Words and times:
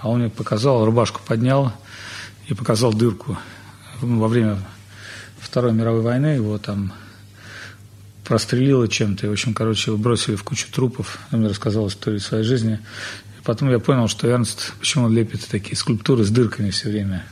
а 0.00 0.08
он 0.08 0.20
мне 0.20 0.30
показал, 0.30 0.84
рубашку 0.84 1.20
поднял 1.26 1.72
и 2.46 2.54
показал 2.54 2.92
дырку. 2.92 3.36
Во 4.00 4.28
время 4.28 4.58
Второй 5.40 5.72
мировой 5.72 6.02
войны 6.02 6.26
его 6.26 6.58
там 6.58 6.92
прострелило 8.24 8.86
чем-то. 8.86 9.26
И, 9.26 9.28
в 9.28 9.32
общем, 9.32 9.54
короче, 9.54 9.90
его 9.90 9.98
бросили 9.98 10.36
в 10.36 10.44
кучу 10.44 10.70
трупов. 10.70 11.18
Он 11.32 11.40
мне 11.40 11.48
рассказал 11.48 11.88
историю 11.88 12.20
своей 12.20 12.44
жизни. 12.44 12.78
И 13.38 13.42
потом 13.42 13.70
я 13.70 13.78
понял, 13.78 14.06
что 14.08 14.28
Эрнст, 14.28 14.74
почему 14.78 15.06
он 15.06 15.14
лепит 15.14 15.46
такие 15.48 15.76
скульптуры 15.76 16.24
с 16.24 16.30
дырками 16.30 16.70
все 16.70 16.90
время. 16.90 17.24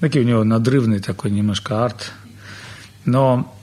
Такие 0.00 0.24
у 0.24 0.28
него 0.28 0.44
надрывный 0.44 1.00
такой 1.00 1.32
немножко 1.32 1.84
арт. 1.84 2.12
Но 3.04 3.57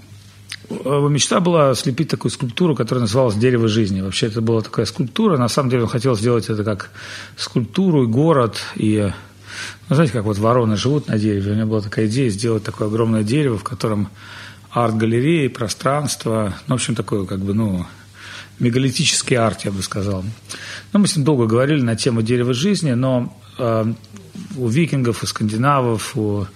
мечта 0.70 1.40
была 1.40 1.76
слепить 1.76 2.10
такую 2.10 2.32
скульптуру, 2.32 2.76
которая 2.76 3.02
называлась 3.04 3.36
«Дерево 3.36 3.68
жизни». 3.68 4.02
Вообще 4.02 4.28
это 4.28 4.42
была 4.42 4.62
такая 4.62 4.86
скульптура. 4.86 5.38
На 5.38 5.48
самом 5.48 5.70
деле 5.70 5.84
он 5.84 5.90
хотел 5.90 6.16
сделать 6.16 6.50
это 6.50 6.64
как 6.64 6.92
скульптуру 7.38 8.04
и 8.04 8.08
город, 8.08 8.58
и 8.76 9.12
ну, 9.90 9.96
знаете, 9.96 10.14
как 10.14 10.26
вот 10.26 10.38
вороны 10.38 10.78
живут 10.78 11.08
на 11.08 11.18
дереве. 11.18 11.52
У 11.52 11.56
меня 11.56 11.66
была 11.66 11.82
такая 11.82 12.08
идея 12.08 12.30
сделать 12.30 12.64
такое 12.64 12.88
огромное 12.88 13.24
дерево, 13.24 13.58
в 13.58 13.64
котором 13.64 14.10
арт-галереи, 14.72 15.48
пространство, 15.48 16.54
ну, 16.68 16.76
в 16.76 16.78
общем, 16.78 16.96
такое, 16.96 17.26
как 17.26 17.40
бы, 17.40 17.54
ну, 17.54 17.86
мегалитический 18.60 19.38
арт, 19.38 19.62
я 19.62 19.72
бы 19.72 19.82
сказал. 19.82 20.24
Ну, 20.92 21.00
мы 21.00 21.08
с 21.08 21.16
ним 21.16 21.26
долго 21.26 21.46
говорили 21.46 21.82
на 21.82 21.96
тему 21.96 22.22
дерева 22.22 22.54
жизни, 22.54 22.92
но 22.92 23.38
э, 23.42 23.45
у 23.58 24.68
викингов, 24.68 25.24
у 25.24 25.26
скандинавов, 25.26 26.16
у, 26.18 26.48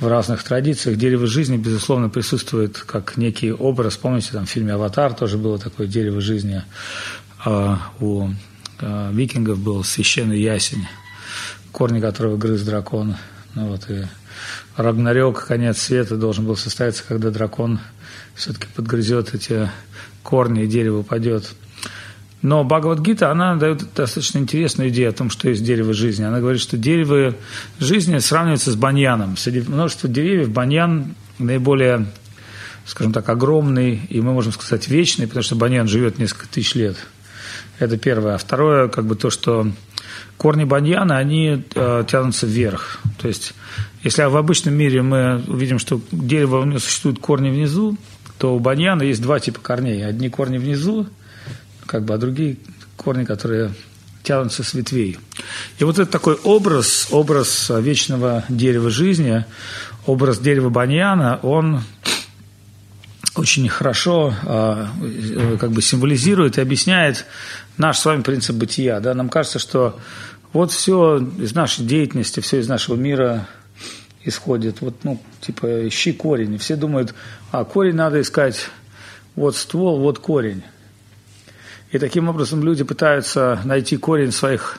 в 0.00 0.06
разных 0.06 0.42
традициях 0.42 0.96
дерево 0.96 1.26
жизни, 1.26 1.56
безусловно, 1.56 2.08
присутствует 2.08 2.78
как 2.78 3.16
некий 3.16 3.52
образ. 3.52 3.96
Помните, 3.96 4.30
там 4.32 4.46
в 4.46 4.50
фильме 4.50 4.74
«Аватар» 4.74 5.14
тоже 5.14 5.38
было 5.38 5.58
такое 5.58 5.86
дерево 5.86 6.20
жизни. 6.20 6.62
Э, 7.44 7.76
у 8.00 8.28
э, 8.80 9.10
викингов 9.12 9.58
был 9.58 9.84
священный 9.84 10.40
ясень, 10.40 10.86
корни 11.70 12.00
которого 12.00 12.36
грыз 12.36 12.62
дракон. 12.62 13.16
Ну, 13.54 13.68
вот, 13.68 13.90
и 13.90 14.06
Рагнарёк, 14.76 15.46
конец 15.46 15.78
света 15.78 16.16
должен 16.16 16.46
был 16.46 16.56
состояться, 16.56 17.04
когда 17.06 17.30
дракон 17.30 17.80
все-таки 18.34 18.66
подгрызет 18.74 19.34
эти 19.34 19.70
корни, 20.22 20.64
и 20.64 20.66
дерево 20.66 21.00
упадет. 21.00 21.52
Но 22.42 22.64
Бхагавадгита, 22.64 23.30
она 23.30 23.54
дает 23.54 23.94
достаточно 23.94 24.38
интересную 24.38 24.90
идею 24.90 25.10
о 25.10 25.12
том, 25.12 25.30
что 25.30 25.48
есть 25.48 25.64
дерево 25.64 25.94
жизни. 25.94 26.24
Она 26.24 26.40
говорит, 26.40 26.60
что 26.60 26.76
дерево 26.76 27.34
жизни 27.78 28.18
сравнивается 28.18 28.72
с 28.72 28.76
баньяном. 28.76 29.36
Среди 29.36 29.60
множества 29.60 30.08
деревьев 30.08 30.50
баньян 30.50 31.14
наиболее, 31.38 32.06
скажем 32.84 33.12
так, 33.12 33.28
огромный, 33.28 34.02
и 34.08 34.20
мы 34.20 34.32
можем 34.32 34.52
сказать 34.52 34.88
вечный, 34.88 35.28
потому 35.28 35.44
что 35.44 35.54
баньян 35.54 35.86
живет 35.86 36.18
несколько 36.18 36.48
тысяч 36.48 36.74
лет. 36.74 36.96
Это 37.78 37.96
первое. 37.96 38.34
А 38.34 38.38
второе, 38.38 38.88
как 38.88 39.06
бы 39.06 39.14
то, 39.14 39.30
что 39.30 39.70
корни 40.36 40.64
баньяна, 40.64 41.18
они 41.18 41.62
э, 41.74 42.04
тянутся 42.08 42.46
вверх. 42.46 42.98
То 43.18 43.28
есть, 43.28 43.54
если 44.02 44.24
в 44.24 44.36
обычном 44.36 44.74
мире 44.74 45.02
мы 45.02 45.44
увидим, 45.46 45.78
что 45.78 46.00
дерево 46.10 46.58
у 46.58 46.64
него 46.64 46.80
существуют 46.80 47.20
корни 47.20 47.50
внизу, 47.50 47.96
то 48.38 48.56
у 48.56 48.58
баньяна 48.58 49.02
есть 49.04 49.22
два 49.22 49.38
типа 49.38 49.60
корней. 49.60 50.04
Одни 50.04 50.28
корни 50.28 50.58
внизу, 50.58 51.06
как 51.86 52.04
бы, 52.04 52.14
а 52.14 52.18
другие 52.18 52.56
корни, 52.96 53.24
которые 53.24 53.72
тянутся 54.22 54.62
с 54.62 54.74
ветвей. 54.74 55.18
И 55.78 55.84
вот 55.84 55.98
это 55.98 56.10
такой 56.10 56.34
образ, 56.34 57.08
образ 57.10 57.70
вечного 57.70 58.44
дерева 58.48 58.90
жизни, 58.90 59.44
образ 60.06 60.38
дерева 60.38 60.70
баньяна, 60.70 61.40
он 61.42 61.82
очень 63.34 63.68
хорошо 63.68 64.34
э, 64.42 65.56
как 65.58 65.70
бы 65.70 65.80
символизирует 65.80 66.58
и 66.58 66.60
объясняет 66.60 67.24
наш 67.78 67.98
с 67.98 68.04
вами 68.04 68.22
принцип 68.22 68.56
бытия. 68.56 69.00
Да? 69.00 69.14
Нам 69.14 69.28
кажется, 69.28 69.58
что 69.58 69.98
вот 70.52 70.70
все 70.70 71.18
из 71.38 71.54
нашей 71.54 71.84
деятельности, 71.86 72.40
все 72.40 72.60
из 72.60 72.68
нашего 72.68 72.94
мира 72.94 73.48
исходит. 74.24 74.80
Вот, 74.80 74.96
ну, 75.02 75.20
типа, 75.40 75.88
ищи 75.88 76.12
корень. 76.12 76.54
И 76.54 76.58
все 76.58 76.76
думают, 76.76 77.14
а 77.50 77.64
корень 77.64 77.94
надо 77.94 78.20
искать, 78.20 78.68
вот 79.34 79.56
ствол, 79.56 79.98
вот 79.98 80.18
корень. 80.18 80.62
И 81.92 81.98
таким 81.98 82.28
образом 82.28 82.64
люди 82.64 82.84
пытаются 82.84 83.60
найти 83.64 83.98
корень 83.98 84.32
своих 84.32 84.78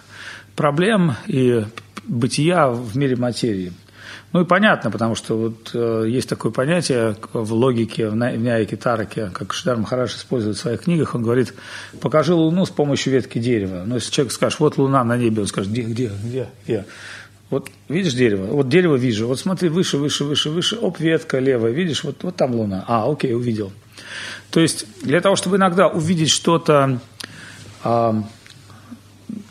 проблем 0.55 1.13
и 1.27 1.63
бытия 2.05 2.69
в 2.69 2.97
мире 2.97 3.15
материи. 3.15 3.71
Ну 4.33 4.41
и 4.41 4.45
понятно, 4.45 4.89
потому 4.89 5.13
что 5.13 5.37
вот 5.37 5.71
э, 5.75 6.05
есть 6.09 6.27
такое 6.27 6.51
понятие 6.51 7.15
в 7.33 7.53
логике, 7.53 8.09
в 8.09 8.15
Няйке 8.15 8.75
Тараке, 8.77 9.29
как 9.31 9.53
Шидар 9.53 9.77
Махараш 9.77 10.15
использует 10.15 10.57
в 10.57 10.59
своих 10.59 10.81
книгах, 10.81 11.13
он 11.13 11.21
говорит, 11.21 11.53
покажи 12.01 12.33
Луну 12.33 12.65
с 12.65 12.71
помощью 12.71 13.13
ветки 13.13 13.37
дерева. 13.37 13.83
Но 13.85 13.95
если 13.95 14.11
человек 14.11 14.33
скажет, 14.33 14.59
вот 14.59 14.79
Луна 14.79 15.03
на 15.03 15.15
небе, 15.15 15.43
он 15.43 15.47
скажет, 15.47 15.71
где, 15.71 15.83
где, 15.83 16.11
где, 16.23 16.47
где? 16.65 16.85
Вот 17.51 17.69
видишь 17.89 18.15
дерево? 18.15 18.47
Вот 18.47 18.69
дерево 18.69 18.95
вижу. 18.95 19.27
Вот 19.27 19.39
смотри, 19.39 19.69
выше, 19.69 19.97
выше, 19.97 20.23
выше, 20.23 20.49
выше. 20.49 20.77
Оп, 20.77 20.99
ветка 20.99 21.37
левая. 21.37 21.71
Видишь? 21.71 22.03
Вот, 22.03 22.23
вот 22.23 22.35
там 22.35 22.55
луна. 22.55 22.83
А, 22.87 23.07
окей, 23.07 23.35
увидел. 23.35 23.71
То 24.53 24.59
есть 24.59 24.85
для 25.01 25.19
того, 25.19 25.35
чтобы 25.35 25.57
иногда 25.57 25.87
увидеть 25.87 26.29
что-то 26.29 26.99
а, 27.83 28.23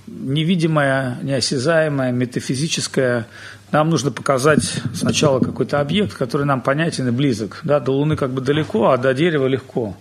невидимое, 0.07 1.19
неосязаемое, 1.25 2.13
метафизическое, 2.13 3.27
нам 3.73 3.91
нужно 3.91 4.13
показать 4.13 4.63
сначала 4.95 5.41
какой-то 5.41 5.81
объект, 5.81 6.15
который 6.15 6.47
нам 6.47 6.61
понятен 6.61 7.09
и 7.09 7.11
близок. 7.11 7.59
Да, 7.65 7.81
до 7.81 7.91
Луны 7.91 8.15
как 8.15 8.31
бы 8.31 8.41
далеко, 8.43 8.91
а 8.91 8.97
до 8.97 9.13
дерева 9.13 9.49
легко. 9.49 9.97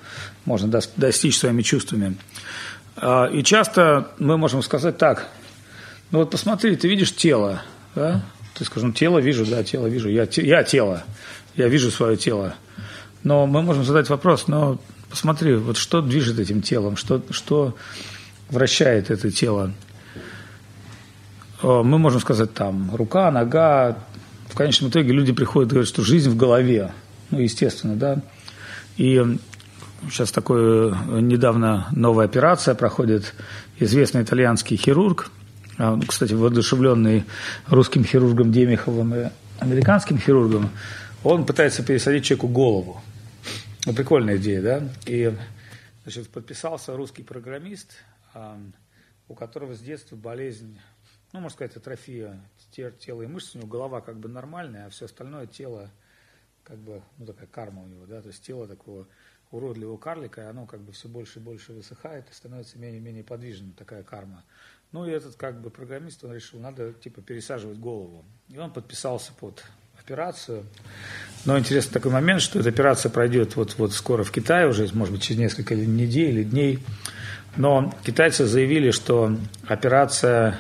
Можно 0.46 0.80
достичь 0.98 1.40
своими 1.40 1.64
чувствами. 1.64 2.16
А, 2.96 3.26
и 3.26 3.42
часто 3.42 4.10
мы 4.20 4.38
можем 4.38 4.62
сказать 4.62 5.00
так, 5.00 5.30
ну 6.12 6.20
вот 6.20 6.30
посмотри, 6.30 6.76
ты 6.76 6.88
видишь 6.88 7.16
тело, 7.16 7.64
да? 7.96 8.22
Ты 8.54 8.66
скажешь, 8.66 8.86
ну 8.86 8.94
тело 8.94 9.18
вижу, 9.18 9.48
да, 9.48 9.64
тело 9.64 9.88
вижу, 9.88 10.10
я, 10.10 10.28
я 10.32 10.64
тело, 10.64 11.02
я 11.56 11.68
вижу 11.70 11.90
свое 11.90 12.18
тело. 12.18 12.54
Но 13.24 13.46
мы 13.46 13.62
можем 13.62 13.84
задать 13.84 14.10
вопрос, 14.10 14.48
но 14.48 14.80
посмотри, 15.10 15.56
вот 15.56 15.78
что 15.78 16.02
движет 16.02 16.40
этим 16.40 16.62
телом, 16.62 16.98
что, 16.98 17.22
что 17.30 17.76
вращает 18.50 19.12
это 19.12 19.30
тело. 19.30 19.72
Э, 21.62 21.82
мы 21.84 22.00
можем 22.00 22.20
сказать 22.20 22.54
там 22.54 22.96
рука, 22.96 23.32
нога. 23.32 23.98
В 24.50 24.56
конечном 24.56 24.90
итоге 24.90 25.14
люди 25.14 25.32
приходят 25.32 25.70
и 25.70 25.72
говорят, 25.72 25.88
что 25.88 26.04
жизнь 26.04 26.30
в 26.30 26.36
голове. 26.36 26.92
Ну, 27.30 27.40
естественно, 27.40 27.96
да. 27.96 28.22
И 28.98 29.24
сейчас 30.10 30.32
такое 30.32 30.96
недавно 31.22 31.88
новая 31.92 32.26
операция 32.26 32.76
проходит. 32.76 33.34
Известный 33.80 34.24
итальянский 34.24 34.78
хирург, 34.78 35.32
а, 35.78 36.00
кстати, 36.06 36.34
воодушевленный 36.34 37.26
русским 37.68 38.04
хирургом 38.04 38.52
Демиховым 38.52 39.16
и 39.16 39.30
американским 39.60 40.18
хирургом, 40.20 40.70
он 41.24 41.46
пытается 41.46 41.84
пересадить 41.84 42.26
человеку 42.26 42.48
голову. 42.48 43.02
Ну, 43.86 43.94
прикольная 43.94 44.38
идея, 44.38 44.62
да? 44.62 44.90
И 45.06 45.36
значит, 46.04 46.30
подписался 46.30 46.96
русский 46.96 47.24
программист, 47.24 47.98
у 49.28 49.34
которого 49.36 49.74
с 49.76 49.80
детства 49.80 50.16
болезнь 50.16 50.80
ну, 51.34 51.40
можно 51.40 51.56
сказать, 51.56 51.76
атрофия 51.78 52.42
тела 52.72 53.22
и 53.22 53.28
мышц, 53.28 53.56
у 53.56 53.60
него 53.60 53.68
голова 53.68 54.02
как 54.02 54.18
бы 54.18 54.28
нормальная, 54.28 54.88
а 54.88 54.90
все 54.90 55.06
остальное 55.06 55.48
тело, 55.48 55.90
как 56.64 56.78
бы, 56.78 57.02
ну, 57.18 57.26
такая 57.26 57.48
карма 57.48 57.84
у 57.84 57.88
него, 57.88 58.06
да, 58.06 58.22
то 58.22 58.28
есть 58.28 58.46
тело 58.46 58.68
такого 58.68 59.08
уродливого 59.52 59.98
карлика, 59.98 60.42
и 60.42 60.46
оно 60.46 60.66
как 60.66 60.82
бы 60.82 60.92
все 60.92 61.08
больше 61.08 61.40
и 61.40 61.42
больше 61.42 61.74
высыхает 61.74 62.30
и 62.30 62.34
становится 62.34 62.78
менее 62.78 63.00
и 63.00 63.04
менее 63.04 63.24
подвижным, 63.24 63.74
такая 63.74 64.04
карма. 64.04 64.44
Ну, 64.92 65.06
и 65.06 65.12
этот 65.12 65.36
как 65.36 65.62
бы 65.62 65.70
программист, 65.70 66.24
он 66.24 66.34
решил, 66.34 66.60
надо 66.60 66.94
типа 66.94 67.22
пересаживать 67.22 67.78
голову. 67.78 68.26
И 68.50 68.58
он 68.58 68.72
подписался 68.72 69.34
под 69.34 69.64
операцию. 70.04 70.64
Но 71.46 71.58
интересный 71.58 71.94
такой 71.94 72.12
момент, 72.12 72.42
что 72.42 72.60
эта 72.60 72.70
операция 72.70 73.10
пройдет 73.10 73.56
вот, 73.56 73.76
вот 73.78 73.94
скоро 73.94 74.24
в 74.24 74.32
Китае 74.32 74.68
уже, 74.68 74.88
может 74.94 75.14
быть, 75.14 75.24
через 75.24 75.40
несколько 75.40 75.76
недель 75.76 76.40
или 76.40 76.44
дней. 76.44 76.80
Но 77.56 77.94
китайцы 78.04 78.46
заявили, 78.46 78.92
что 78.92 79.36
операция 79.68 80.60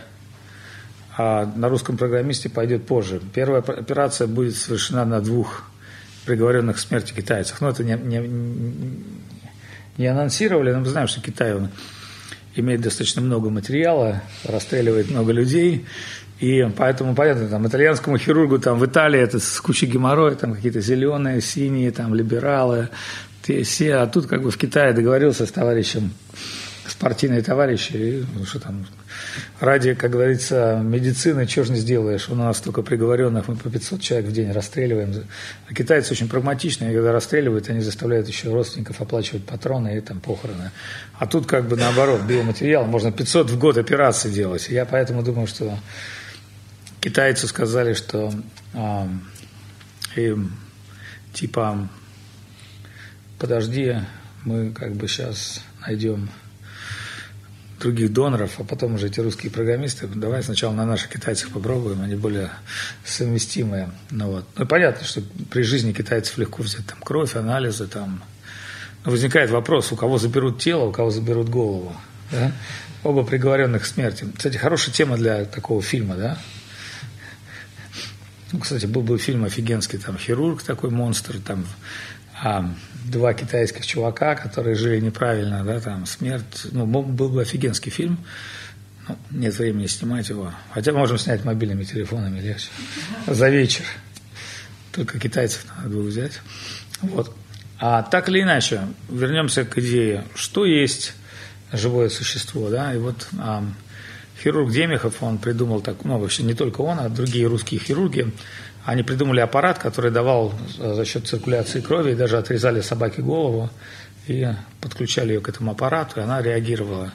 а 1.18 1.46
на 1.56 1.70
русском 1.70 1.98
программисте 1.98 2.50
пойдет 2.50 2.86
позже. 2.86 3.22
Первая 3.34 3.62
операция 3.62 4.28
будет 4.28 4.56
совершена 4.56 5.06
на 5.06 5.22
двух 5.22 5.70
приговоренных 6.26 6.78
к 6.78 6.80
смерти 6.80 7.14
китайцев. 7.14 7.62
Но 7.62 7.70
это 7.70 7.84
не, 7.84 7.94
не, 7.94 9.04
не 9.98 10.08
анонсировали, 10.08 10.72
но 10.72 10.80
мы 10.80 10.86
знаем, 10.86 11.08
что 11.08 11.22
Китай 11.22 11.54
он 11.54 11.70
имеет 12.56 12.82
достаточно 12.82 13.22
много 13.22 13.50
материала, 13.50 14.22
расстреливает 14.44 15.10
много 15.10 15.32
людей, 15.32 15.86
и 16.42 16.68
поэтому, 16.76 17.14
понятно, 17.14 17.48
там, 17.48 17.68
итальянскому 17.68 18.18
хирургу 18.18 18.58
там, 18.58 18.80
в 18.80 18.86
Италии 18.86 19.20
это 19.20 19.40
с 19.40 19.62
кучей 19.62 19.86
геморроя, 19.86 20.34
там 20.34 20.56
какие-то 20.56 20.82
зеленые, 20.82 21.40
синие, 21.40 21.92
там, 21.92 22.16
либералы, 22.16 22.90
те, 23.44 23.62
все, 23.62 23.98
а 23.98 24.08
тут 24.08 24.26
как 24.26 24.42
бы 24.42 24.50
в 24.50 24.58
Китае 24.58 24.94
договорился 24.94 25.46
с 25.46 25.52
товарищем 25.52 26.12
спортивные 26.88 27.44
товарищи, 27.44 27.92
и, 27.94 28.26
ну, 28.36 28.44
что 28.46 28.60
там, 28.60 28.88
ради, 29.60 29.94
как 29.94 30.12
говорится, 30.12 30.82
медицины, 30.84 31.46
чего 31.46 31.66
же 31.66 31.74
не 31.74 31.80
сделаешь. 31.80 32.28
У 32.28 32.36
нас 32.36 32.60
только 32.60 32.82
приговоренных, 32.82 33.48
мы 33.48 33.56
по 33.56 33.70
500 33.70 34.02
человек 34.02 34.30
в 34.30 34.34
день 34.34 34.52
расстреливаем. 34.52 35.14
А 35.70 35.74
китайцы 35.74 36.12
очень 36.12 36.28
прагматичные, 36.28 36.94
когда 36.94 37.12
расстреливают, 37.12 37.70
они 37.70 37.82
заставляют 37.82 38.28
еще 38.28 38.50
родственников 38.50 39.00
оплачивать 39.00 39.46
патроны 39.46 39.98
и 39.98 40.02
там 40.02 40.20
похороны. 40.20 40.72
А 41.20 41.28
тут 41.28 41.46
как 41.46 41.68
бы 41.68 41.76
наоборот, 41.76 42.22
биоматериал, 42.22 42.86
можно 42.86 43.12
500 43.12 43.52
в 43.52 43.60
год 43.60 43.78
операций 43.78 44.32
делать. 44.32 44.68
Я 44.70 44.86
поэтому 44.86 45.24
думаю, 45.24 45.48
что 45.48 45.78
китайцы 47.02 47.48
сказали, 47.48 47.94
что 47.94 48.32
э, 48.74 49.08
им 50.16 50.54
типа 51.34 51.90
подожди, 53.42 53.96
мы 54.46 54.72
как 54.72 54.94
бы 54.94 55.08
сейчас 55.08 55.64
найдем 55.82 56.30
других 57.80 58.14
доноров, 58.14 58.60
а 58.60 58.64
потом 58.64 58.94
уже 58.94 59.08
эти 59.08 59.20
русские 59.20 59.52
программисты, 59.52 60.08
давай 60.08 60.44
сначала 60.44 60.72
на 60.74 60.86
наших 60.86 61.10
китайцах 61.10 61.50
попробуем, 61.50 62.02
они 62.02 62.16
более 62.16 62.52
совместимые. 63.04 63.90
Ну, 64.12 64.28
вот. 64.28 64.46
ну 64.56 64.68
понятно, 64.68 65.06
что 65.06 65.24
при 65.50 65.64
жизни 65.64 65.92
китайцев 65.92 66.38
легко 66.38 66.62
взять 66.62 66.86
там 66.86 67.00
кровь, 67.02 67.36
анализы, 67.36 67.88
там. 67.88 68.24
Но 69.04 69.12
возникает 69.12 69.50
вопрос, 69.50 69.92
у 69.92 69.96
кого 69.96 70.20
заберут 70.20 70.60
тело, 70.60 70.86
у 70.86 70.92
кого 70.92 71.10
заберут 71.10 71.50
голову. 71.50 71.96
Да? 72.32 72.52
Оба 73.04 73.24
приговоренных 73.24 73.82
к 73.82 73.86
смерти. 73.86 74.28
Кстати, 74.38 74.58
хорошая 74.58 74.94
тема 74.94 75.18
для 75.18 75.46
такого 75.46 75.82
фильма, 75.82 76.16
да? 76.16 76.38
Ну, 78.52 78.60
кстати, 78.60 78.86
был 78.86 79.02
бы 79.02 79.18
фильм 79.18 79.46
офигенский, 79.46 79.98
там, 79.98 80.18
хирург 80.18 80.62
такой 80.64 80.90
монстр, 80.90 81.40
там, 81.40 81.66
а, 82.44 82.70
два 83.06 83.34
китайских 83.34 83.86
чувака, 83.86 84.36
которые 84.36 84.76
жили 84.76 85.00
неправильно, 85.00 85.64
да, 85.64 85.80
там, 85.80 86.06
смерть, 86.06 86.68
ну, 86.72 86.86
был 86.86 87.30
бы 87.30 87.42
офигенский 87.42 87.92
фильм, 87.92 88.20
ну, 89.08 89.18
нет 89.32 89.58
времени 89.58 89.88
снимать 89.88 90.30
его, 90.30 90.52
хотя 90.74 90.92
можем 90.92 91.18
снять 91.18 91.46
мобильными 91.46 91.84
телефонами 91.84 92.40
легче, 92.40 92.70
за 93.28 93.50
вечер, 93.50 93.86
только 94.92 95.20
китайцев 95.20 95.66
надо 95.78 95.90
было 95.90 96.08
взять, 96.08 96.42
вот. 97.02 97.36
А 97.80 98.04
так 98.04 98.30
или 98.30 98.42
иначе, 98.42 98.82
вернемся 99.10 99.66
к 99.66 99.78
идее, 99.78 100.26
что 100.36 100.66
есть 100.66 101.14
живое 101.72 102.10
существо, 102.10 102.70
да, 102.70 102.94
и 102.94 102.98
вот 102.98 103.28
а, 103.40 103.66
хирург 104.42 104.72
Демихов, 104.72 105.22
он 105.22 105.38
придумал 105.38 105.82
так, 105.82 106.04
ну, 106.04 106.18
вообще 106.18 106.44
не 106.44 106.54
только 106.54 106.82
он, 106.82 107.00
а 107.00 107.10
другие 107.10 107.48
русские 107.48 107.80
хирурги, 107.80 108.32
они 108.84 109.04
придумали 109.04 109.40
аппарат, 109.40 109.78
который 109.78 110.10
давал 110.10 110.54
за 110.78 111.06
счет 111.06 111.28
циркуляции 111.28 111.82
крови, 111.82 112.14
и 112.14 112.16
даже 112.16 112.38
отрезали 112.38 112.82
собаке 112.82 113.22
голову 113.22 113.70
и 114.28 114.48
подключали 114.80 115.34
ее 115.34 115.42
к 115.42 115.50
этому 115.50 115.72
аппарату, 115.72 116.20
и 116.20 116.24
она 116.24 116.42
реагировала. 116.42 117.12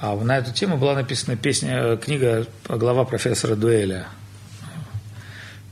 А 0.00 0.16
на 0.16 0.38
эту 0.38 0.52
тему 0.52 0.76
была 0.76 0.94
написана 0.94 1.36
песня, 1.36 1.96
книга 1.96 2.46
глава 2.68 3.04
профессора 3.04 3.54
Дуэля. 3.54 4.08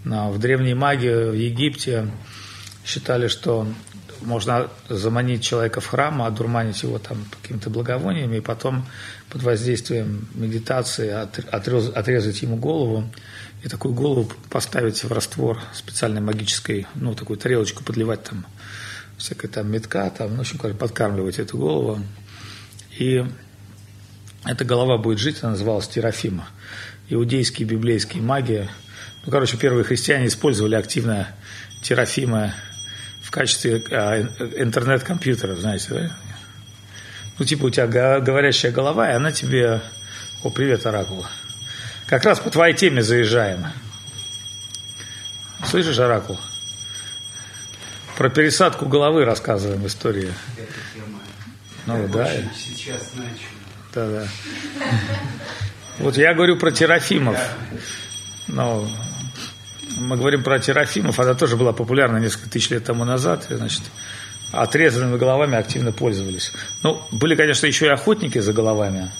В 0.04 0.38
древней 0.38 0.74
магии 0.74 1.30
в 1.30 1.34
Египте 1.34 2.08
считали, 2.86 3.28
что 3.28 3.66
можно 4.22 4.68
заманить 4.88 5.42
человека 5.42 5.80
в 5.80 5.86
храм, 5.86 6.22
одурманить 6.22 6.82
его 6.82 6.98
там 6.98 7.24
какими-то 7.42 7.70
благовониями, 7.70 8.36
и 8.36 8.40
потом 8.40 8.86
под 9.28 9.42
воздействием 9.42 10.28
медитации 10.34 11.10
отрезать 11.10 12.42
ему 12.42 12.56
голову 12.56 13.04
и 13.62 13.68
такую 13.68 13.94
голову 13.94 14.30
поставить 14.48 15.04
в 15.04 15.12
раствор 15.12 15.60
специальной 15.72 16.20
магической, 16.20 16.86
ну, 16.94 17.14
такую 17.14 17.38
тарелочку 17.38 17.84
подливать 17.84 18.24
там 18.24 18.46
всякая 19.18 19.48
там 19.48 19.70
метка, 19.70 20.10
там, 20.10 20.30
ну, 20.30 20.36
в 20.38 20.40
общем, 20.40 20.58
подкармливать 20.76 21.38
эту 21.38 21.58
голову. 21.58 22.00
И 22.98 23.24
эта 24.44 24.64
голова 24.64 24.96
будет 24.96 25.18
жить, 25.18 25.38
она 25.42 25.52
называлась 25.52 25.88
Терафима. 25.88 26.48
Иудейские, 27.08 27.68
библейские 27.68 28.22
маги. 28.22 28.68
Ну, 29.24 29.30
короче, 29.30 29.58
первые 29.58 29.84
христиане 29.84 30.28
использовали 30.28 30.74
активно 30.74 31.28
Терафима 31.82 32.54
в 33.30 33.32
качестве 33.32 33.80
а, 33.92 34.20
интернет-компьютера, 34.56 35.54
знаете, 35.54 35.86
да? 35.90 36.10
Ну, 37.38 37.44
типа 37.44 37.66
у 37.66 37.70
тебя 37.70 37.86
говорящая 37.86 38.72
голова, 38.72 39.08
и 39.08 39.14
она 39.14 39.30
тебе... 39.30 39.80
О, 40.42 40.50
привет, 40.50 40.84
Оракул. 40.84 41.24
Как 42.06 42.24
раз 42.24 42.40
по 42.40 42.50
твоей 42.50 42.74
теме 42.74 43.04
заезжаем. 43.04 43.66
Слышишь, 45.64 45.96
Оракул? 46.00 46.40
Про 48.16 48.30
пересадку 48.30 48.86
головы 48.86 49.24
рассказываем 49.24 49.86
историю. 49.86 50.34
Ну, 51.86 52.08
да. 52.08 52.28
Сейчас 52.56 53.12
начал. 53.14 53.46
Да, 53.94 54.08
да. 54.08 54.28
Вот 55.98 56.16
я 56.16 56.34
говорю 56.34 56.56
про 56.56 56.72
Терафимов. 56.72 57.38
Но 58.48 58.90
мы 60.00 60.16
говорим 60.16 60.42
про 60.42 60.58
Терафимов, 60.58 61.20
она 61.20 61.34
тоже 61.34 61.56
была 61.56 61.72
популярна 61.72 62.16
несколько 62.16 62.48
тысяч 62.48 62.70
лет 62.70 62.84
тому 62.84 63.04
назад. 63.04 63.46
Значит, 63.50 63.82
отрезанными 64.50 65.18
головами 65.18 65.56
активно 65.58 65.92
пользовались. 65.92 66.52
Ну, 66.82 67.02
были, 67.12 67.36
конечно, 67.36 67.66
еще 67.66 67.86
и 67.86 67.90
охотники 67.90 68.38
за 68.38 68.52
головами. 68.52 69.12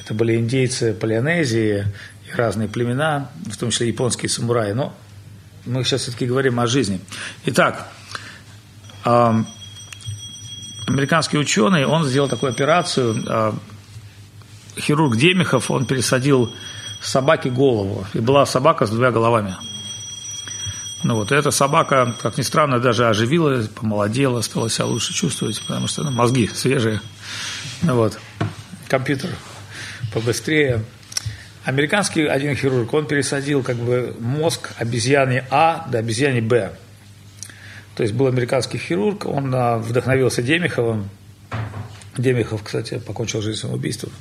Это 0.00 0.14
были 0.14 0.36
индейцы 0.36 0.94
Полинезии, 0.94 1.84
и 2.26 2.32
разные 2.32 2.68
племена, 2.68 3.30
в 3.46 3.56
том 3.56 3.70
числе 3.70 3.88
японские 3.88 4.28
самураи. 4.28 4.72
Но 4.72 4.94
мы 5.66 5.82
сейчас 5.84 6.02
все-таки 6.02 6.26
говорим 6.26 6.60
о 6.60 6.66
жизни. 6.66 7.00
Итак, 7.46 7.88
американский 10.86 11.38
ученый, 11.38 11.84
он 11.86 12.04
сделал 12.04 12.28
такую 12.28 12.52
операцию. 12.52 13.58
Хирург 14.78 15.16
Демихов, 15.16 15.70
он 15.70 15.86
пересадил 15.86 16.54
собаке 17.02 17.50
голову. 17.50 18.06
И 18.14 18.20
была 18.20 18.46
собака 18.46 18.86
с 18.86 18.90
двумя 18.90 19.10
головами. 19.10 19.56
Ну 21.02 21.14
вот, 21.14 21.32
эта 21.32 21.50
собака, 21.50 22.14
как 22.20 22.36
ни 22.36 22.42
странно, 22.42 22.78
даже 22.78 23.08
оживила, 23.08 23.66
помолодела, 23.74 24.42
стала 24.42 24.68
себя 24.68 24.84
лучше 24.84 25.14
чувствовать, 25.14 25.60
потому 25.66 25.88
что 25.88 26.02
ну, 26.02 26.10
мозги 26.10 26.46
свежие. 26.48 27.00
Ну 27.82 27.94
вот, 27.94 28.18
компьютер 28.86 29.30
побыстрее. 30.12 30.84
Американский 31.64 32.26
один 32.26 32.54
хирург, 32.54 32.92
он 32.92 33.06
пересадил 33.06 33.62
как 33.62 33.76
бы 33.76 34.14
мозг 34.18 34.70
обезьяны 34.78 35.44
А 35.50 35.86
до 35.90 35.98
обезьяны 35.98 36.40
Б. 36.42 36.72
То 37.96 38.02
есть 38.02 38.14
был 38.14 38.26
американский 38.26 38.78
хирург, 38.78 39.26
он 39.26 39.54
а, 39.54 39.78
вдохновился 39.78 40.42
Демиховым. 40.42 41.08
Демихов, 42.16 42.62
кстати, 42.62 42.98
покончил 42.98 43.40
жизнь 43.40 43.58
самоубийством, 43.58 44.12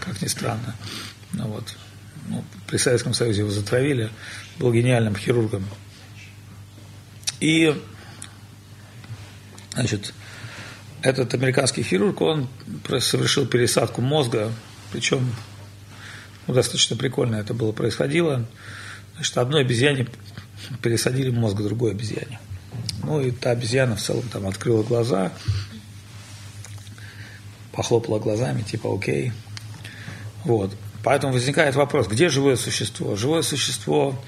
как 0.00 0.20
ни 0.22 0.26
странно. 0.26 0.74
Ну, 1.32 1.46
вот. 1.48 1.76
ну, 2.28 2.44
при 2.66 2.76
Советском 2.76 3.14
Союзе 3.14 3.40
его 3.40 3.50
затравили, 3.50 4.10
был 4.58 4.72
гениальным 4.72 5.16
хирургом. 5.16 5.64
И, 7.40 7.74
значит, 9.74 10.14
этот 11.02 11.34
американский 11.34 11.82
хирург, 11.82 12.20
он 12.20 12.48
совершил 13.00 13.46
пересадку 13.46 14.00
мозга, 14.00 14.52
причем 14.92 15.34
ну, 16.46 16.54
достаточно 16.54 16.96
прикольно 16.96 17.36
это 17.36 17.54
было 17.54 17.72
происходило. 17.72 18.46
Значит, 19.14 19.38
одной 19.38 19.62
обезьяне 19.62 20.06
пересадили 20.82 21.30
мозг 21.30 21.56
другой 21.56 21.92
обезьяне. 21.92 22.40
Ну 23.02 23.20
и 23.20 23.30
та 23.30 23.50
обезьяна 23.50 23.96
в 23.96 24.02
целом 24.02 24.24
там 24.32 24.46
открыла 24.46 24.82
глаза, 24.82 25.32
похлопала 27.72 28.18
глазами, 28.18 28.62
типа 28.62 28.94
окей. 28.94 29.32
Вот. 30.44 30.74
Поэтому 31.02 31.34
возникает 31.34 31.74
вопрос, 31.74 32.08
где 32.08 32.28
живое 32.28 32.56
существо? 32.56 33.14
Живое 33.14 33.42
существо 33.42 34.18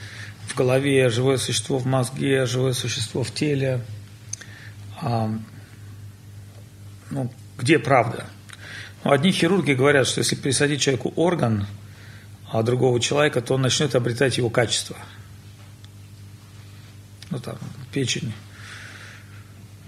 в 0.47 0.55
голове, 0.55 1.11
живое 1.11 1.39
существо 1.39 1.79
в 1.79 1.87
мозге, 1.87 2.47
живое 2.47 2.73
существо 2.73 3.23
в 3.23 3.33
теле. 3.33 3.81
А, 5.01 5.31
ну, 7.11 7.33
где 7.59 7.79
правда? 7.79 8.27
Ну, 9.05 9.13
одни 9.13 9.33
хирурги 9.33 9.73
говорят, 9.73 10.07
что 10.07 10.21
если 10.21 10.37
пересадить 10.37 10.81
человеку 10.81 11.13
орган, 11.17 11.67
а 12.51 12.63
другого 12.63 13.01
человека, 13.01 13.41
то 13.41 13.55
он 13.55 13.63
начнет 13.63 13.95
обретать 13.95 14.37
его 14.39 14.51
качество. 14.51 14.97
Ну 17.31 17.39
там, 17.41 17.59
печень 17.93 18.33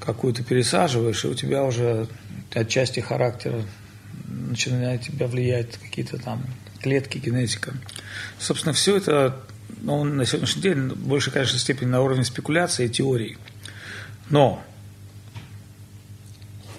какую-то 0.01 0.43
пересаживаешь, 0.43 1.25
и 1.25 1.29
у 1.29 1.35
тебя 1.35 1.65
уже 1.65 2.09
отчасти 2.53 3.01
характера 3.01 3.63
начинает 4.27 5.03
тебя 5.03 5.27
влиять 5.27 5.77
какие-то 5.77 6.19
там 6.19 6.45
клетки, 6.81 7.19
генетика. 7.19 7.75
Собственно, 8.39 8.73
все 8.73 8.97
это 8.97 9.41
ну, 9.83 10.05
на 10.05 10.25
сегодняшний 10.25 10.63
день 10.63 10.89
больше, 10.89 11.31
конечно, 11.31 11.59
степени 11.59 11.89
на 11.89 12.01
уровне 12.01 12.25
спекуляции 12.25 12.87
и 12.87 12.89
теорий. 12.89 13.39
Но 14.31 14.63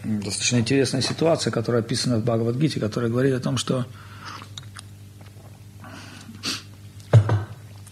достаточно 0.03 0.57
интересная 0.57 1.01
ситуация, 1.01 1.51
которая 1.51 1.81
описана 1.81 2.17
в 2.17 2.23
Бхагавадгите, 2.23 2.79
которая 2.79 3.09
говорит 3.09 3.33
о 3.33 3.39
том, 3.39 3.57
что 3.57 3.85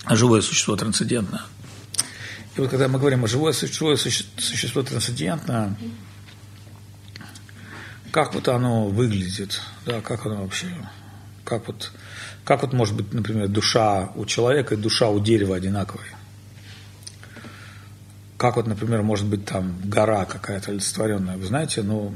живое 0.10 0.42
существо 0.42 0.76
трансцендентное. 0.76 1.42
И 2.56 2.62
вот 2.62 2.70
когда 2.70 2.88
мы 2.88 2.98
говорим 2.98 3.24
о 3.24 3.28
живое 3.28 3.54
существо, 3.54 3.96
существо 3.96 4.84
трансцендентное, 4.84 5.76
как 8.12 8.34
вот 8.34 8.48
оно 8.48 8.88
выглядит, 8.88 9.62
да, 9.86 10.02
как 10.02 10.26
оно 10.26 10.42
вообще, 10.42 10.68
как 11.48 11.66
вот, 11.68 11.92
как 12.44 12.62
вот 12.62 12.74
может 12.74 12.94
быть, 12.94 13.14
например, 13.14 13.48
душа 13.48 14.12
у 14.16 14.26
человека 14.26 14.76
и 14.76 14.78
душа 14.78 15.08
у 15.08 15.22
дерева 15.22 15.56
одинаковые. 15.56 16.12
Как 18.38 18.58
вот, 18.58 18.68
например, 18.68 19.02
может 19.02 19.26
быть 19.26 19.46
там 19.46 19.80
гора 19.86 20.26
какая-то 20.26 20.72
олицетворенная. 20.72 21.38
Вы 21.38 21.46
знаете, 21.46 21.84
ну, 21.84 22.14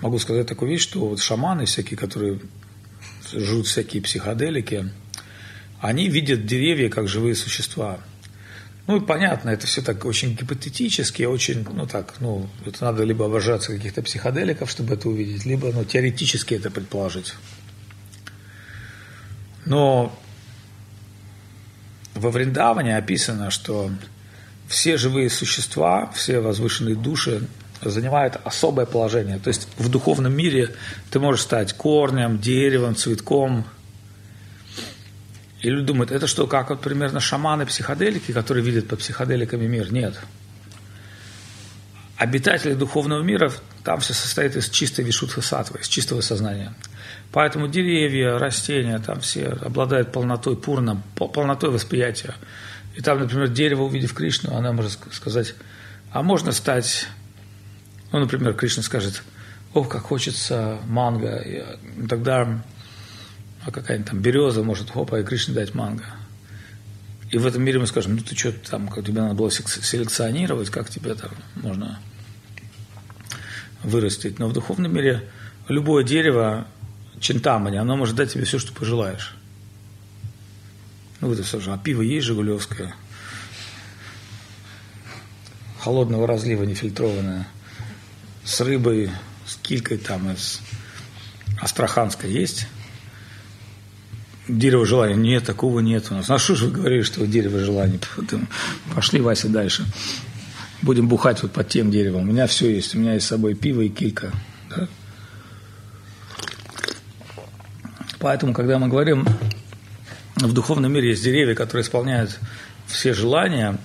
могу 0.00 0.18
сказать 0.18 0.46
такую 0.46 0.70
вещь, 0.70 0.82
что 0.82 1.00
вот 1.00 1.20
шаманы 1.20 1.66
всякие, 1.66 1.98
которые 1.98 2.40
жрут 3.30 3.66
всякие 3.66 4.02
психоделики, 4.02 4.90
они 5.80 6.08
видят 6.08 6.46
деревья 6.46 6.88
как 6.88 7.08
живые 7.08 7.34
существа. 7.34 8.00
Ну 8.86 8.96
и 8.96 9.00
понятно, 9.00 9.50
это 9.50 9.66
все 9.66 9.82
так 9.82 10.06
очень 10.06 10.34
гипотетически, 10.34 11.24
очень, 11.24 11.62
ну 11.74 11.86
так, 11.86 12.14
ну, 12.20 12.48
это 12.64 12.84
надо 12.84 13.04
либо 13.04 13.26
обожаться 13.26 13.74
каких-то 13.74 14.00
психоделиков, 14.00 14.70
чтобы 14.70 14.94
это 14.94 15.10
увидеть, 15.10 15.44
либо, 15.44 15.70
ну, 15.72 15.84
теоретически 15.84 16.54
это 16.54 16.70
предположить. 16.70 17.34
Но 19.68 20.18
во 22.14 22.30
Вриндаване 22.30 22.96
описано, 22.96 23.50
что 23.50 23.90
все 24.66 24.96
живые 24.96 25.28
существа, 25.28 26.10
все 26.14 26.40
возвышенные 26.40 26.96
души 26.96 27.46
занимают 27.82 28.40
особое 28.44 28.86
положение. 28.86 29.38
То 29.38 29.48
есть 29.48 29.68
в 29.76 29.90
духовном 29.90 30.34
мире 30.34 30.74
ты 31.10 31.20
можешь 31.20 31.42
стать 31.42 31.74
корнем, 31.74 32.38
деревом, 32.38 32.96
цветком. 32.96 33.66
И 35.60 35.68
люди 35.68 35.88
думают, 35.88 36.12
это 36.12 36.26
что, 36.26 36.46
как 36.46 36.70
вот 36.70 36.80
примерно 36.80 37.20
шаманы-психоделики, 37.20 38.32
которые 38.32 38.64
видят 38.64 38.88
под 38.88 39.00
психоделиками 39.00 39.66
мир? 39.66 39.92
Нет. 39.92 40.18
Обитатели 42.16 42.72
духовного 42.72 43.22
мира, 43.22 43.52
там 43.84 44.00
все 44.00 44.14
состоит 44.14 44.56
из 44.56 44.70
чистой 44.70 45.04
вишудха 45.04 45.42
сатвы, 45.42 45.80
из 45.80 45.88
чистого 45.88 46.22
сознания. 46.22 46.72
Поэтому 47.32 47.68
деревья, 47.68 48.38
растения, 48.38 48.98
там 48.98 49.20
все 49.20 49.48
обладают 49.48 50.12
полнотой 50.12 50.56
пурном, 50.56 51.02
полнотой 51.14 51.70
восприятия. 51.70 52.34
И 52.96 53.02
там, 53.02 53.20
например, 53.20 53.48
дерево, 53.48 53.82
увидев 53.82 54.14
Кришну, 54.14 54.54
она 54.56 54.72
может 54.72 54.98
сказать, 55.12 55.54
а 56.10 56.22
можно 56.22 56.52
стать 56.52 57.08
ну, 58.12 58.20
например, 58.20 58.54
Кришна 58.54 58.82
скажет, 58.82 59.22
ох, 59.74 59.88
как 59.88 60.02
хочется 60.02 60.78
манго, 60.86 61.36
и 61.36 61.62
тогда 62.08 62.62
а 63.64 63.70
какая-нибудь 63.70 64.10
там 64.10 64.20
береза 64.20 64.62
может, 64.62 64.90
хопа, 64.90 65.20
и 65.20 65.24
Кришне 65.24 65.54
дать 65.54 65.74
манго. 65.74 66.04
И 67.30 67.36
в 67.36 67.46
этом 67.46 67.62
мире 67.62 67.78
мы 67.78 67.86
скажем, 67.86 68.16
ну 68.16 68.22
ты 68.22 68.34
что 68.34 68.52
там, 68.52 68.88
как 68.88 69.04
тебе 69.04 69.20
надо 69.20 69.34
было 69.34 69.50
селекционировать, 69.50 70.70
как 70.70 70.88
тебе 70.88 71.14
там 71.14 71.30
можно 71.56 72.00
вырастить. 73.82 74.38
Но 74.38 74.48
в 74.48 74.54
духовном 74.54 74.94
мире 74.94 75.28
любое 75.68 76.02
дерево, 76.02 76.66
чинтамани, 77.20 77.76
оно 77.76 77.96
может 77.96 78.16
дать 78.16 78.32
тебе 78.32 78.44
все, 78.44 78.58
что 78.58 78.72
пожелаешь. 78.72 79.36
Ну, 81.20 81.32
это 81.32 81.42
все 81.42 81.60
же. 81.60 81.72
А 81.72 81.78
пиво 81.78 82.02
есть 82.02 82.26
жигулевское? 82.26 82.94
Холодного 85.80 86.26
разлива, 86.26 86.64
нефильтрованное– 86.64 87.48
с 88.48 88.62
рыбой, 88.62 89.10
с 89.46 89.56
килькой 89.56 89.98
там 89.98 90.30
из 90.32 90.60
Астраханска 91.60 92.26
есть? 92.26 92.66
Дерево 94.48 94.86
желания? 94.86 95.16
Нет, 95.16 95.44
такого 95.44 95.80
нет 95.80 96.06
у 96.10 96.14
нас. 96.14 96.30
А 96.30 96.38
что 96.38 96.54
же 96.54 96.66
вы 96.66 96.72
говорили, 96.72 97.02
что 97.02 97.26
дерево 97.26 97.58
желания? 97.58 98.00
Пошли, 98.94 99.20
Вася, 99.20 99.50
дальше. 99.50 99.84
Будем 100.80 101.08
бухать 101.08 101.42
вот 101.42 101.52
под 101.52 101.68
тем 101.68 101.90
деревом. 101.90 102.22
У 102.22 102.32
меня 102.32 102.46
все 102.46 102.74
есть. 102.74 102.94
У 102.94 102.98
меня 102.98 103.14
есть 103.14 103.26
с 103.26 103.28
собой 103.28 103.54
пиво 103.54 103.82
и 103.82 103.90
килька. 103.90 104.32
Поэтому, 108.18 108.52
когда 108.52 108.78
мы 108.78 108.88
говорим, 108.88 109.26
в 110.36 110.52
духовном 110.52 110.92
мире 110.92 111.10
есть 111.10 111.22
деревья, 111.22 111.54
которые 111.54 111.82
исполняют 111.82 112.38
все 112.86 113.14
желания, 113.14 113.78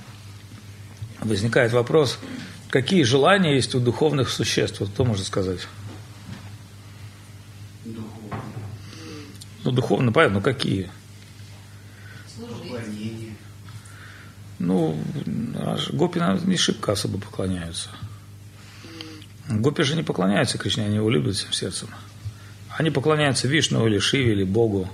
возникает 1.21 1.73
вопрос– 1.73 2.19
Какие 2.73 3.03
желания 3.03 3.53
есть 3.53 3.75
у 3.75 3.79
духовных 3.79 4.29
существ? 4.29 4.79
Вот 4.79 4.89
кто 4.89 5.05
может 5.05 5.27
сказать? 5.27 5.67
Духовно. 7.85 8.41
Ну, 9.63 9.71
духовно, 9.71 10.11
понятно, 10.11 10.39
ну 10.39 10.41
какие? 10.41 10.89
Поклонение. 12.35 13.35
Ну, 14.57 14.97
гопи 15.91 16.19
не 16.45 16.57
шибко 16.57 16.93
особо 16.93 17.19
поклоняются. 17.19 17.89
Гопи 19.47 19.83
же 19.83 19.95
не 19.95 20.01
поклоняются 20.01 20.57
Кришне, 20.57 20.85
они 20.85 20.95
его 20.95 21.11
любят 21.11 21.35
всем 21.35 21.53
сердцем. 21.53 21.89
Они 22.77 22.89
поклоняются 22.89 23.47
Вишну 23.47 23.85
или 23.87 23.99
Шиве 23.99 24.31
или 24.31 24.43
Богу 24.43 24.89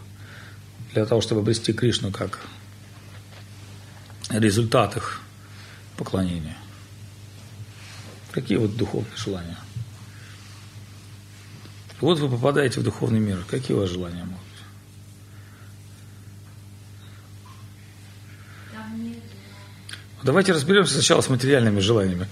для 0.94 1.06
того, 1.06 1.22
чтобы 1.22 1.42
обрести 1.42 1.72
Кришну 1.72 2.12
как 2.12 2.40
результат 4.30 4.98
их 4.98 5.22
поклонения. 5.96 6.58
Какие 8.32 8.58
вот 8.58 8.76
духовные 8.76 9.16
желания? 9.16 9.58
Вот 12.02 12.20
вы 12.20 12.30
попадаете 12.30 12.80
в 12.80 12.84
духовный 12.84 13.20
мир. 13.20 13.44
Какие 13.50 13.76
у 13.76 13.82
вас 13.82 13.90
желания 13.90 14.24
могут? 14.24 14.40
Давайте 20.22 20.52
разберемся 20.52 20.96
сначала 20.96 21.22
с 21.22 21.30
материальными 21.30 21.80
желаниями. 21.80 22.28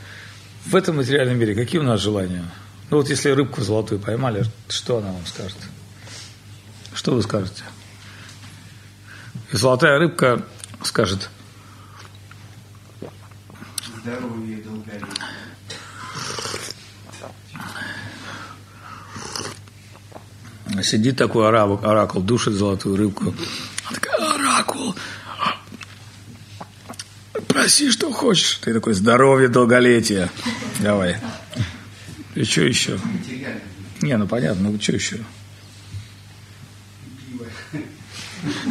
В 0.66 0.76
этом 0.76 0.98
материальном 0.98 1.38
мире 1.38 1.56
какие 1.56 1.80
у 1.80 1.86
нас 1.86 2.02
желания? 2.02 2.44
Ну 2.90 2.98
вот 2.98 3.10
если 3.10 3.30
рыбку 3.32 3.62
золотую 3.62 4.00
поймали, 4.00 4.46
что 4.70 4.98
она 4.98 5.12
вам 5.12 5.26
скажет? 5.26 5.58
Что 6.94 7.14
вы 7.14 7.22
скажете? 7.22 7.64
И 9.52 9.58
золотая 9.58 10.00
рыбка 10.00 10.46
скажет. 10.84 11.30
Здоровье, 14.02 14.58
долголетие. 14.64 15.08
Сидит 20.84 21.18
такой 21.18 21.48
оракул, 21.48 21.80
оракул 21.84 22.22
душит 22.22 22.54
золотую 22.54 22.98
рыбку. 22.98 23.34
Она 23.86 23.96
такая, 23.96 24.34
оракул, 24.34 24.96
проси, 27.48 27.92
что 27.92 28.12
хочешь. 28.12 28.60
Ты 28.64 28.74
такой, 28.74 28.94
здоровье, 28.94 29.50
долголетие. 29.50 30.30
Давай. 30.80 31.18
И 32.38 32.44
что 32.44 32.62
еще? 32.62 33.00
Не, 34.02 34.16
ну 34.16 34.28
понятно, 34.28 34.70
ну 34.70 34.80
что 34.80 34.92
еще? 34.92 35.18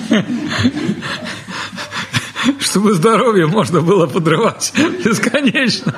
Чтобы 2.60 2.94
здоровье 2.94 3.48
можно 3.48 3.80
было 3.80 4.06
подрывать 4.06 4.72
бесконечно. 5.04 5.96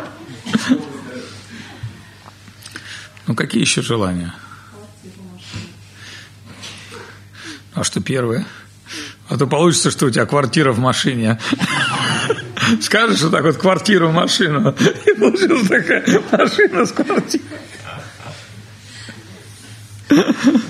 Ну, 3.27 3.35
какие 3.35 3.61
еще 3.61 3.83
желания? 3.83 4.35
А 7.75 7.85
что 7.85 8.01
первое? 8.01 8.47
А 9.29 9.37
то 9.37 9.47
получится, 9.47 9.91
что 9.91 10.07
у 10.07 10.11
тебя 10.11 10.25
квартира 10.25 10.73
в 10.73 10.79
машине. 10.79 11.39
Скажешь 12.81 13.23
вот 13.23 13.33
так 13.33 13.45
вот 13.45 13.57
квартиру, 13.57 14.11
машину. 14.11 14.75
И 15.07 15.13
получилась 15.19 15.69
такая 15.69 16.05
машина 16.33 16.87
с 16.87 16.93
квартирой. 16.93 17.45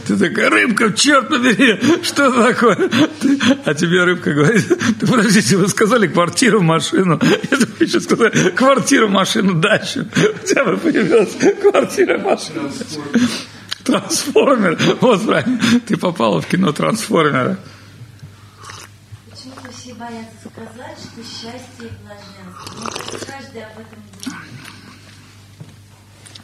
Ты 0.06 0.16
такая, 0.16 0.50
рыбка, 0.50 0.92
черт 0.92 1.28
побери, 1.28 1.78
что 2.02 2.24
это 2.24 2.42
такое? 2.42 2.88
Ты, 3.20 3.38
а 3.64 3.72
тебе 3.74 4.02
рыбка 4.02 4.32
говорит, 4.32 4.66
ты 4.98 5.06
подождите, 5.06 5.56
вы 5.56 5.68
сказали 5.68 6.08
квартиру, 6.08 6.60
машину. 6.60 7.20
Я 7.22 7.56
думаю, 7.56 7.76
еще 7.78 8.00
сказали 8.00 8.50
квартиру, 8.50 9.08
машину, 9.08 9.54
дачу. 9.54 10.00
У 10.00 10.46
тебя 10.46 10.64
бы 10.64 10.76
появилась 10.76 11.36
квартира, 11.60 12.18
машина. 12.18 12.68
Трансформер. 13.84 14.76
Вот 15.00 15.24
правильно. 15.24 15.60
Ты 15.86 15.96
попала 15.96 16.40
в 16.40 16.46
кино 16.46 16.72
Трансформера. 16.72 17.58
Боятся 19.98 20.48
сказать, 20.50 20.98
что 20.98 21.22
счастье 21.24 21.86
и 21.86 21.90
блаженство. 22.02 22.74
Но 23.12 23.18
каждый 23.26 23.64
об 23.64 23.78
этом 23.78 24.02
думает. 24.24 24.42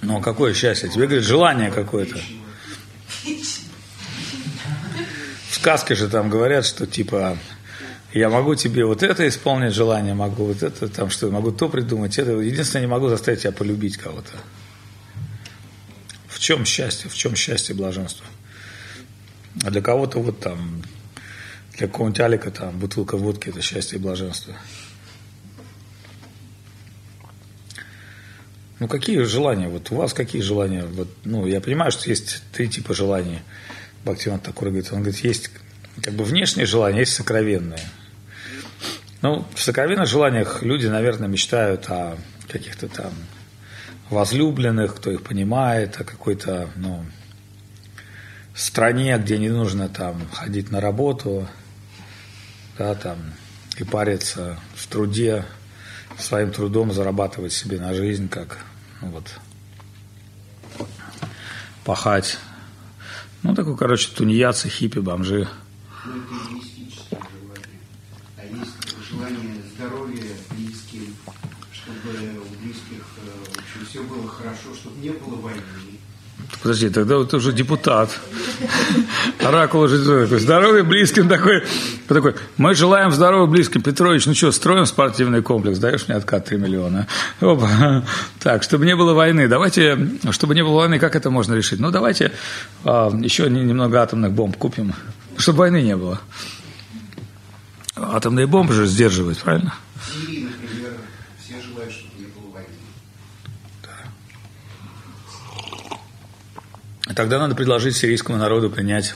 Ну, 0.03 0.21
какое 0.21 0.55
счастье? 0.55 0.89
Тебе 0.89 1.07
говорят, 1.07 1.25
желание 1.25 1.71
какое-то. 1.71 2.19
В 5.49 5.55
сказке 5.55 5.95
же 5.95 6.09
там 6.09 6.29
говорят, 6.29 6.67
что 6.67 6.87
типа 6.87 7.39
я 8.13 8.29
могу 8.29 8.55
тебе 8.55 8.85
вот 8.85 9.03
это 9.03 9.27
исполнить 9.27 9.73
желание, 9.73 10.15
могу 10.15 10.47
вот 10.47 10.63
это, 10.63 10.89
там 10.89 11.11
что, 11.11 11.31
могу 11.31 11.53
то 11.53 11.69
придумать, 11.69 12.19
это. 12.19 12.33
Единственное, 12.33 12.87
не 12.87 12.91
могу 12.91 13.09
заставить 13.09 13.43
тебя 13.43 13.53
полюбить 13.53 13.97
кого-то 13.97 14.33
чем 16.45 16.67
счастье, 16.67 17.09
в 17.09 17.15
чем 17.15 17.35
счастье 17.35 17.75
блаженство? 17.75 18.27
А 19.65 19.71
для 19.71 19.81
кого-то 19.81 20.19
вот 20.19 20.41
там, 20.41 20.83
для 21.79 21.89
какого-нибудь 21.89 22.21
Алика 22.21 22.51
там 22.51 22.79
бутылка 22.79 23.17
водки– 23.17 23.49
это 23.51 23.61
счастье 23.61 23.99
и 23.99 24.01
блаженство. 24.01 24.55
Ну, 28.81 28.89
какие 28.89 29.23
желания? 29.23 29.69
Вот 29.69 29.91
у 29.91 29.97
вас 29.97 30.13
какие 30.13 30.43
желания? 30.43 30.85
Вот, 30.85 31.09
ну, 31.25 31.47
я 31.47 31.61
понимаю, 31.61 31.91
что 31.91 32.09
есть 32.11 32.43
три 32.53 32.69
типа 32.69 32.95
желаний. 32.95 33.41
Бхактиван 34.05 34.41
Такур 34.41 34.69
говорит, 34.69 34.93
он 34.93 35.01
говорит, 35.03 35.21
есть 35.25 35.51
как 36.03 36.15
бы 36.15 36.25
внешние 36.25 36.67
желания, 36.67 37.01
есть 37.01 37.15
сокровенные. 37.15 37.81
Ну, 39.23 39.47
в 39.55 39.63
сокровенных 39.63 40.07
желаниях 40.07 40.63
люди, 40.63 40.87
наверное, 40.87 41.29
мечтают 41.29 41.89
о 41.89 42.19
каких-то 42.49 42.89
там 42.89 43.13
возлюбленных, 44.11 44.97
кто 44.97 45.11
их 45.11 45.23
понимает, 45.23 45.99
о 46.01 46.05
какой-то, 46.05 46.69
ну, 46.77 47.05
стране, 48.55 49.17
где 49.19 49.39
не 49.39 49.49
нужно 49.49 49.89
там 49.89 50.29
ходить 50.31 50.71
на 50.71 50.81
работу, 50.81 51.49
да, 52.79 52.95
там, 52.95 53.19
и 53.79 53.85
париться 53.85 54.59
в 54.75 54.87
труде, 54.87 55.45
своим 56.19 56.53
трудом 56.53 56.93
зарабатывать 56.93 57.53
себе 57.53 57.81
на 57.81 57.95
жизнь, 57.95 58.29
как 58.29 58.59
ну, 59.01 59.09
вот 59.09 59.27
пахать. 61.85 62.39
Ну, 63.43 63.55
такой, 63.55 63.77
короче, 63.77 64.11
тунеядцы, 64.15 64.69
хиппи, 64.69 65.01
бомжи. 65.01 65.49
Ну. 66.07 66.13
А 68.37 68.43
э, 73.97 74.29
хорошо, 74.29 74.75
чтобы 74.75 75.01
не 75.01 75.11
было 75.11 75.37
войны. 75.37 75.63
Подожди, 76.63 76.89
тогда 76.89 77.17
вот 77.19 77.35
уже 77.35 77.53
депутат. 77.53 78.11
Оракул 79.41 79.83
уже 79.83 79.99
такой, 79.99 80.39
здоровье 80.39 80.83
близким 80.83 81.29
такой, 81.29 81.63
такой, 82.09 82.35
мы 82.57 82.75
желаем 82.75 83.11
здоровья 83.13 83.47
близким. 83.47 83.83
Петрович, 83.83 84.27
ну 84.27 84.35
что, 84.35 84.51
строим 84.53 84.87
спортивный 84.87 85.43
комплекс, 85.43 85.79
даешь 85.79 86.09
мне 86.09 86.17
откат 86.17 86.47
3 86.47 86.57
миллиона. 86.57 87.07
Опа. 87.41 88.05
Так, 88.41 88.63
чтобы 88.63 88.87
не 88.87 88.97
было 88.97 89.13
войны, 89.13 89.49
давайте, 89.49 89.99
чтобы 90.31 90.55
не 90.55 90.63
было 90.63 90.77
войны, 90.77 90.99
как 90.99 91.17
это 91.17 91.31
можно 91.31 91.55
решить? 91.55 91.81
Ну, 91.81 91.91
давайте 91.91 92.33
а, 92.85 93.11
еще 93.11 93.51
немного 93.51 94.01
атомных 94.01 94.33
бомб 94.33 94.57
купим, 94.57 94.95
чтобы 95.37 95.59
войны 95.59 95.83
не 95.83 95.97
было. 95.97 96.21
Атомные 97.97 98.47
бомбы 98.47 98.75
же 98.75 98.87
сдерживают, 98.87 99.39
правильно? 99.39 99.75
В 99.95 100.13
Сирии, 100.13 100.49
например, 100.51 100.93
все 101.39 101.61
желают, 101.63 101.93
чтобы 101.93 102.19
не 102.19 102.27
было 102.27 102.51
войны. 102.53 102.69
Тогда 107.13 107.39
надо 107.39 107.55
предложить 107.55 107.97
сирийскому 107.97 108.39
народу 108.39 108.71
принять 108.71 109.15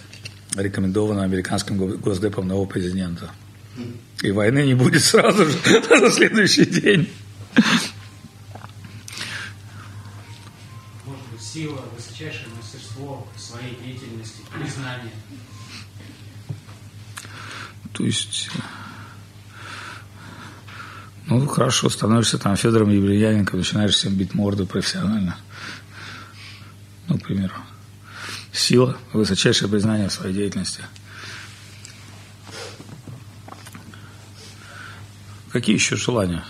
рекомендованного 0.54 1.24
американским 1.24 1.78
госдепом 1.96 2.46
нового 2.46 2.66
президента. 2.66 3.30
И 4.22 4.30
войны 4.30 4.66
не 4.66 4.74
будет 4.74 5.02
сразу 5.02 5.46
же, 5.46 5.58
на 6.00 6.10
следующий 6.10 6.66
день. 6.66 7.08
Может 11.06 11.26
быть, 11.30 11.40
сила, 11.40 11.80
высочайшее 11.96 12.48
мастерство 12.56 13.26
своей 13.36 13.78
деятельности, 13.82 14.42
признание. 14.52 15.12
То 17.92 18.04
есть, 18.04 18.50
ну, 21.26 21.46
хорошо, 21.46 21.88
становишься 21.88 22.38
там 22.38 22.56
Федором 22.56 22.90
Емельяненко, 22.90 23.56
начинаешь 23.56 23.94
всем 23.94 24.14
бить 24.14 24.34
морду 24.34 24.66
профессионально. 24.66 25.36
Ну, 27.08 27.18
к 27.18 27.22
примеру. 27.24 27.54
Сила, 28.52 28.96
высочайшее 29.12 29.70
признание 29.70 30.08
в 30.08 30.12
своей 30.12 30.34
деятельности. 30.34 30.82
Какие 35.52 35.76
еще 35.76 35.96
желания? 35.96 36.44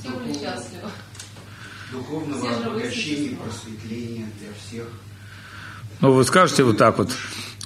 Все 0.00 0.10
были 0.10 0.32
счастливы. 0.32 0.90
Духовного 1.92 2.56
обогащения, 2.56 3.36
просветления 3.36 4.28
для 4.38 4.48
всех. 4.54 4.88
Ну, 6.00 6.12
вы 6.12 6.24
скажете 6.24 6.64
вот 6.64 6.78
так 6.78 6.98
вот, 6.98 7.10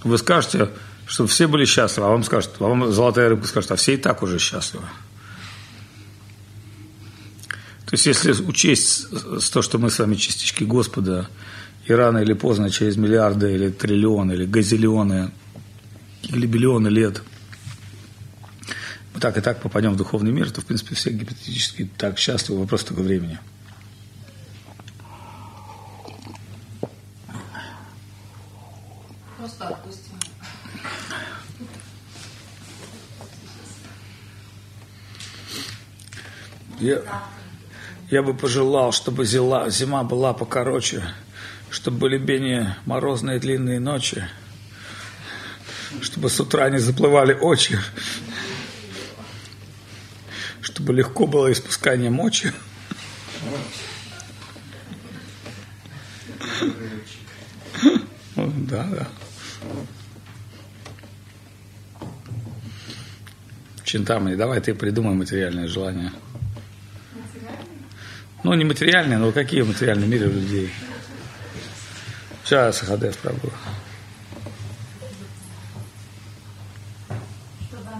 вы 0.04 0.18
скажете, 0.18 0.70
чтобы 1.06 1.28
все 1.28 1.48
были 1.48 1.64
счастливы, 1.64 2.06
а 2.06 2.10
вам 2.10 2.22
скажут, 2.22 2.52
а 2.60 2.64
вам 2.64 2.92
золотая 2.92 3.30
рыбка 3.30 3.46
скажет, 3.46 3.72
а 3.72 3.76
все 3.76 3.94
и 3.94 3.96
так 3.96 4.22
уже 4.22 4.38
счастливы. 4.38 4.84
То 7.90 7.94
есть, 7.94 8.06
если 8.06 8.30
учесть 8.30 9.08
то, 9.50 9.62
что 9.62 9.78
мы 9.78 9.90
с 9.90 9.98
вами 9.98 10.14
частички 10.14 10.62
Господа, 10.62 11.28
и 11.86 11.92
рано 11.92 12.18
или 12.18 12.34
поздно, 12.34 12.70
через 12.70 12.96
миллиарды 12.96 13.52
или 13.52 13.68
триллионы, 13.68 14.34
или 14.34 14.46
газиллионы, 14.46 15.32
или 16.22 16.46
биллионы 16.46 16.86
лет, 16.86 17.20
мы 19.12 19.18
так 19.18 19.36
и 19.38 19.40
так 19.40 19.60
попадем 19.60 19.94
в 19.94 19.96
духовный 19.96 20.30
мир, 20.30 20.52
то, 20.52 20.60
в 20.60 20.66
принципе, 20.66 20.94
все 20.94 21.10
гипотетически 21.10 21.90
так 21.98 22.16
счастливы, 22.16 22.60
вопрос 22.60 22.84
только 22.84 23.00
времени. 23.00 23.40
Просто 29.36 29.66
отпустим. 29.66 30.12
Я, 36.78 37.02
я 38.10 38.22
бы 38.22 38.34
пожелал, 38.34 38.92
чтобы 38.92 39.24
зима, 39.24 39.70
зима 39.70 40.02
была 40.02 40.32
покороче, 40.32 41.02
чтобы 41.70 41.98
были 41.98 42.18
менее 42.18 42.76
морозные 42.84 43.38
длинные 43.38 43.78
ночи, 43.78 44.28
чтобы 46.00 46.28
с 46.28 46.40
утра 46.40 46.68
не 46.70 46.78
заплывали 46.78 47.32
очи, 47.32 47.78
чтобы 50.60 50.92
легко 50.92 51.26
было 51.26 51.52
испускание 51.52 52.10
мочи. 52.10 52.52
Да, 58.36 58.84
да. 58.84 59.08
Чинтамани, 63.84 64.36
давай 64.36 64.60
ты 64.60 64.74
придумай 64.74 65.14
материальное 65.14 65.66
желание. 65.66 66.12
Ну, 68.42 68.54
не 68.54 68.64
материальные, 68.64 69.18
но 69.18 69.32
какие 69.32 69.62
материальные 69.62 70.08
миры 70.08 70.28
у 70.28 70.32
людей? 70.32 70.72
Сейчас, 72.44 72.82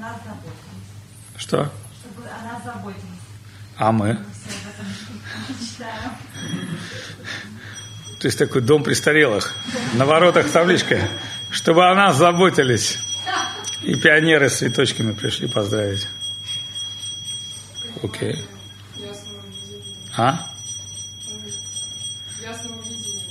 она 0.00 0.12
заботилась. 0.18 0.54
Что? 1.36 1.72
Чтобы 2.00 2.28
она 2.28 2.60
заботилась. 2.64 3.04
А 3.76 3.92
мы? 3.92 4.18
То 8.20 8.26
есть 8.26 8.38
такой 8.38 8.60
дом 8.60 8.82
престарелых. 8.82 9.54
На 9.94 10.04
воротах 10.04 10.50
табличка. 10.50 11.00
Чтобы 11.50 11.88
о 11.88 11.94
нас 11.94 12.16
заботились. 12.16 12.98
И 13.82 13.94
пионеры 13.94 14.50
с 14.50 14.58
цветочками 14.58 15.12
пришли 15.12 15.48
поздравить. 15.48 16.06
Окей. 18.02 18.34
Видения. 18.34 18.59
А? 20.20 20.46
Ясного 22.42 22.82
видения. 22.82 23.22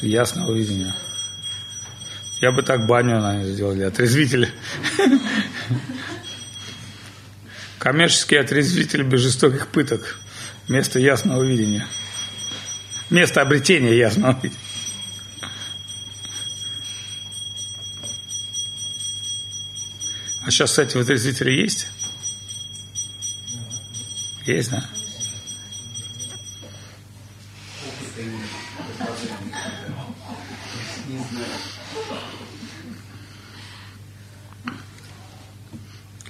Ясного 0.00 0.52
видения. 0.52 0.94
Я 2.40 2.52
бы 2.52 2.62
так 2.62 2.86
баню, 2.86 3.20
наверное, 3.20 3.52
сделали. 3.52 3.82
Отрезвитель. 3.82 4.48
Коммерческий 7.80 8.36
отрезвитель 8.36 9.02
без 9.02 9.22
жестоких 9.22 9.66
пыток. 9.66 10.20
Место 10.68 11.00
ясного 11.00 11.42
видения. 11.42 11.88
Место 13.10 13.42
обретения 13.42 13.98
ясного 13.98 14.38
видения. 14.40 14.60
А 20.44 20.50
сейчас, 20.52 20.70
кстати, 20.70 20.96
в 20.96 21.00
отрезвителе 21.00 21.60
есть? 21.60 21.88
Есть, 24.46 24.70
да? 24.70 24.88
Опыта 28.12 28.22
нет. 28.22 28.40
Не 31.08 31.18
знаю. 31.18 31.46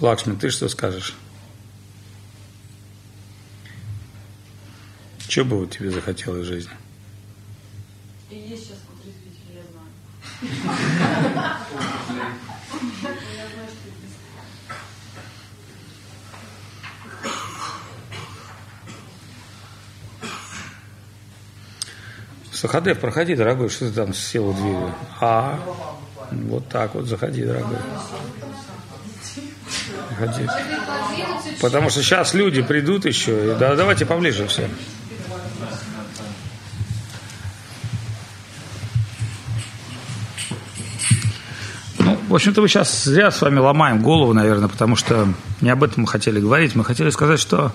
Лакшми, 0.02 0.34
ты 0.34 0.50
что 0.50 0.68
скажешь? 0.68 1.14
Что 5.28 5.44
бы 5.44 5.64
тебе 5.68 5.92
захотелось 5.92 6.44
в 6.44 6.48
жизни? 6.48 6.72
И 8.28 8.34
есть 8.34 8.64
сейчас 8.64 8.78
отрезвитель, 8.98 9.54
я 9.54 9.62
знаю. 9.70 9.86
Сахадев, 22.50 22.98
проходи, 22.98 23.36
дорогой, 23.36 23.68
что 23.68 23.88
ты 23.88 23.92
там 23.94 24.12
сел 24.12 24.48
у 24.48 24.52
двери? 24.52 24.92
А, 25.20 25.60
вот 26.32 26.68
так 26.68 26.96
вот, 26.96 27.06
заходи, 27.06 27.44
дорогой. 27.44 27.78
Потому 31.60 31.90
что 31.90 32.02
сейчас 32.02 32.34
люди 32.34 32.62
придут 32.62 33.04
еще. 33.04 33.56
Да, 33.58 33.76
давайте 33.76 34.06
поближе 34.06 34.46
все. 34.46 34.68
Ну, 41.98 42.18
в 42.28 42.34
общем-то, 42.34 42.60
мы 42.62 42.68
сейчас 42.68 43.04
зря 43.04 43.30
с 43.30 43.40
вами 43.40 43.58
ломаем 43.58 44.02
голову, 44.02 44.32
наверное, 44.32 44.68
потому 44.68 44.96
что 44.96 45.28
не 45.60 45.70
об 45.70 45.84
этом 45.84 46.02
мы 46.02 46.08
хотели 46.08 46.40
говорить. 46.40 46.74
Мы 46.74 46.84
хотели 46.84 47.10
сказать, 47.10 47.38
что 47.38 47.72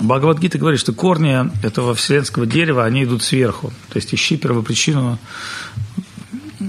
Бхагавадгита 0.00 0.58
говорит, 0.58 0.80
что 0.80 0.92
корни 0.92 1.50
этого 1.64 1.94
вселенского 1.94 2.46
дерева, 2.46 2.84
они 2.84 3.04
идут 3.04 3.22
сверху. 3.22 3.72
То 3.90 3.96
есть 3.96 4.14
ищи 4.14 4.36
первопричину 4.36 5.18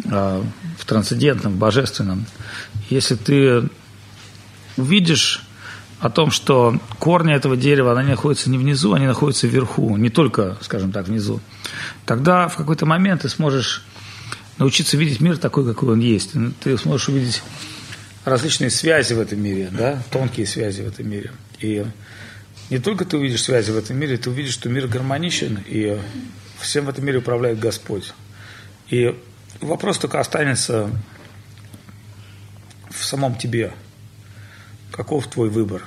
в 0.07 0.85
трансцендентном, 0.85 1.53
в 1.53 1.57
божественном. 1.57 2.25
Если 2.89 3.15
ты 3.15 3.69
увидишь 4.77 5.43
о 5.99 6.09
том, 6.09 6.31
что 6.31 6.79
корни 6.99 7.33
этого 7.33 7.57
дерева, 7.57 7.97
они 7.97 8.09
находятся 8.09 8.49
не 8.49 8.57
внизу, 8.57 8.93
они 8.93 9.07
находятся 9.07 9.47
вверху, 9.47 9.97
не 9.97 10.09
только, 10.09 10.57
скажем 10.61 10.91
так, 10.91 11.07
внизу, 11.07 11.41
тогда 12.05 12.47
в 12.47 12.55
какой-то 12.55 12.85
момент 12.85 13.23
ты 13.23 13.29
сможешь 13.29 13.83
научиться 14.57 14.97
видеть 14.97 15.21
мир 15.21 15.37
такой, 15.37 15.65
какой 15.65 15.93
он 15.93 15.99
есть. 15.99 16.33
Ты 16.63 16.77
сможешь 16.77 17.09
увидеть 17.09 17.43
различные 18.25 18.69
связи 18.69 19.13
в 19.13 19.19
этом 19.19 19.41
мире, 19.41 19.69
да, 19.71 20.01
тонкие 20.11 20.45
связи 20.45 20.81
в 20.81 20.87
этом 20.87 21.09
мире. 21.09 21.31
И 21.59 21.85
не 22.69 22.79
только 22.79 23.05
ты 23.05 23.17
увидишь 23.17 23.43
связи 23.43 23.71
в 23.71 23.77
этом 23.77 23.97
мире, 23.97 24.17
ты 24.17 24.29
увидишь, 24.29 24.53
что 24.53 24.69
мир 24.69 24.87
гармоничен, 24.87 25.63
и 25.65 25.97
всем 26.59 26.85
в 26.85 26.89
этом 26.89 27.05
мире 27.05 27.19
управляет 27.19 27.59
Господь. 27.59 28.13
И 28.89 29.15
вопрос 29.61 29.97
только 29.97 30.19
останется 30.19 30.89
в 32.89 33.03
самом 33.03 33.35
тебе. 33.35 33.73
Каков 34.91 35.27
твой 35.27 35.49
выбор? 35.49 35.83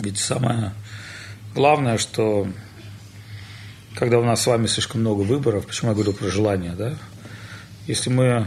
Ведь 0.00 0.18
самое 0.18 0.72
главное, 1.54 1.98
что 1.98 2.48
когда 3.94 4.18
у 4.18 4.24
нас 4.24 4.42
с 4.42 4.46
вами 4.46 4.66
слишком 4.66 5.00
много 5.00 5.22
выборов, 5.22 5.66
почему 5.66 5.90
я 5.90 5.94
говорю 5.94 6.12
про 6.12 6.28
желание, 6.28 6.72
да? 6.72 6.96
Если 7.86 8.10
мы, 8.10 8.46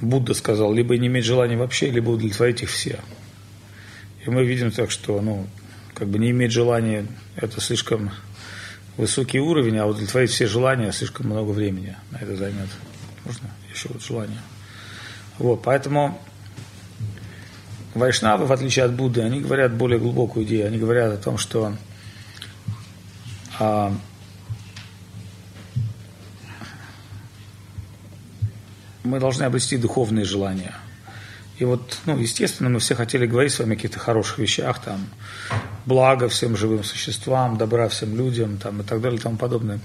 Будда 0.00 0.34
сказал, 0.34 0.72
либо 0.72 0.96
не 0.96 1.08
иметь 1.08 1.24
желания 1.24 1.56
вообще, 1.56 1.90
либо 1.90 2.10
удовлетворить 2.10 2.62
их 2.62 2.70
все. 2.70 3.00
И 4.24 4.30
мы 4.30 4.44
видим 4.44 4.70
так, 4.70 4.90
что, 4.90 5.20
ну, 5.20 5.46
как 5.94 6.08
бы 6.08 6.18
не 6.18 6.30
иметь 6.30 6.52
желания, 6.52 7.06
это 7.36 7.60
слишком 7.60 8.10
высокий 9.00 9.40
уровень, 9.40 9.78
а 9.78 9.86
удовлетворить 9.86 10.30
все 10.30 10.46
желания 10.46 10.92
слишком 10.92 11.26
много 11.26 11.50
времени 11.50 11.96
на 12.10 12.18
это 12.18 12.36
займет. 12.36 12.68
Можно 13.24 13.50
еще 13.72 13.88
вот 13.88 14.02
желание. 14.02 14.40
Вот, 15.38 15.62
поэтому 15.62 16.20
вайшнавы, 17.94 18.46
в 18.46 18.52
отличие 18.52 18.84
от 18.84 18.92
Будды, 18.92 19.22
они 19.22 19.40
говорят 19.40 19.72
более 19.72 19.98
глубокую 19.98 20.44
идею. 20.44 20.66
Они 20.66 20.78
говорят 20.78 21.12
о 21.12 21.16
том, 21.16 21.38
что 21.38 21.76
а, 23.58 23.94
мы 29.02 29.18
должны 29.18 29.44
обрести 29.44 29.76
духовные 29.76 30.24
желания. 30.24 30.74
И 31.58 31.64
вот, 31.64 31.98
ну, 32.06 32.16
естественно, 32.18 32.70
мы 32.70 32.78
все 32.80 32.94
хотели 32.94 33.26
говорить 33.26 33.52
с 33.52 33.58
вами 33.58 33.72
о 33.72 33.76
каких-то 33.76 33.98
хороших 33.98 34.38
вещах, 34.38 34.82
там, 34.82 35.06
благо 35.86 36.28
всем 36.28 36.56
живым 36.56 36.84
существам, 36.84 37.56
добра 37.56 37.88
всем 37.88 38.16
людям, 38.16 38.58
там, 38.58 38.80
и 38.80 38.84
так 38.84 39.00
далее, 39.00 39.18
и 39.18 39.22
тому 39.22 39.36
подобное. 39.36 39.80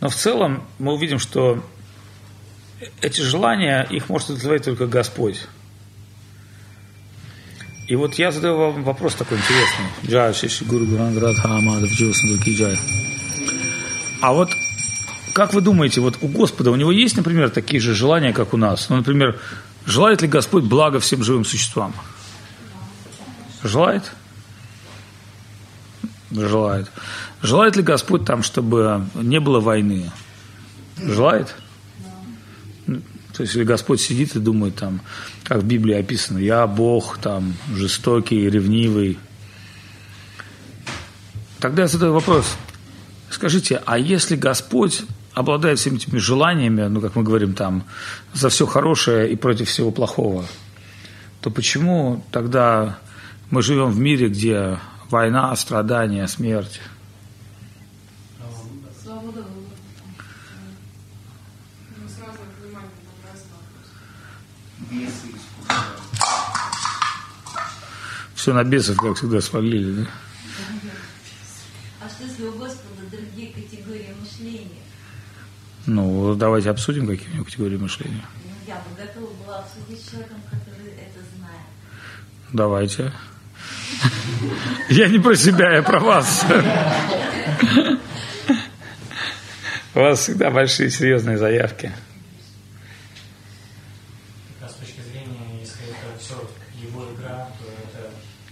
Но 0.00 0.08
в 0.08 0.14
целом 0.14 0.62
мы 0.78 0.92
увидим, 0.92 1.18
что 1.18 1.62
эти 3.00 3.20
желания, 3.20 3.86
их 3.90 4.08
может 4.08 4.30
удовлетворить 4.30 4.64
только 4.64 4.86
Господь. 4.86 5.46
И 7.86 7.96
вот 7.96 8.14
я 8.14 8.30
задаю 8.30 8.56
вам 8.56 8.84
вопрос 8.84 9.14
такой 9.14 9.38
интересный. 9.38 9.86
Джай, 10.06 10.32
Шиши 10.32 10.64
Гуру 10.64 10.86
Гуранград 10.86 11.36
Хамадов 11.36 11.90
Джай. 11.90 12.78
А 14.22 14.32
вот 14.32 14.50
как 15.32 15.54
вы 15.54 15.60
думаете, 15.60 16.00
вот 16.00 16.18
у 16.20 16.28
Господа, 16.28 16.70
у 16.70 16.76
него 16.76 16.92
есть, 16.92 17.16
например, 17.16 17.50
такие 17.50 17.80
же 17.80 17.94
желания, 17.94 18.32
как 18.32 18.52
у 18.52 18.56
нас? 18.56 18.88
Ну, 18.88 18.96
например, 18.96 19.38
желает 19.86 20.22
ли 20.22 20.28
Господь 20.28 20.64
благо 20.64 21.00
всем 21.00 21.22
живым 21.22 21.44
существам? 21.44 21.94
Желает? 23.62 24.12
Желает. 26.30 26.90
Желает 27.42 27.76
ли 27.76 27.82
Господь 27.82 28.24
там, 28.24 28.42
чтобы 28.42 29.06
не 29.14 29.40
было 29.40 29.60
войны? 29.60 30.10
Желает? 30.96 31.54
То 32.86 33.42
есть, 33.42 33.54
если 33.54 33.64
Господь 33.64 34.00
сидит 34.00 34.36
и 34.36 34.38
думает, 34.38 34.76
там, 34.76 35.00
как 35.44 35.62
в 35.62 35.66
Библии 35.66 35.94
описано, 35.94 36.38
я 36.38 36.66
Бог, 36.66 37.18
там, 37.18 37.54
жестокий, 37.74 38.50
ревнивый. 38.50 39.18
Тогда 41.58 41.82
я 41.82 41.88
задаю 41.88 42.12
вопрос. 42.12 42.56
Скажите, 43.30 43.82
а 43.86 43.98
если 43.98 44.36
Господь 44.36 45.02
обладает 45.32 45.78
всеми 45.78 45.96
этими 45.96 46.18
желаниями, 46.18 46.82
ну, 46.82 47.00
как 47.00 47.16
мы 47.16 47.22
говорим, 47.22 47.54
там, 47.54 47.84
за 48.34 48.50
все 48.50 48.66
хорошее 48.66 49.32
и 49.32 49.36
против 49.36 49.68
всего 49.68 49.90
плохого, 49.90 50.44
то 51.40 51.50
почему 51.50 52.24
тогда 52.30 52.98
мы 53.50 53.62
живем 53.62 53.90
в 53.90 53.98
мире, 53.98 54.28
где 54.28 54.78
война, 55.10 55.54
страдания, 55.56 56.26
смерть? 56.26 56.80
Все 68.34 68.54
на 68.54 68.64
бесов, 68.64 68.96
как 68.96 69.18
всегда, 69.18 69.40
свалили, 69.42 70.02
да? 70.02 70.10
А 72.02 72.08
что 72.08 72.24
если 72.24 72.44
у 72.44 72.52
Господа 72.52 73.02
другие 73.10 73.52
категории 73.52 74.14
мышления? 74.18 74.80
Ну, 75.84 76.34
давайте 76.34 76.70
обсудим, 76.70 77.06
какие 77.06 77.28
у 77.28 77.34
него 77.34 77.44
категории 77.44 77.76
мышления. 77.76 78.24
Ну, 78.44 78.50
я 78.66 78.76
бы 78.76 78.96
готова 78.96 79.30
была 79.44 79.58
обсудить 79.58 80.02
с 80.02 80.10
человеком, 80.10 80.38
который 80.50 80.92
это 80.92 81.20
знает. 81.36 81.66
Давайте. 82.52 83.12
Я 84.88 85.08
не 85.08 85.18
про 85.18 85.36
себя, 85.36 85.76
я 85.76 85.82
про 85.82 86.00
вас. 86.00 86.44
У 89.94 89.98
вас 89.98 90.20
всегда 90.20 90.50
большие 90.50 90.90
серьезные 90.90 91.36
заявки. 91.36 91.92
А 94.60 94.68
с 94.68 94.74
точки 94.74 95.00
зрения, 95.00 95.60
если 95.60 95.84
это 95.90 96.18
все 96.18 96.34
его 96.80 97.12
игра, 97.14 97.48
то 97.58 97.64
это 97.66 98.10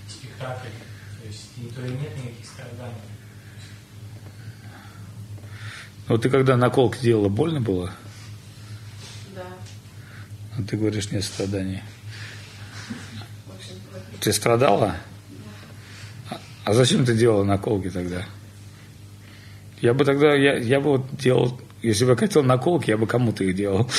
спектакль, 0.08 0.68
то 1.20 1.26
есть 1.26 1.50
и 1.56 1.66
то 1.74 1.80
и 1.84 1.90
нет 1.90 2.16
никаких 2.16 2.44
страданий. 2.44 2.94
Вот 6.08 6.22
ты 6.22 6.30
когда 6.30 6.56
наколки 6.56 6.98
делала, 7.00 7.28
больно 7.28 7.60
было? 7.60 7.92
Да. 9.34 9.42
А 10.56 10.62
ты 10.62 10.76
говоришь, 10.76 11.10
нет 11.10 11.24
страданий. 11.24 11.82
Ты 14.20 14.32
страдала? 14.32 14.96
А- 14.96 15.07
А 16.68 16.74
зачем 16.74 17.06
ты 17.06 17.14
делала 17.14 17.44
наколки 17.44 17.88
тогда? 17.88 18.26
Я 19.80 19.94
бы 19.94 20.04
тогда, 20.04 20.34
я, 20.34 20.58
я 20.58 20.80
бы 20.80 20.98
вот 20.98 21.16
делал, 21.16 21.58
если 21.80 22.04
бы 22.04 22.10
я 22.10 22.16
хотел 22.18 22.42
наколки, 22.42 22.90
я 22.90 22.98
бы 22.98 23.06
кому-то 23.06 23.42
их 23.42 23.56
делал. 23.56 23.90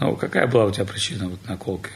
Ну, 0.00 0.16
какая 0.16 0.46
была 0.46 0.64
у 0.64 0.70
тебя 0.70 0.86
причина 0.86 1.28
вот 1.28 1.46
наколки? 1.46 1.90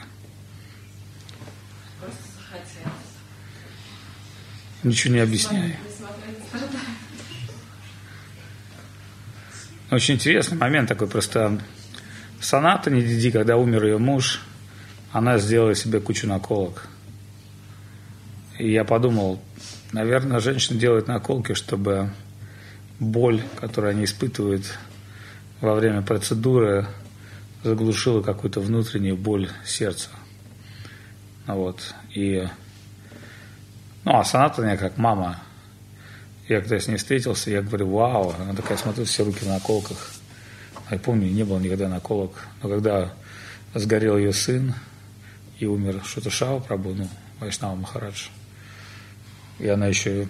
Ничего 4.82 5.14
не 5.14 5.20
объясняй. 5.20 5.78
Несмотря 5.88 6.32
на 6.38 6.46
страдания. 6.46 6.96
Очень 9.88 10.14
интересный 10.14 10.58
момент 10.58 10.88
такой, 10.88 11.06
просто 11.06 11.60
Соната 12.40 12.90
Недиди, 12.90 13.30
когда 13.30 13.56
умер 13.56 13.84
ее 13.84 13.98
муж, 13.98 14.42
она 15.12 15.38
сделала 15.38 15.76
себе 15.76 16.00
кучу 16.00 16.26
наколок. 16.26 16.88
И 18.58 18.72
я 18.72 18.84
подумал, 18.84 19.40
наверное, 19.92 20.40
женщины 20.40 20.78
делают 20.78 21.06
наколки, 21.06 21.54
чтобы 21.54 22.10
боль, 22.98 23.42
которую 23.60 23.92
они 23.92 24.04
испытывают 24.04 24.76
во 25.60 25.76
время 25.76 26.02
процедуры, 26.02 26.86
заглушила 27.62 28.22
какую-то 28.22 28.60
внутреннюю 28.60 29.16
боль 29.16 29.48
сердца. 29.64 30.08
Вот. 31.46 31.94
И, 32.12 32.44
ну, 34.04 34.18
а 34.18 34.24
Соната 34.24 34.62
мне 34.62 34.76
как 34.76 34.98
мама. 34.98 35.38
Я 36.48 36.60
когда 36.60 36.78
с 36.78 36.86
ней 36.86 36.96
встретился, 36.96 37.50
я 37.50 37.62
говорю, 37.62 37.90
вау, 37.90 38.34
она 38.38 38.54
такая, 38.54 38.78
смотрю, 38.78 39.04
все 39.04 39.24
руки 39.24 39.40
в 39.40 39.48
наколках. 39.48 40.12
А 40.88 40.94
я 40.94 41.00
помню, 41.00 41.28
не 41.28 41.44
было 41.44 41.58
никогда 41.58 41.88
наколок. 41.88 42.46
Но 42.62 42.68
когда 42.68 43.12
сгорел 43.74 44.16
ее 44.16 44.32
сын 44.32 44.74
и 45.58 45.66
умер 45.66 46.02
Шуташава 46.04 46.60
Прабу, 46.60 46.94
ну, 46.94 47.08
Вайшнава 47.40 47.74
Махарадж, 47.74 48.28
и 49.58 49.66
она 49.66 49.88
еще 49.88 50.28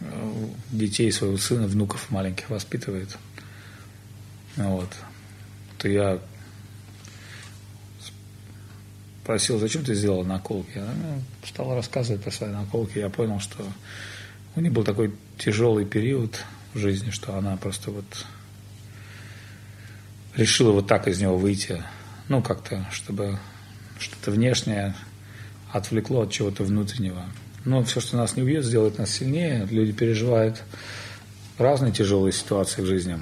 э, 0.00 0.46
детей 0.70 1.10
своего 1.10 1.38
сына, 1.38 1.66
внуков 1.66 2.10
маленьких 2.10 2.50
воспитывает. 2.50 3.16
Вот. 4.56 4.90
То 5.78 5.88
я 5.88 6.18
спросил, 9.22 9.58
зачем 9.58 9.82
ты 9.82 9.94
сделал 9.94 10.24
наколки? 10.24 10.76
Она 10.76 10.92
ну, 10.92 11.22
стала 11.46 11.76
рассказывать 11.76 12.22
про 12.22 12.30
свои 12.30 12.50
наколки. 12.50 12.98
Я 12.98 13.08
понял, 13.08 13.40
что 13.40 13.64
у 14.56 14.60
нее 14.60 14.70
был 14.70 14.84
такой 14.84 15.12
тяжелый 15.38 15.84
период 15.84 16.44
в 16.74 16.78
жизни, 16.78 17.10
что 17.10 17.36
она 17.36 17.56
просто 17.56 17.90
вот 17.90 18.04
решила 20.36 20.72
вот 20.72 20.86
так 20.86 21.08
из 21.08 21.20
него 21.20 21.36
выйти. 21.36 21.82
Ну, 22.28 22.42
как-то, 22.42 22.86
чтобы 22.92 23.38
что-то 23.98 24.30
внешнее 24.30 24.94
отвлекло 25.72 26.22
от 26.22 26.30
чего-то 26.30 26.64
внутреннего. 26.64 27.24
Но 27.64 27.82
все, 27.82 28.00
что 28.00 28.16
нас 28.16 28.36
не 28.36 28.42
убьет, 28.42 28.64
сделает 28.64 28.98
нас 28.98 29.10
сильнее. 29.10 29.66
Люди 29.70 29.92
переживают 29.92 30.62
разные 31.58 31.92
тяжелые 31.92 32.32
ситуации 32.32 32.82
в 32.82 32.86
жизни. 32.86 33.18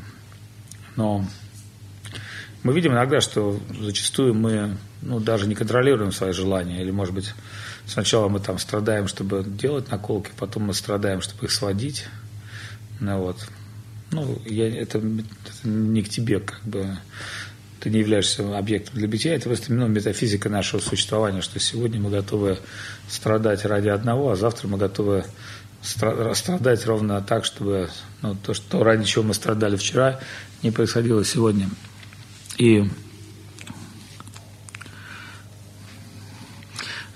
Но 0.97 1.25
мы 2.63 2.75
видим 2.75 2.93
иногда, 2.93 3.21
что 3.21 3.59
зачастую 3.81 4.35
мы 4.35 4.77
ну, 5.01 5.21
даже 5.21 5.47
не 5.47 5.55
контролируем 5.55 6.13
свои 6.13 6.33
желания. 6.33 6.81
Или, 6.83 6.91
может 6.91 7.15
быть, 7.15 7.35
сначала 7.87 8.29
мы 8.29 8.41
там 8.41 8.59
страдаем, 8.59 9.09
чтобы 9.09 9.45
делать 9.45 9.91
наколки, 9.91 10.31
потом 10.37 10.65
мы 10.65 10.75
страдаем, 10.75 11.21
чтобы 11.21 11.47
их 11.47 11.53
сводить. 11.53 12.07
Ну, 13.01 13.19
вот. 13.19 13.49
Ну, 14.11 14.39
я, 14.47 14.69
это, 14.69 14.99
это 14.99 15.69
не 15.69 16.03
к 16.03 16.09
тебе, 16.09 16.41
как 16.41 16.63
бы 16.63 16.99
ты 17.81 17.91
не 17.91 17.99
являешься 17.99 18.57
объектом 18.57 18.95
для 18.99 19.09
бытия, 19.09 19.35
это 19.35 19.49
просто 19.49 19.73
ну, 19.73 19.89
метафизика 19.89 20.49
нашего 20.49 20.81
существования, 20.81 21.41
что 21.41 21.59
сегодня 21.59 21.99
мы 21.99 22.11
готовы 22.11 22.59
страдать 23.09 23.65
ради 23.65 23.89
одного, 23.89 24.31
а 24.31 24.37
завтра 24.37 24.69
мы 24.69 24.79
готовы 24.79 25.25
страдать 25.83 26.87
ровно 26.87 27.21
так, 27.23 27.45
чтобы 27.45 27.91
ну, 28.21 28.37
то, 28.37 28.55
что 28.55 28.85
ради 28.85 29.05
чего 29.05 29.25
мы 29.25 29.35
страдали 29.35 29.77
вчера, 29.77 30.21
не 30.63 30.71
происходило 30.71 31.25
сегодня. 31.25 31.69
И 32.57 32.85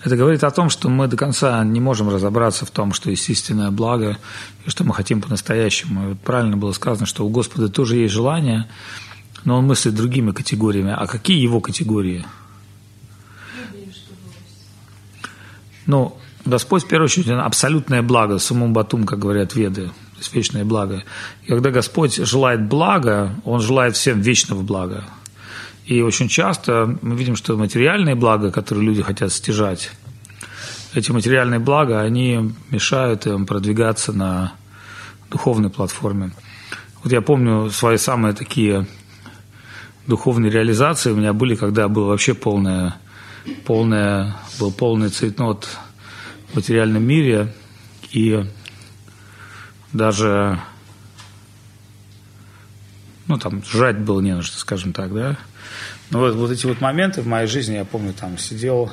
это 0.06 0.16
говорит 0.16 0.44
о 0.44 0.52
том, 0.52 0.70
что 0.70 0.88
мы 0.88 1.08
до 1.08 1.16
конца 1.16 1.64
не 1.64 1.80
можем 1.80 2.08
разобраться 2.08 2.64
в 2.64 2.70
том, 2.70 2.92
что 2.92 3.10
есть 3.10 3.28
истинное 3.28 3.72
благо 3.72 4.16
и 4.64 4.70
что 4.70 4.84
мы 4.84 4.94
хотим 4.94 5.20
по-настоящему. 5.20 6.10
Вот 6.10 6.20
правильно 6.20 6.56
было 6.56 6.70
сказано, 6.70 7.06
что 7.06 7.26
у 7.26 7.28
Господа 7.28 7.68
тоже 7.68 7.96
есть 7.96 8.14
желание, 8.14 8.68
но 9.42 9.58
он 9.58 9.66
мыслит 9.66 9.96
другими 9.96 10.30
категориями. 10.30 10.94
А 10.96 11.08
какие 11.08 11.42
его 11.42 11.60
категории? 11.60 12.24
Ну, 15.86 16.16
Господь, 16.44 16.84
в 16.84 16.88
первую 16.88 17.06
очередь, 17.06 17.28
абсолютное 17.28 18.02
благо, 18.02 18.38
сумум 18.38 18.72
батум, 18.72 19.06
как 19.06 19.18
говорят 19.18 19.56
веды, 19.56 19.86
то 19.86 20.18
есть 20.18 20.32
вечное 20.32 20.64
благо. 20.64 21.02
И 21.42 21.48
когда 21.48 21.70
Господь 21.70 22.14
желает 22.14 22.68
блага, 22.68 23.34
Он 23.44 23.60
желает 23.60 23.96
всем 23.96 24.20
вечного 24.20 24.62
блага. 24.62 25.02
И 25.86 26.02
очень 26.02 26.28
часто 26.28 26.98
мы 27.00 27.14
видим, 27.14 27.36
что 27.36 27.56
материальные 27.56 28.16
блага, 28.16 28.50
которые 28.50 28.84
люди 28.84 29.02
хотят 29.02 29.32
стяжать, 29.32 29.92
эти 30.94 31.12
материальные 31.12 31.60
блага, 31.60 32.00
они 32.00 32.52
мешают 32.70 33.26
им 33.26 33.46
продвигаться 33.46 34.12
на 34.12 34.52
духовной 35.30 35.70
платформе. 35.70 36.32
Вот 37.04 37.12
я 37.12 37.20
помню 37.20 37.70
свои 37.70 37.98
самые 37.98 38.34
такие 38.34 38.86
духовные 40.08 40.50
реализации 40.50 41.12
у 41.12 41.16
меня 41.16 41.32
были, 41.32 41.54
когда 41.54 41.88
было 41.88 42.06
вообще 42.06 42.34
полное, 42.34 42.96
полное, 43.64 44.36
был 44.58 44.72
полный 44.72 45.08
цветнот 45.10 45.68
в 46.48 46.56
материальном 46.56 47.04
мире, 47.04 47.54
и 48.10 48.44
даже, 49.92 50.60
ну, 53.28 53.38
там, 53.38 53.62
жать 53.64 53.98
было 53.98 54.20
не 54.20 54.34
на 54.34 54.42
что, 54.42 54.58
скажем 54.58 54.92
так, 54.92 55.12
да. 55.14 55.36
Но 56.10 56.20
вот, 56.20 56.34
вот 56.34 56.50
эти 56.50 56.66
вот 56.66 56.80
моменты 56.80 57.22
в 57.22 57.26
моей 57.26 57.46
жизни, 57.46 57.74
я 57.74 57.84
помню, 57.84 58.12
там 58.12 58.38
сидел 58.38 58.92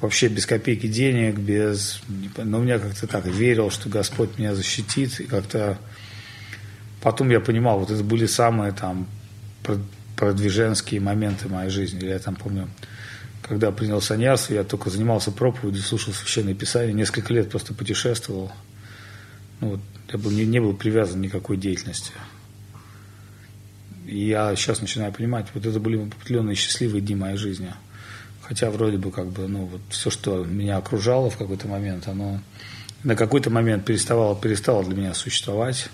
вообще 0.00 0.28
без 0.28 0.46
копейки 0.46 0.86
денег, 0.86 1.38
без... 1.38 2.00
Но 2.36 2.58
у 2.58 2.62
меня 2.62 2.78
как-то 2.78 3.06
так 3.06 3.26
верил, 3.26 3.70
что 3.70 3.88
Господь 3.88 4.38
меня 4.38 4.54
защитит, 4.54 5.20
и 5.20 5.24
как-то 5.24 5.78
потом 7.00 7.30
я 7.30 7.40
понимал, 7.40 7.78
вот 7.78 7.90
это 7.90 8.02
были 8.02 8.26
самые 8.26 8.72
там 8.72 9.06
продвиженские 10.16 11.00
моменты 11.00 11.48
моей 11.48 11.70
жизни. 11.70 12.04
Я 12.04 12.18
там 12.18 12.36
помню, 12.36 12.68
когда 13.42 13.70
принял 13.70 14.00
саньяс, 14.00 14.50
я 14.50 14.64
только 14.64 14.90
занимался 14.90 15.30
проповедью, 15.30 15.82
слушал 15.82 16.12
священное 16.12 16.54
писание, 16.54 16.92
несколько 16.92 17.32
лет 17.34 17.50
просто 17.50 17.74
путешествовал. 17.74 18.52
Ну, 19.60 19.70
вот, 19.70 19.80
я 20.12 20.18
был, 20.18 20.30
не, 20.30 20.44
не 20.44 20.60
был 20.60 20.74
привязан 20.74 21.20
к 21.20 21.24
никакой 21.24 21.56
деятельности. 21.56 22.12
Я 24.04 24.54
сейчас 24.56 24.80
начинаю 24.80 25.12
понимать, 25.12 25.46
вот 25.54 25.64
это 25.64 25.78
были 25.78 26.02
определенные 26.02 26.56
счастливые 26.56 27.00
дни 27.00 27.14
моей 27.14 27.36
жизни. 27.36 27.72
Хотя 28.42 28.70
вроде 28.70 28.98
бы 28.98 29.10
как 29.10 29.28
бы, 29.28 29.46
ну, 29.46 29.66
вот 29.66 29.80
все, 29.90 30.10
что 30.10 30.44
меня 30.44 30.76
окружало 30.76 31.30
в 31.30 31.36
какой-то 31.36 31.68
момент, 31.68 32.08
оно 32.08 32.40
на 33.04 33.16
какой-то 33.16 33.50
момент 33.50 33.84
переставало, 33.84 34.38
перестало 34.38 34.84
для 34.84 34.96
меня 34.96 35.14
существовать. 35.14 35.88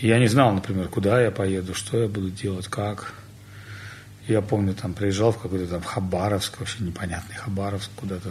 Я 0.00 0.18
не 0.18 0.26
знал, 0.26 0.52
например, 0.52 0.88
куда 0.88 1.20
я 1.22 1.30
поеду, 1.30 1.74
что 1.74 2.02
я 2.02 2.08
буду 2.08 2.30
делать, 2.30 2.68
как. 2.68 3.14
Я 4.26 4.40
помню, 4.40 4.74
там 4.74 4.94
приезжал 4.94 5.32
в 5.32 5.38
какой-то 5.38 5.66
там 5.66 5.82
Хабаровск, 5.82 6.60
вообще 6.60 6.82
непонятный 6.82 7.36
Хабаровск, 7.36 7.90
куда-то 7.96 8.30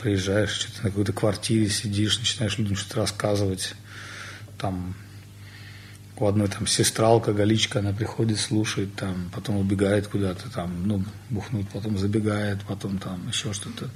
приезжаешь, 0.00 0.50
что-то 0.50 0.84
на 0.84 0.90
какой-то 0.90 1.12
квартире 1.12 1.68
сидишь, 1.68 2.18
начинаешь 2.18 2.58
людям 2.58 2.76
что-то 2.76 3.00
рассказывать. 3.00 3.74
Там 4.58 4.94
у 6.22 6.26
одной 6.26 6.46
там 6.46 6.68
сестра 6.68 7.08
алкоголичка, 7.08 7.80
она 7.80 7.92
приходит, 7.92 8.38
слушает, 8.38 8.94
там, 8.94 9.28
потом 9.34 9.56
убегает 9.56 10.06
куда-то, 10.06 10.48
там, 10.50 10.86
ну, 10.86 11.04
бухнуть, 11.30 11.68
потом 11.70 11.98
забегает, 11.98 12.60
потом 12.62 12.98
там 12.98 13.26
еще 13.26 13.52
что-то. 13.52 13.90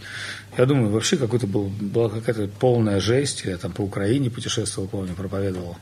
Я 0.58 0.66
думаю, 0.66 0.90
вообще 0.90 1.16
какой-то 1.16 1.46
был, 1.46 1.68
была 1.68 2.08
какая-то 2.10 2.48
полная 2.48 2.98
жесть. 2.98 3.44
Я 3.44 3.56
там 3.58 3.70
по 3.70 3.82
Украине 3.82 4.28
путешествовал, 4.28 4.88
помню, 4.88 5.14
проповедовал. 5.14 5.78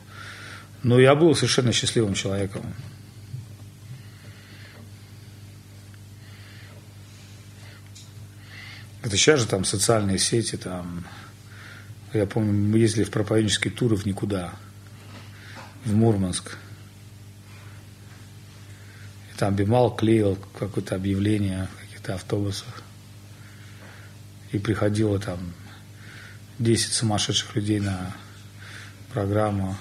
Но 0.83 0.99
я 0.99 1.15
был 1.15 1.33
совершенно 1.33 1.71
счастливым 1.71 2.13
человеком. 2.13 2.61
Это 9.01 9.17
сейчас 9.17 9.39
же 9.39 9.47
там 9.47 9.65
социальные 9.65 10.19
сети, 10.19 10.57
там, 10.57 11.05
я 12.13 12.27
помню, 12.27 12.53
мы 12.53 12.77
ездили 12.77 13.03
в 13.03 13.09
проповеднические 13.09 13.73
туры 13.73 13.95
в 13.95 14.05
никуда, 14.05 14.53
в 15.85 15.95
Мурманск. 15.95 16.57
И 19.31 19.37
там 19.37 19.55
Бимал 19.55 19.95
клеил 19.95 20.37
какое-то 20.57 20.95
объявление 20.95 21.67
в 21.73 21.81
каких-то 21.81 22.15
автобусах. 22.15 22.81
И 24.51 24.57
приходило 24.57 25.19
там 25.19 25.39
10 26.59 26.93
сумасшедших 26.93 27.55
людей 27.55 27.79
на 27.79 28.13
программу. 29.13 29.77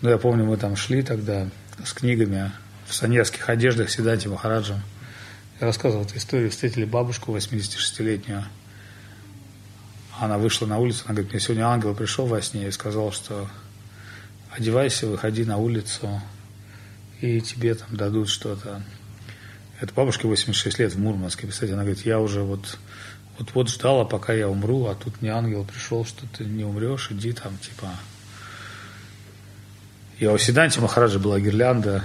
Ну, 0.00 0.10
я 0.10 0.18
помню, 0.18 0.44
мы 0.44 0.56
там 0.56 0.76
шли 0.76 1.02
тогда 1.02 1.48
с 1.84 1.92
книгами 1.92 2.52
в 2.86 2.94
саньярских 2.94 3.48
одеждах 3.48 3.90
Сиданти 3.90 4.28
Махараджем. 4.28 4.80
Я 5.60 5.66
рассказывал 5.66 6.04
эту 6.04 6.16
историю, 6.16 6.50
встретили 6.50 6.84
бабушку 6.84 7.36
86-летнюю. 7.36 8.44
Она 10.18 10.38
вышла 10.38 10.66
на 10.66 10.78
улицу, 10.78 11.02
она 11.06 11.14
говорит, 11.14 11.32
мне 11.32 11.40
сегодня 11.40 11.66
ангел 11.66 11.94
пришел 11.94 12.26
во 12.26 12.40
сне 12.40 12.68
и 12.68 12.70
сказал, 12.70 13.12
что 13.12 13.48
одевайся, 14.56 15.06
выходи 15.06 15.44
на 15.44 15.58
улицу, 15.58 16.20
и 17.20 17.40
тебе 17.40 17.74
там 17.74 17.96
дадут 17.96 18.28
что-то. 18.28 18.82
Это 19.80 19.92
бабушке 19.92 20.26
86 20.26 20.78
лет 20.78 20.94
в 20.94 20.98
Мурманске, 20.98 21.46
кстати, 21.46 21.72
она 21.72 21.82
говорит, 21.82 22.04
я 22.06 22.20
уже 22.20 22.42
вот 22.42 22.78
вот, 23.38 23.50
вот 23.52 23.68
ждала, 23.68 24.06
пока 24.06 24.32
я 24.32 24.48
умру, 24.48 24.86
а 24.86 24.94
тут 24.94 25.20
мне 25.20 25.30
ангел 25.30 25.64
пришел, 25.64 26.06
что 26.06 26.24
ты 26.26 26.44
не 26.44 26.64
умрешь, 26.64 27.10
иди 27.10 27.32
там, 27.32 27.58
типа. 27.58 27.90
И 30.18 30.26
у 30.26 30.38
Сиданти 30.38 30.78
Махараджа 30.78 31.18
была 31.18 31.38
гирлянда 31.38 32.02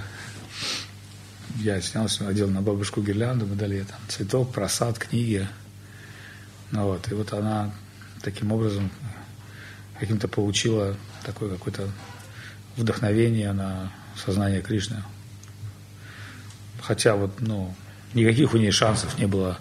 я 1.56 1.80
снялся, 1.80 2.24
надел 2.24 2.48
на 2.48 2.62
бабушку 2.62 3.02
гирлянду, 3.02 3.46
мы 3.46 3.56
дали 3.56 3.76
ей 3.76 3.84
там 3.84 3.98
цветок, 4.08 4.52
просад, 4.52 4.98
книги. 4.98 5.46
Ну 6.70 6.84
вот, 6.86 7.10
и 7.10 7.14
вот 7.14 7.32
она 7.32 7.72
таким 8.22 8.52
образом 8.52 8.90
каким-то 9.98 10.28
получила 10.28 10.96
такое 11.24 11.50
какое-то 11.50 11.88
вдохновение 12.76 13.52
на 13.52 13.92
сознание 14.16 14.60
Кришны. 14.60 15.02
Хотя 16.80 17.14
вот, 17.14 17.40
ну, 17.40 17.74
никаких 18.14 18.54
у 18.54 18.58
нее 18.58 18.72
шансов 18.72 19.18
не 19.18 19.26
было. 19.26 19.58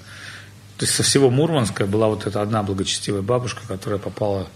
То 0.78 0.86
есть 0.86 0.96
со 0.96 1.04
всего 1.04 1.30
Мурманска 1.30 1.86
была 1.86 2.08
вот 2.08 2.26
эта 2.26 2.42
одна 2.42 2.64
благочестивая 2.64 3.22
бабушка, 3.22 3.62
которая 3.68 4.00
попала, 4.00 4.48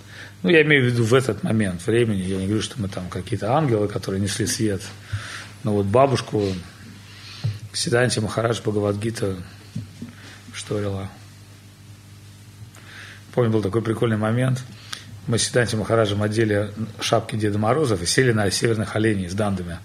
ну, 0.41 0.49
я 0.49 0.63
имею 0.63 0.83
в 0.83 0.85
виду 0.87 1.03
в 1.03 1.13
этот 1.13 1.43
момент 1.43 1.85
времени, 1.85 2.21
я 2.21 2.37
не 2.37 2.45
говорю, 2.45 2.63
что 2.63 2.81
мы 2.81 2.87
там 2.87 3.09
какие-то 3.09 3.53
ангелы, 3.53 3.87
которые 3.87 4.21
несли 4.21 4.47
свет, 4.47 4.81
но 5.63 5.73
вот 5.73 5.85
бабушку 5.85 6.43
Сиданти 7.73 8.19
Махарадж 8.19 8.61
Бхагавадгита 8.61 9.35
шторила. 10.53 11.09
Помню, 13.33 13.51
был 13.51 13.61
такой 13.61 13.81
прикольный 13.81 14.17
момент. 14.17 14.63
Мы 15.27 15.39
с 15.39 15.43
Сиданти 15.43 15.75
Махараджем 15.75 16.21
одели 16.21 16.71
шапки 16.99 17.35
Деда 17.35 17.57
Морозов 17.57 18.01
и 18.01 18.05
сели 18.05 18.31
на 18.31 18.49
северных 18.51 18.95
оленей 18.95 19.29
с 19.29 19.33
дандами. 19.33 19.79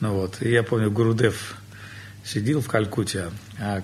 Ну 0.00 0.14
вот, 0.14 0.40
и 0.40 0.50
я 0.50 0.62
помню, 0.62 0.90
Гурудев 0.90 1.56
сидел 2.24 2.60
в 2.60 2.68
Калькутте, 2.68 3.30
а 3.58 3.82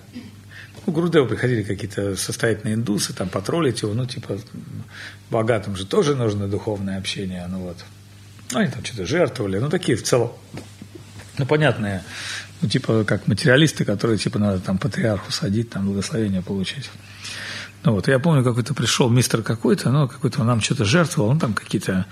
ну, 0.87 0.93
Гурудеву 0.93 1.27
приходили 1.27 1.63
какие-то 1.63 2.15
состоятельные 2.15 2.75
индусы, 2.75 3.13
там, 3.13 3.29
потроллить 3.29 3.83
его, 3.83 3.95
ну, 3.95 4.07
типа, 4.07 4.39
богатым 5.31 5.77
же 5.77 5.87
тоже 5.87 6.15
нужно 6.15 6.47
духовное 6.47 6.99
общение, 6.99 7.45
ну, 7.49 7.59
вот. 7.61 7.79
Ну, 8.53 8.59
они 8.61 8.71
там 8.71 8.85
что-то 8.85 9.07
жертвовали, 9.07 9.59
ну, 9.59 9.71
такие 9.71 9.97
в 9.97 10.05
целом, 10.05 10.33
ну, 11.39 11.47
понятные, 11.47 12.05
ну, 12.61 12.69
типа, 12.69 13.05
как 13.05 13.27
материалисты, 13.27 13.85
которые, 13.85 14.19
типа, 14.19 14.39
надо 14.39 14.61
там 14.61 14.79
патриарху 14.79 15.33
садить, 15.33 15.71
там, 15.71 15.87
благословение 15.87 16.43
получить. 16.43 16.91
Ну, 17.85 17.93
вот, 17.93 18.09
я 18.09 18.19
помню, 18.19 18.43
какой-то 18.43 18.73
пришел 18.73 19.11
мистер 19.11 19.43
какой-то, 19.43 19.91
ну, 19.91 20.09
какой-то 20.09 20.41
он 20.41 20.47
нам 20.47 20.63
что-то 20.63 20.87
жертвовал, 20.87 21.29
он 21.29 21.39
там 21.39 21.53
какие-то 21.53 22.07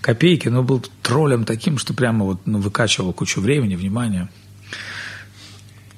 копейки, 0.00 0.48
но 0.48 0.62
был 0.62 0.82
троллем 1.02 1.44
таким, 1.44 1.76
что 1.76 1.92
прямо 1.92 2.24
вот, 2.24 2.46
ну, 2.46 2.58
выкачивал 2.60 3.12
кучу 3.12 3.42
времени, 3.42 3.76
внимания. 3.76 4.30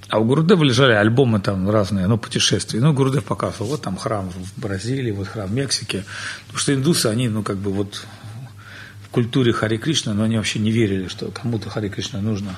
А 0.08 0.18
у 0.18 0.24
Гурудева 0.24 0.64
лежали 0.64 0.94
альбомы 0.94 1.38
там 1.38 1.70
разные, 1.70 2.08
ну, 2.08 2.18
путешествия. 2.18 2.80
Ну, 2.80 2.92
Гурудев 2.92 3.22
показывал, 3.22 3.68
вот 3.68 3.82
там 3.82 3.96
храм 3.96 4.28
в 4.28 4.60
Бразилии, 4.60 5.12
вот 5.12 5.28
храм 5.28 5.48
в 5.48 5.52
Мексике. 5.52 6.04
Потому 6.46 6.58
что 6.58 6.74
индусы, 6.74 7.06
они, 7.06 7.28
ну, 7.28 7.44
как 7.44 7.58
бы 7.58 7.72
вот 7.72 8.04
в 9.04 9.08
культуре 9.10 9.52
Хари 9.52 9.76
Кришна, 9.76 10.12
но 10.12 10.24
они 10.24 10.38
вообще 10.38 10.58
не 10.58 10.72
верили, 10.72 11.06
что 11.06 11.30
кому-то 11.30 11.70
Хари 11.70 11.88
Кришна 11.88 12.20
нужно, 12.20 12.56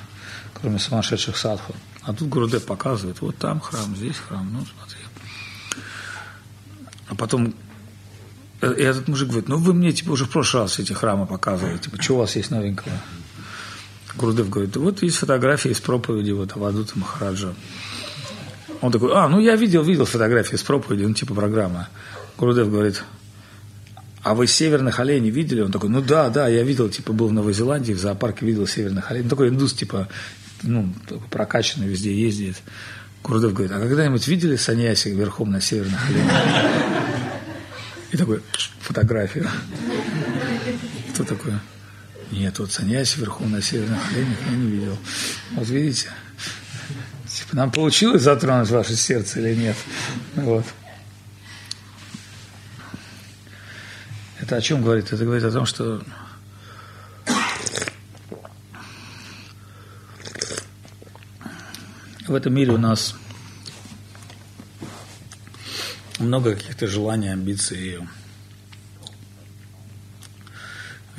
кроме 0.54 0.78
сумасшедших 0.78 1.36
садху. 1.36 1.74
А 2.00 2.14
тут 2.14 2.30
Гурудев 2.30 2.64
показывает, 2.64 3.20
вот 3.20 3.36
там 3.36 3.60
храм, 3.60 3.94
здесь 3.94 4.16
храм, 4.16 4.48
ну, 4.50 4.64
смотри. 4.64 4.91
А 7.12 7.14
потом 7.14 7.54
и 8.62 8.66
этот 8.66 9.06
мужик 9.06 9.28
говорит, 9.28 9.48
ну 9.48 9.58
вы 9.58 9.74
мне 9.74 9.92
типа 9.92 10.12
уже 10.12 10.24
в 10.24 10.30
прошлый 10.30 10.62
раз 10.62 10.78
эти 10.78 10.94
храмы 10.94 11.26
показывали, 11.26 11.76
типа, 11.76 12.00
что 12.00 12.14
у 12.14 12.18
вас 12.18 12.36
есть 12.36 12.50
новенького? 12.50 12.92
Гурдев 14.16 14.48
говорит, 14.48 14.76
вот 14.76 15.02
есть 15.02 15.16
фотографии 15.16 15.70
из 15.70 15.80
проповеди 15.80 16.30
вот 16.30 16.56
Авадута 16.56 16.98
Махараджа. 16.98 17.54
Он 18.80 18.90
такой, 18.90 19.12
а, 19.12 19.28
ну 19.28 19.40
я 19.40 19.56
видел, 19.56 19.82
видел 19.82 20.06
фотографии 20.06 20.54
из 20.54 20.62
проповеди, 20.62 21.04
ну 21.04 21.12
типа 21.12 21.34
программа. 21.34 21.90
Гурдев 22.38 22.70
говорит, 22.70 23.04
а 24.22 24.34
вы 24.34 24.46
северных 24.46 25.00
оленей 25.00 25.30
видели? 25.30 25.60
Он 25.60 25.70
такой, 25.70 25.90
ну 25.90 26.00
да, 26.00 26.30
да, 26.30 26.48
я 26.48 26.62
видел, 26.62 26.88
типа 26.88 27.12
был 27.12 27.28
в 27.28 27.32
Новой 27.32 27.52
Зеландии, 27.52 27.92
в 27.92 28.00
зоопарке 28.00 28.46
видел 28.46 28.66
северных 28.66 29.10
оленей. 29.10 29.24
Ну, 29.24 29.30
такой 29.30 29.48
индус, 29.50 29.74
типа, 29.74 30.08
ну, 30.62 30.94
прокачанный, 31.30 31.88
везде 31.88 32.14
ездит. 32.14 32.56
Гурдев 33.22 33.52
говорит, 33.52 33.72
а 33.72 33.78
когда-нибудь 33.78 34.26
видели 34.26 34.56
саньяси 34.56 35.08
верхом 35.08 35.50
на 35.50 35.60
северных 35.60 36.08
оленях? 36.08 36.32
И 38.10 38.16
такой, 38.16 38.42
фотографию. 38.80 39.48
Кто 41.14 41.24
такой? 41.24 41.54
Нет, 42.32 42.58
вот 42.58 42.72
саньяси 42.72 43.20
верхом 43.20 43.52
на 43.52 43.62
северных 43.62 44.00
оленях 44.10 44.38
я 44.50 44.56
не 44.56 44.70
видел. 44.70 44.98
Вот 45.52 45.68
видите, 45.68 46.10
типа, 47.28 47.56
нам 47.56 47.70
получилось 47.70 48.22
затронуть 48.22 48.70
ваше 48.70 48.96
сердце 48.96 49.40
или 49.40 49.54
нет? 49.54 49.76
Вот. 50.34 50.64
Это 54.40 54.56
о 54.56 54.60
чем 54.60 54.82
говорит? 54.82 55.12
Это 55.12 55.24
говорит 55.24 55.44
о 55.44 55.52
том, 55.52 55.66
что 55.66 56.02
в 62.32 62.34
этом 62.34 62.54
мире 62.54 62.72
у 62.72 62.78
нас 62.78 63.14
много 66.18 66.54
каких-то 66.54 66.86
желаний, 66.86 67.28
амбиций, 67.28 67.98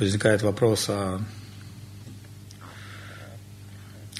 возникает 0.00 0.42
вопрос, 0.42 0.86
а 0.88 1.24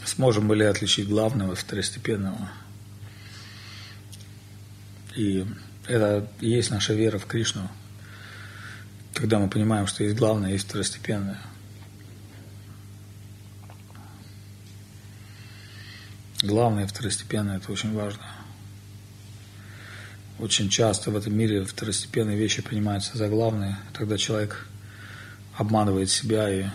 сможем 0.05 0.53
ли 0.53 0.65
отличить 0.65 1.09
главного 1.09 1.55
от 1.55 1.59
второстепенного? 1.59 2.49
И 5.17 5.45
это 5.89 6.31
и 6.39 6.49
есть 6.49 6.71
наша 6.71 6.95
вера 6.95 7.19
в 7.19 7.27
Кришну, 7.27 7.69
когда 9.15 9.41
мы 9.41 9.51
понимаем, 9.51 9.89
что 9.89 10.05
есть 10.05 10.17
главное, 10.17 10.53
есть 10.53 10.69
второстепенное. 10.69 11.41
Главное 16.45 16.87
второстепенное– 16.87 17.57
это 17.59 17.73
очень 17.73 17.93
важно. 17.93 18.25
Очень 20.39 20.69
часто 20.69 21.11
в 21.11 21.17
этом 21.17 21.35
мире 21.35 21.65
второстепенные 21.65 22.37
вещи 22.37 22.63
принимаются 22.63 23.17
за 23.19 23.29
главные, 23.29 23.77
тогда 23.93 24.17
человек– 24.17 24.69
обманывает 25.57 26.11
себя 26.11 26.51
и 26.51 26.67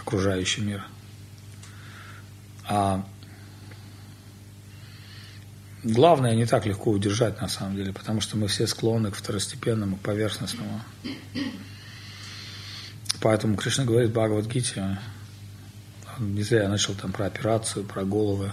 окружающий 0.00 0.62
мир. 0.62 0.84
А 2.66 3.04
главное 5.82 6.34
не 6.34 6.46
так 6.46 6.66
легко 6.66 6.90
удержать 6.90 7.40
на 7.40 7.48
самом 7.48 7.76
деле, 7.76 7.92
потому 7.92 8.20
что 8.20 8.36
мы 8.36 8.46
все 8.46 8.66
склонны 8.66 9.10
к 9.10 9.16
второстепенному, 9.16 9.96
к 9.96 10.00
поверхностному. 10.00 10.80
Поэтому 13.20 13.56
Кришна 13.56 13.84
говорит 13.84 14.12
Бхагавадгите, 14.12 14.98
не 16.18 16.42
зря 16.42 16.62
я 16.64 16.68
начал 16.68 16.94
там 16.94 17.12
про 17.12 17.26
операцию, 17.26 17.84
про 17.84 18.04
головы. 18.04 18.52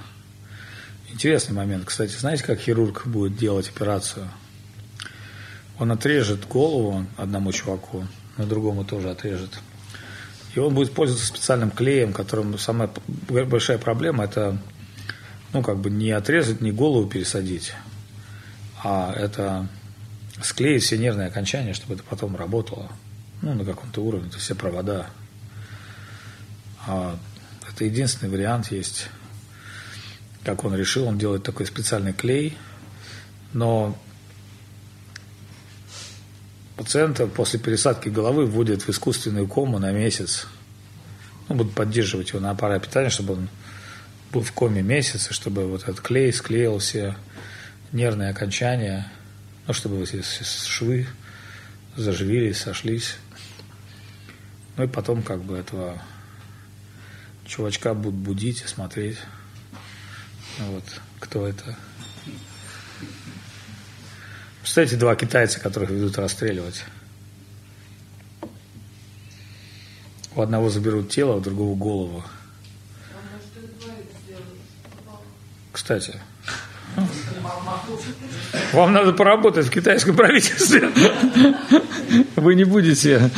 Интересный 1.12 1.56
момент. 1.56 1.86
Кстати, 1.86 2.16
знаете, 2.16 2.44
как 2.44 2.60
хирург 2.60 3.08
будет 3.08 3.38
делать 3.38 3.70
операцию? 3.70 4.28
Он 5.78 5.92
отрежет 5.92 6.48
голову 6.48 7.06
одному 7.18 7.52
чуваку, 7.52 8.06
на 8.38 8.46
другому 8.46 8.86
тоже 8.86 9.10
отрежет. 9.10 9.60
И 10.56 10.60
он 10.60 10.74
будет 10.74 10.94
пользоваться 10.94 11.28
специальным 11.28 11.72
клеем, 11.72 12.14
которым 12.14 12.58
самая 12.58 12.90
большая 13.28 13.78
проблема 13.78 14.24
это 14.24 14.58
ну, 15.56 15.62
как 15.62 15.78
бы 15.78 15.90
не 15.90 16.12
отрезать, 16.12 16.62
не 16.62 16.72
голову 16.72 17.08
пересадить, 17.08 17.74
а 18.84 19.14
это 19.14 19.68
склеить 20.42 20.84
все 20.84 20.98
нервные 20.98 21.28
окончания, 21.28 21.74
чтобы 21.74 21.94
это 21.94 22.04
потом 22.04 22.36
работало. 22.36 22.92
Ну, 23.42 23.54
на 23.54 23.64
каком-то 23.64 24.02
уровне, 24.02 24.30
то 24.30 24.38
все 24.38 24.54
провода. 24.54 25.08
А 26.88 27.18
это 27.76 27.86
единственный 27.86 28.30
вариант 28.30 28.72
есть. 28.72 29.10
Как 30.44 30.64
он 30.64 30.76
решил, 30.76 31.06
он 31.06 31.18
делает 31.18 31.44
такой 31.44 31.66
специальный 31.66 32.14
клей, 32.14 32.58
но 33.54 33.98
Пациента 36.76 37.26
после 37.28 37.58
пересадки 37.58 38.10
головы 38.10 38.46
вводят 38.46 38.82
в 38.82 38.90
искусственную 38.90 39.48
кому 39.48 39.80
на 39.80 39.92
месяц. 39.94 40.46
Ну, 41.48 41.56
будут 41.56 41.74
поддерживать 41.74 42.30
его 42.30 42.42
на 42.42 42.52
аппарате 42.52 42.86
питания, 42.86 43.10
чтобы 43.10 43.36
он 43.36 43.50
был 44.34 44.42
в 44.42 44.52
коме 44.52 44.82
месяц, 44.82 45.30
и 45.30 45.34
чтобы 45.34 45.68
вот 45.68 45.84
этот 45.84 46.02
клей 46.02 46.34
склеил 46.34 46.80
все 46.80 47.16
нервные 47.94 48.30
окончания, 48.30 49.10
ну, 49.68 49.74
чтобы 49.74 50.04
эти 50.04 50.22
швы 50.22 51.08
заживились, 51.96 52.58
сошлись. 52.58 53.16
Ну 54.76 54.84
и 54.84 54.88
потом 54.88 55.24
как 55.24 55.44
бы 55.44 55.58
этого 55.58 56.02
чувачка 57.46 57.94
будут 57.94 58.20
будить 58.20 58.62
и 58.62 58.68
смотреть, 58.68 59.18
вот, 60.60 60.84
кто 61.20 61.48
это 61.48 61.76
Представляете, 64.76 64.98
два 64.98 65.16
китайца, 65.16 65.60
которых 65.60 65.92
ведут 65.92 66.18
расстреливать. 66.18 66.84
У 70.36 70.42
одного 70.42 70.70
заберут 70.70 71.10
тело, 71.10 71.36
у 71.36 71.40
другого 71.40 71.76
голову. 71.76 72.24
Кстати, 75.72 76.20
вам 78.74 78.92
надо 78.92 79.14
поработать 79.14 79.68
в 79.68 79.70
китайском 79.70 80.16
правительстве. 80.16 80.90
Вы 82.36 82.56
не 82.56 82.64
будете, 82.64 83.30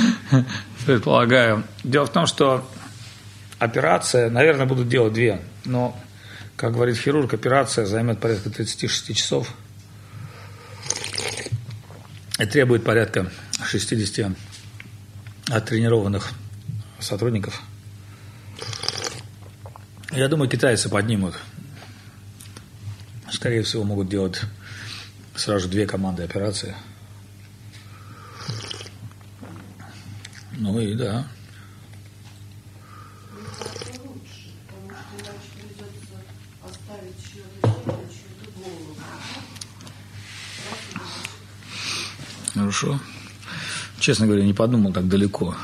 предполагаю. 0.85 1.65
Дело 1.83 2.05
в 2.05 2.11
том, 2.11 2.25
что 2.25 2.65
операция, 3.59 4.29
наверное, 4.29 4.65
будут 4.65 4.89
делать 4.89 5.13
две, 5.13 5.41
но, 5.65 5.97
как 6.55 6.73
говорит 6.73 6.97
хирург, 6.97 7.33
операция 7.33 7.85
займет 7.85 8.19
порядка 8.19 8.49
36 8.49 9.15
часов– 9.15 9.53
и 12.39 12.45
требует 12.45 12.83
порядка 12.83 13.31
60 13.63 14.31
оттренированных 15.49 16.29
сотрудников. 16.99 17.61
Я 20.11 20.27
думаю, 20.27 20.49
китайцы 20.49 20.89
поднимут. 20.89 21.35
Скорее 23.31 23.63
всего, 23.63 23.83
могут 23.83 24.09
делать 24.09 24.41
сразу 25.35 25.67
две 25.67 25.85
команды 25.85 26.23
операции. 26.23 26.75
Ну 30.53 30.79
и 30.79 30.93
да. 30.93 31.27
Хорошо. 42.77 42.99
Честно 43.99 44.27
говоря, 44.27 44.43
не 44.43 44.53
подумал 44.53 44.93
так 44.93 45.07
далеко. 45.07 45.55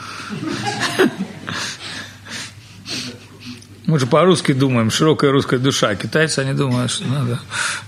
Мы 3.85 3.99
же 3.99 4.07
по-русски 4.07 4.53
думаем, 4.53 4.89
широкая 4.89 5.31
русская 5.31 5.59
душа. 5.59 5.93
Китайцы, 5.95 6.39
они 6.39 6.53
думают, 6.53 6.89
что 6.89 7.05
надо, 7.05 7.39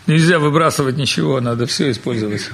нельзя 0.05 0.38
выбрасывать 0.38 0.97
ничего, 0.97 1.41
надо 1.41 1.65
все 1.65 1.89
использовать. 1.89 2.51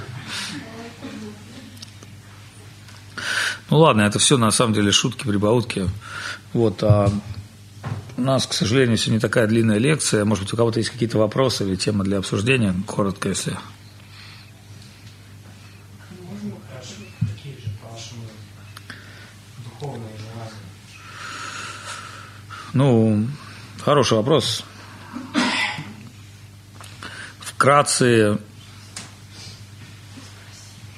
Ну 3.68 3.78
ладно, 3.78 4.02
это 4.02 4.18
все 4.18 4.38
на 4.38 4.50
самом 4.50 4.72
деле 4.72 4.92
шутки, 4.92 5.26
прибаутки. 5.26 5.90
Вот, 6.54 6.82
а 6.82 7.12
у 8.16 8.20
нас, 8.20 8.46
к 8.46 8.54
сожалению, 8.54 8.96
сегодня 8.96 9.20
такая 9.20 9.46
длинная 9.46 9.78
лекция. 9.78 10.24
Может 10.24 10.44
быть, 10.44 10.54
у 10.54 10.56
кого-то 10.56 10.78
есть 10.78 10.90
какие-то 10.90 11.18
вопросы 11.18 11.64
или 11.64 11.76
темы 11.76 12.04
для 12.04 12.18
обсуждения? 12.18 12.74
Коротко, 12.86 13.28
если. 13.28 13.58
Можно 16.42 16.56
хорошо, 16.68 16.94
такие 17.20 17.54
же, 17.56 17.70
по-вашему, 17.80 18.22
духовные 19.64 20.10
желания? 20.18 20.50
Ну, 22.74 23.28
хороший 23.82 24.16
вопрос. 24.16 24.64
Вкратце, 27.40 28.38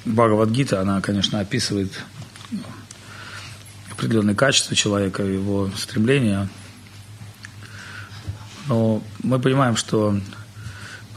Бхагавадгита, 0.05 0.81
она, 0.81 1.01
конечно, 1.01 1.41
описывает 1.41 1.91
определенные 3.91 4.37
качества 4.37 4.77
человека, 4.77 5.25
его 5.25 5.69
стремления. 5.77 6.49
Но 8.69 9.03
мы 9.25 9.41
понимаем, 9.41 9.77
что 9.77 10.17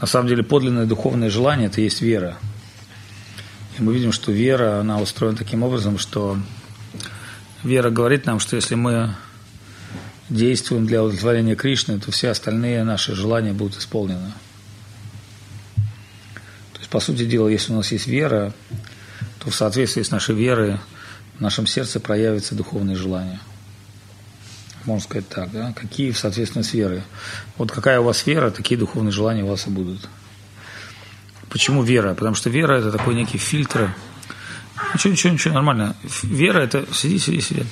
на 0.00 0.06
самом 0.08 0.28
деле 0.28 0.42
подлинное 0.42 0.86
духовное 0.86 1.30
желание– 1.30 1.66
это 1.68 1.80
есть 1.80 2.00
вера. 2.00 2.36
И 3.78 3.82
мы 3.82 3.94
видим, 3.94 4.10
что 4.10 4.32
вера, 4.32 4.80
она 4.80 5.00
устроена 5.00 5.36
таким 5.36 5.62
образом, 5.62 5.98
что 5.98 6.36
вера 7.62 7.90
говорит 7.90 8.26
нам, 8.26 8.40
что 8.40 8.56
если 8.56 8.74
мы 8.74 9.14
действуем 10.28 10.86
для 10.86 11.02
удовлетворения 11.02 11.54
Кришны, 11.54 11.98
то 11.98 12.10
все 12.10 12.30
остальные 12.30 12.84
наши 12.84 13.14
желания 13.14 13.52
будут 13.52 13.78
исполнены. 13.78 14.32
То 16.72 16.78
есть, 16.78 16.90
по 16.90 17.00
сути 17.00 17.24
дела, 17.24 17.48
если 17.48 17.72
у 17.72 17.76
нас 17.76 17.90
есть 17.92 18.06
вера, 18.06 18.52
то 19.38 19.50
в 19.50 19.54
соответствии 19.54 20.02
с 20.02 20.10
нашей 20.10 20.34
верой 20.34 20.78
в 21.38 21.40
нашем 21.40 21.66
сердце 21.66 22.00
проявится 22.00 22.54
духовное 22.54 22.96
желание. 22.96 23.40
Можно 24.84 25.04
сказать 25.04 25.28
так, 25.28 25.50
да? 25.50 25.72
Какие, 25.74 26.12
соответственно, 26.12 26.64
с 26.64 26.72
верой. 26.72 27.02
Вот 27.56 27.70
какая 27.70 28.00
у 28.00 28.04
вас 28.04 28.26
вера, 28.26 28.50
такие 28.50 28.78
духовные 28.78 29.12
желания 29.12 29.44
у 29.44 29.48
вас 29.48 29.66
и 29.66 29.70
будут. 29.70 30.08
Почему 31.50 31.82
вера? 31.82 32.14
Потому 32.14 32.34
что 32.34 32.50
вера– 32.50 32.78
это 32.78 32.92
такой 32.92 33.14
некий 33.14 33.38
фильтр. 33.38 33.94
Ничего, 34.94 35.12
ничего, 35.12 35.32
ничего, 35.32 35.54
нормально. 35.54 35.96
Вера– 36.22 36.58
это… 36.60 36.86
Сиди, 36.92 37.18
сиди, 37.18 37.40
сиди. 37.40 37.64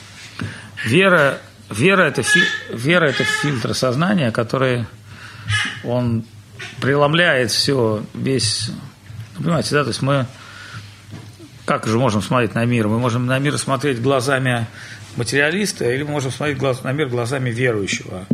Вера, 0.84 1.40
вера, 1.70 2.02
это, 2.02 2.22
фи, 2.22 2.40
вера– 2.70 3.06
это 3.08 3.24
фильтр 3.24 3.74
сознания, 3.74 4.30
который 4.30 4.86
он 5.84 6.24
преломляет 6.80 7.50
все, 7.50 8.04
весь… 8.14 8.70
Понимаете, 9.36 9.74
да? 9.74 9.82
То 9.82 9.88
есть 9.88 10.02
мы 10.02 10.26
как 11.66 11.84
же 11.86 11.98
можем 11.98 12.22
смотреть 12.22 12.54
на 12.54 12.64
мир? 12.64 12.86
Мы 12.86 12.98
можем 12.98 13.26
на 13.26 13.38
мир 13.40 13.58
смотреть 13.58 14.00
глазами 14.00 14.66
материалиста, 15.16 15.90
или 15.90 16.04
мы 16.04 16.12
можем 16.12 16.30
смотреть 16.30 16.58
глаз, 16.58 16.84
на 16.84 16.92
мир 16.92 17.08
глазами 17.08 17.50
верующего, 17.50 18.24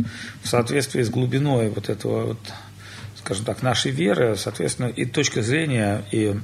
в 0.43 0.47
соответствии 0.47 1.01
с 1.01 1.09
глубиной 1.09 1.69
вот 1.69 1.89
этого, 1.89 2.27
вот, 2.27 2.53
скажем 3.17 3.45
так, 3.45 3.63
нашей 3.63 3.91
веры, 3.91 4.35
соответственно, 4.37 4.87
и 4.87 5.05
точка 5.05 5.41
зрения, 5.41 6.03
и 6.11 6.35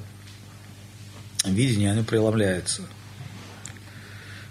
видение, 1.45 1.91
оно 1.91 2.03
преломляется. 2.03 2.81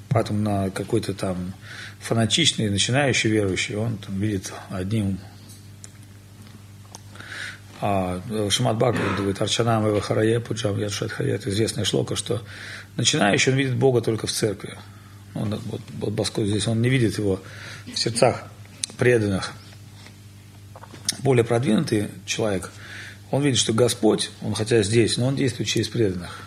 Поэтому 0.09 0.41
на 0.41 0.71
какой-то 0.71 1.15
там 1.15 1.55
фанатичный, 2.01 2.71
начинающий 2.71 3.31
верующий, 3.31 3.77
он 3.77 3.99
там 3.99 4.19
видит 4.19 4.53
одним 4.71 5.19
а 7.81 8.21
Шамат 8.51 8.77
Бхагават 8.77 9.17
говорит, 9.17 9.41
Арчанам 9.41 9.87
и 9.87 9.91
Вахарае 9.91 10.41
Пуджам 10.41 10.79
Ядшат 10.79 11.21
это 11.21 11.49
известная 11.51 11.85
шлока, 11.85 12.17
что 12.17 12.43
начинающий, 12.97 13.53
он 13.53 13.59
видит 13.59 13.77
Бога 13.77 14.01
только 14.01 14.27
в 14.27 14.33
церкви. 14.33 14.77
Он, 15.35 15.55
вот, 15.67 15.81
вот 15.99 16.13
Баско 16.13 16.45
здесь, 16.45 16.67
он 16.67 16.83
не 16.83 16.89
видит 16.89 17.19
его 17.19 17.41
в 17.93 17.97
сердцах 17.97 18.45
преданных. 18.97 19.53
Более 21.21 21.45
продвинутый 21.45 22.09
человек, 22.27 22.71
он 23.31 23.43
видит, 23.43 23.59
что 23.59 23.73
Господь, 23.73 24.31
он 24.43 24.55
хотя 24.55 24.83
здесь, 24.83 25.17
но 25.17 25.27
он 25.27 25.37
действует 25.37 25.69
через 25.69 25.89
преданных. 25.89 26.41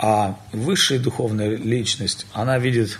А 0.00 0.40
высшая 0.52 0.98
духовная 0.98 1.56
личность, 1.56 2.26
она 2.32 2.58
видит, 2.58 2.98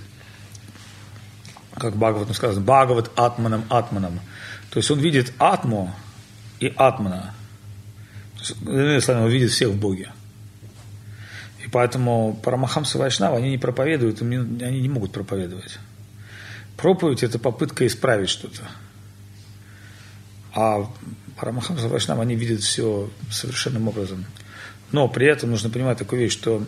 как 1.76 1.96
Бхагават 1.96 2.34
сказано, 2.34 2.64
Бхагават 2.64 3.10
Атманом 3.16 3.64
Атманом. 3.68 4.20
То 4.70 4.78
есть 4.78 4.90
он 4.90 4.98
видит 4.98 5.32
Атму, 5.38 5.94
и 6.60 6.72
Атмана. 6.76 7.34
Иными 8.62 8.98
словами, 9.00 9.24
он 9.24 9.30
видит 9.30 9.50
всех 9.50 9.70
в 9.70 9.78
Боге. 9.78 10.12
И 11.64 11.68
поэтому 11.68 12.38
Парамахамса 12.42 12.98
Вайшнава, 12.98 13.38
они 13.38 13.50
не 13.50 13.58
проповедуют, 13.58 14.20
они 14.20 14.80
не 14.80 14.88
могут 14.88 15.12
проповедовать. 15.12 15.78
Проповедь– 16.76 17.22
это 17.22 17.38
попытка 17.38 17.86
исправить 17.86 18.28
что-то. 18.28 18.62
А 20.52 20.90
Парамахамса 21.36 21.88
Вайшнава, 21.88 22.22
они 22.22 22.34
видят 22.34 22.60
все 22.60 23.10
совершенным 23.30 23.88
образом. 23.88 24.24
Но 24.92 25.08
при 25.08 25.26
этом 25.26 25.50
нужно 25.50 25.70
понимать 25.70 25.98
такую 25.98 26.20
вещь, 26.20 26.32
что 26.32 26.66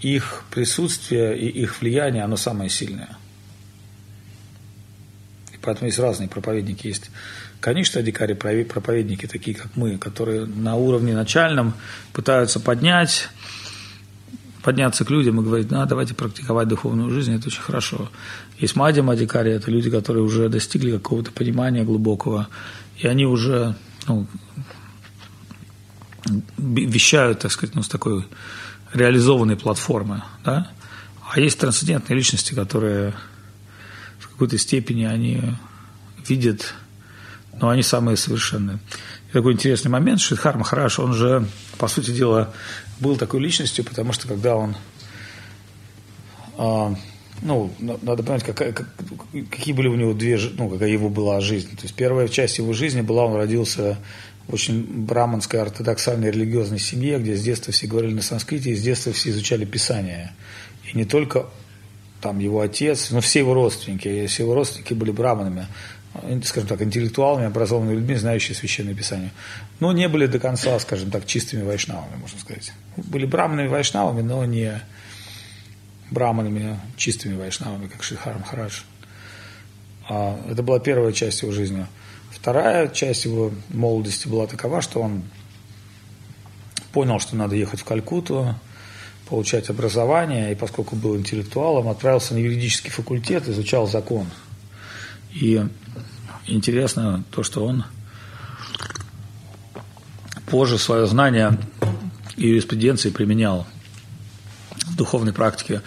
их 0.00 0.44
присутствие 0.50 1.38
и 1.38 1.48
их 1.48 1.80
влияние, 1.80 2.22
оно 2.22 2.36
самое 2.36 2.70
сильное. 2.70 3.16
И 5.58 5.64
поэтому 5.64 5.86
есть 5.86 5.98
разные 5.98 6.28
проповедники. 6.28 6.86
Есть 6.86 7.10
Конечно, 7.60 8.02
дикари 8.02 8.34
проповедники, 8.34 9.26
такие 9.26 9.56
как 9.56 9.74
мы, 9.74 9.98
которые 9.98 10.46
на 10.46 10.76
уровне 10.76 11.12
начальном 11.12 11.74
пытаются 12.12 12.60
поднять, 12.60 13.30
подняться 14.62 15.04
к 15.04 15.10
людям 15.10 15.40
и 15.40 15.44
говорить, 15.44 15.66
да, 15.66 15.84
давайте 15.84 16.14
практиковать 16.14 16.68
духовную 16.68 17.10
жизнь, 17.10 17.34
это 17.34 17.48
очень 17.48 17.62
хорошо. 17.62 18.10
Есть 18.58 18.76
мади 18.76 19.00
мадикари, 19.00 19.50
это 19.50 19.72
люди, 19.72 19.90
которые 19.90 20.22
уже 20.22 20.48
достигли 20.48 20.92
какого-то 20.92 21.32
понимания 21.32 21.82
глубокого, 21.82 22.48
и 22.96 23.08
они 23.08 23.26
уже 23.26 23.74
ну, 24.06 24.28
вещают, 26.56 27.40
так 27.40 27.50
сказать, 27.50 27.74
ну, 27.74 27.82
с 27.82 27.88
такой 27.88 28.24
реализованной 28.94 29.56
платформы. 29.56 30.22
Да? 30.44 30.70
А 31.28 31.40
есть 31.40 31.58
трансцендентные 31.58 32.16
личности, 32.16 32.54
которые 32.54 33.14
какой-то 34.38 34.58
степени 34.58 35.04
они 35.04 35.42
видят 36.26 36.74
но 37.60 37.68
они 37.68 37.82
самые 37.82 38.16
совершенные. 38.16 38.78
И 39.28 39.32
такой 39.32 39.52
интересный 39.52 39.90
момент, 39.90 40.20
Шридхар 40.20 40.56
Махараш, 40.56 40.98
он 40.98 41.12
же, 41.12 41.46
по 41.78 41.88
сути 41.88 42.10
дела, 42.10 42.52
был 43.00 43.16
такой 43.16 43.40
личностью, 43.40 43.84
потому 43.84 44.12
что 44.12 44.28
когда 44.28 44.56
он, 44.56 44.76
а, 46.56 46.94
ну, 47.42 47.72
надо 47.78 48.22
понять, 48.22 48.44
какая, 48.44 48.72
как, 48.72 48.88
какие 49.50 49.74
были 49.74 49.88
у 49.88 49.96
него 49.96 50.14
две, 50.14 50.38
ну, 50.56 50.68
какая 50.68 50.88
его 50.88 51.08
была 51.08 51.40
жизнь. 51.40 51.70
То 51.76 51.82
есть 51.82 51.94
первая 51.94 52.28
часть 52.28 52.58
его 52.58 52.72
жизни 52.72 53.00
была, 53.00 53.26
он 53.26 53.36
родился 53.36 53.98
в 54.46 54.54
очень 54.54 54.82
браманской 54.82 55.60
ортодоксальной 55.60 56.30
религиозной 56.30 56.78
семье, 56.78 57.18
где 57.18 57.36
с 57.36 57.42
детства 57.42 57.72
все 57.72 57.86
говорили 57.86 58.14
на 58.14 58.22
санскрите, 58.22 58.70
и 58.70 58.76
с 58.76 58.82
детства 58.82 59.12
все 59.12 59.30
изучали 59.30 59.64
Писание. 59.64 60.32
И 60.90 60.96
не 60.96 61.04
только 61.04 61.46
там 62.20 62.38
его 62.38 62.60
отец, 62.60 63.10
но 63.10 63.20
все 63.20 63.40
его 63.40 63.54
родственники, 63.54 64.26
все 64.26 64.42
его 64.42 64.54
родственники 64.54 64.94
были 64.94 65.10
браманами 65.10 65.66
скажем 66.44 66.68
так, 66.68 66.82
интеллектуалами, 66.82 67.46
образованными 67.46 67.96
людьми, 67.96 68.14
знающими 68.14 68.54
Священное 68.54 68.94
Писание. 68.94 69.30
Но 69.80 69.92
не 69.92 70.08
были 70.08 70.26
до 70.26 70.38
конца, 70.38 70.78
скажем 70.78 71.10
так, 71.10 71.26
чистыми 71.26 71.62
вайшнавами, 71.62 72.16
можно 72.16 72.38
сказать. 72.40 72.72
Были 72.96 73.26
браманами 73.26 73.68
вайшнавами, 73.68 74.22
но 74.22 74.44
не 74.44 74.80
браманами 76.10 76.78
чистыми 76.96 77.36
вайшнавами, 77.36 77.86
как 77.86 78.02
Шридхар 78.02 78.38
Махарадж. 78.38 78.80
А 80.08 80.40
это 80.50 80.62
была 80.62 80.80
первая 80.80 81.12
часть 81.12 81.42
его 81.42 81.52
жизни. 81.52 81.86
Вторая 82.30 82.88
часть 82.88 83.24
его 83.24 83.52
молодости 83.68 84.28
была 84.28 84.46
такова, 84.46 84.80
что 84.80 85.00
он 85.00 85.22
понял, 86.92 87.20
что 87.20 87.36
надо 87.36 87.56
ехать 87.56 87.80
в 87.80 87.84
Калькутту, 87.84 88.54
получать 89.28 89.68
образование, 89.68 90.52
и 90.52 90.54
поскольку 90.54 90.96
был 90.96 91.16
интеллектуалом, 91.16 91.88
отправился 91.88 92.34
на 92.34 92.38
юридический 92.38 92.90
факультет, 92.90 93.48
изучал 93.48 93.86
закон. 93.86 94.26
И 95.32 95.62
интересно 96.46 97.24
то, 97.30 97.42
что 97.42 97.64
он 97.64 97.84
позже 100.46 100.78
свое 100.78 101.06
знание 101.06 101.58
юриспруденции 102.36 103.10
применял 103.10 103.66
в 104.86 104.96
духовной 104.96 105.32
практике. 105.32 105.82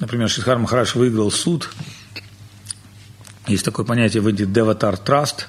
Например, 0.00 0.28
Шидхар 0.28 0.58
Махарадж 0.58 0.96
выиграл 0.96 1.30
суд. 1.30 1.70
Есть 3.46 3.64
такое 3.64 3.84
понятие 3.84 4.22
в 4.22 4.28
Индии 4.28 4.44
Деватар 4.44 4.96
Траст, 4.96 5.48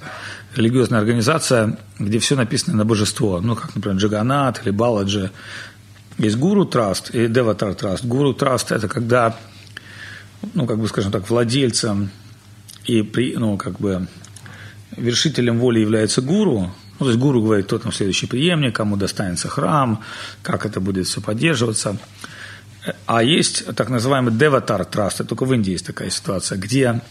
религиозная 0.55 0.99
организация, 0.99 1.77
где 1.97 2.19
все 2.19 2.35
написано 2.35 2.77
на 2.77 2.85
божество. 2.85 3.39
Ну, 3.41 3.55
как, 3.55 3.75
например, 3.75 3.97
Джаганат 3.97 4.61
или 4.63 4.71
Баладжи. 4.71 5.31
Есть 6.19 6.37
гуру 6.37 6.65
траст 6.65 7.09
и 7.11 7.27
деватар 7.27 7.73
траст. 7.73 8.05
Гуру 8.05 8.33
траст– 8.33 8.71
это 8.73 8.87
когда, 8.87 9.35
ну, 10.53 10.67
как 10.67 10.77
бы, 10.77 10.87
скажем 10.87 11.11
так, 11.11 11.29
владельцем 11.29 12.11
и, 12.85 13.01
при, 13.01 13.35
ну, 13.37 13.57
как 13.57 13.79
бы, 13.79 14.07
вершителем 14.95 15.59
воли 15.59 15.79
является 15.79 16.21
гуру, 16.21 16.71
ну, 16.99 17.05
то 17.05 17.11
есть 17.11 17.19
гуру 17.19 17.41
говорит, 17.41 17.65
кто 17.65 17.79
там 17.79 17.93
следующий 17.93 18.27
преемник, 18.27 18.75
кому 18.75 18.97
достанется 18.97 19.47
храм, 19.47 20.03
как 20.43 20.65
это 20.65 20.81
будет 20.81 21.07
все 21.07 21.21
поддерживаться. 21.21 21.97
А 23.05 23.23
есть 23.23 23.65
так 23.75 23.89
называемый 23.89 24.33
деватар 24.33 24.83
траст, 24.83 25.25
только 25.25 25.45
в 25.45 25.53
Индии 25.53 25.71
есть 25.71 25.85
такая 25.85 26.09
ситуация, 26.09 26.57
где 26.57 27.01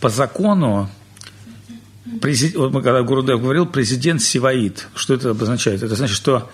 по 0.00 0.10
закону 0.10 0.90
президент, 2.20 2.56
вот 2.56 2.72
мы 2.72 2.82
когда 2.82 3.02
Гурудев 3.02 3.40
говорил, 3.40 3.64
президент 3.66 4.20
Сиваид. 4.20 4.88
Что 4.94 5.14
это 5.14 5.30
обозначает? 5.30 5.82
Это 5.82 5.94
значит, 5.94 6.16
что 6.16 6.50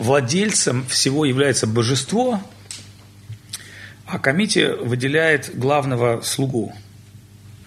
владельцем 0.00 0.84
всего 0.86 1.24
является 1.24 1.66
божество, 1.66 2.40
а 4.06 4.18
комите 4.18 4.74
выделяет 4.74 5.56
главного 5.56 6.22
слугу. 6.22 6.74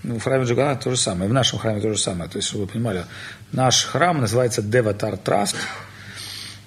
Ну, 0.01 0.19
в 0.19 0.23
храме 0.23 0.43
Джагана 0.43 0.75
то 0.75 0.89
же 0.89 0.97
самое, 0.97 1.29
в 1.29 1.34
нашем 1.34 1.59
храме 1.59 1.79
то 1.79 1.93
же 1.93 1.97
самое. 1.97 2.29
То 2.29 2.38
есть, 2.38 2.49
чтобы 2.49 2.65
вы 2.65 2.71
понимали, 2.71 3.05
наш 3.53 3.86
храм 3.86 4.19
называется 4.19 4.61
Деватар 4.61 5.15
Траст. 5.15 5.55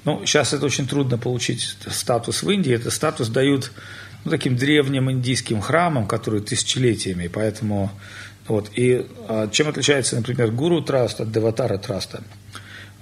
Ну, 0.05 0.25
сейчас 0.25 0.55
это 0.55 0.65
очень 0.65 0.87
трудно 0.87 1.19
получить 1.19 1.77
статус 1.91 2.43
в 2.43 2.51
Индии. 2.51 2.73
Это 2.73 2.91
статус 2.91 3.29
дают 3.29 3.73
ну, 4.25 4.31
таким 4.31 4.57
древним 4.57 5.11
индийским 5.11 5.61
храмам, 5.61 6.07
которые 6.07 6.43
тысячелетиями. 6.43 7.27
Поэтому 7.27 7.91
вот. 8.47 8.71
И 8.75 9.05
а, 9.29 9.49
чем 9.49 9.69
отличается, 9.69 10.17
например, 10.17 10.53
гуру 10.53 10.81
траст 10.81 11.21
от 11.21 11.33
деватара 11.33 11.77
траста? 11.77 12.23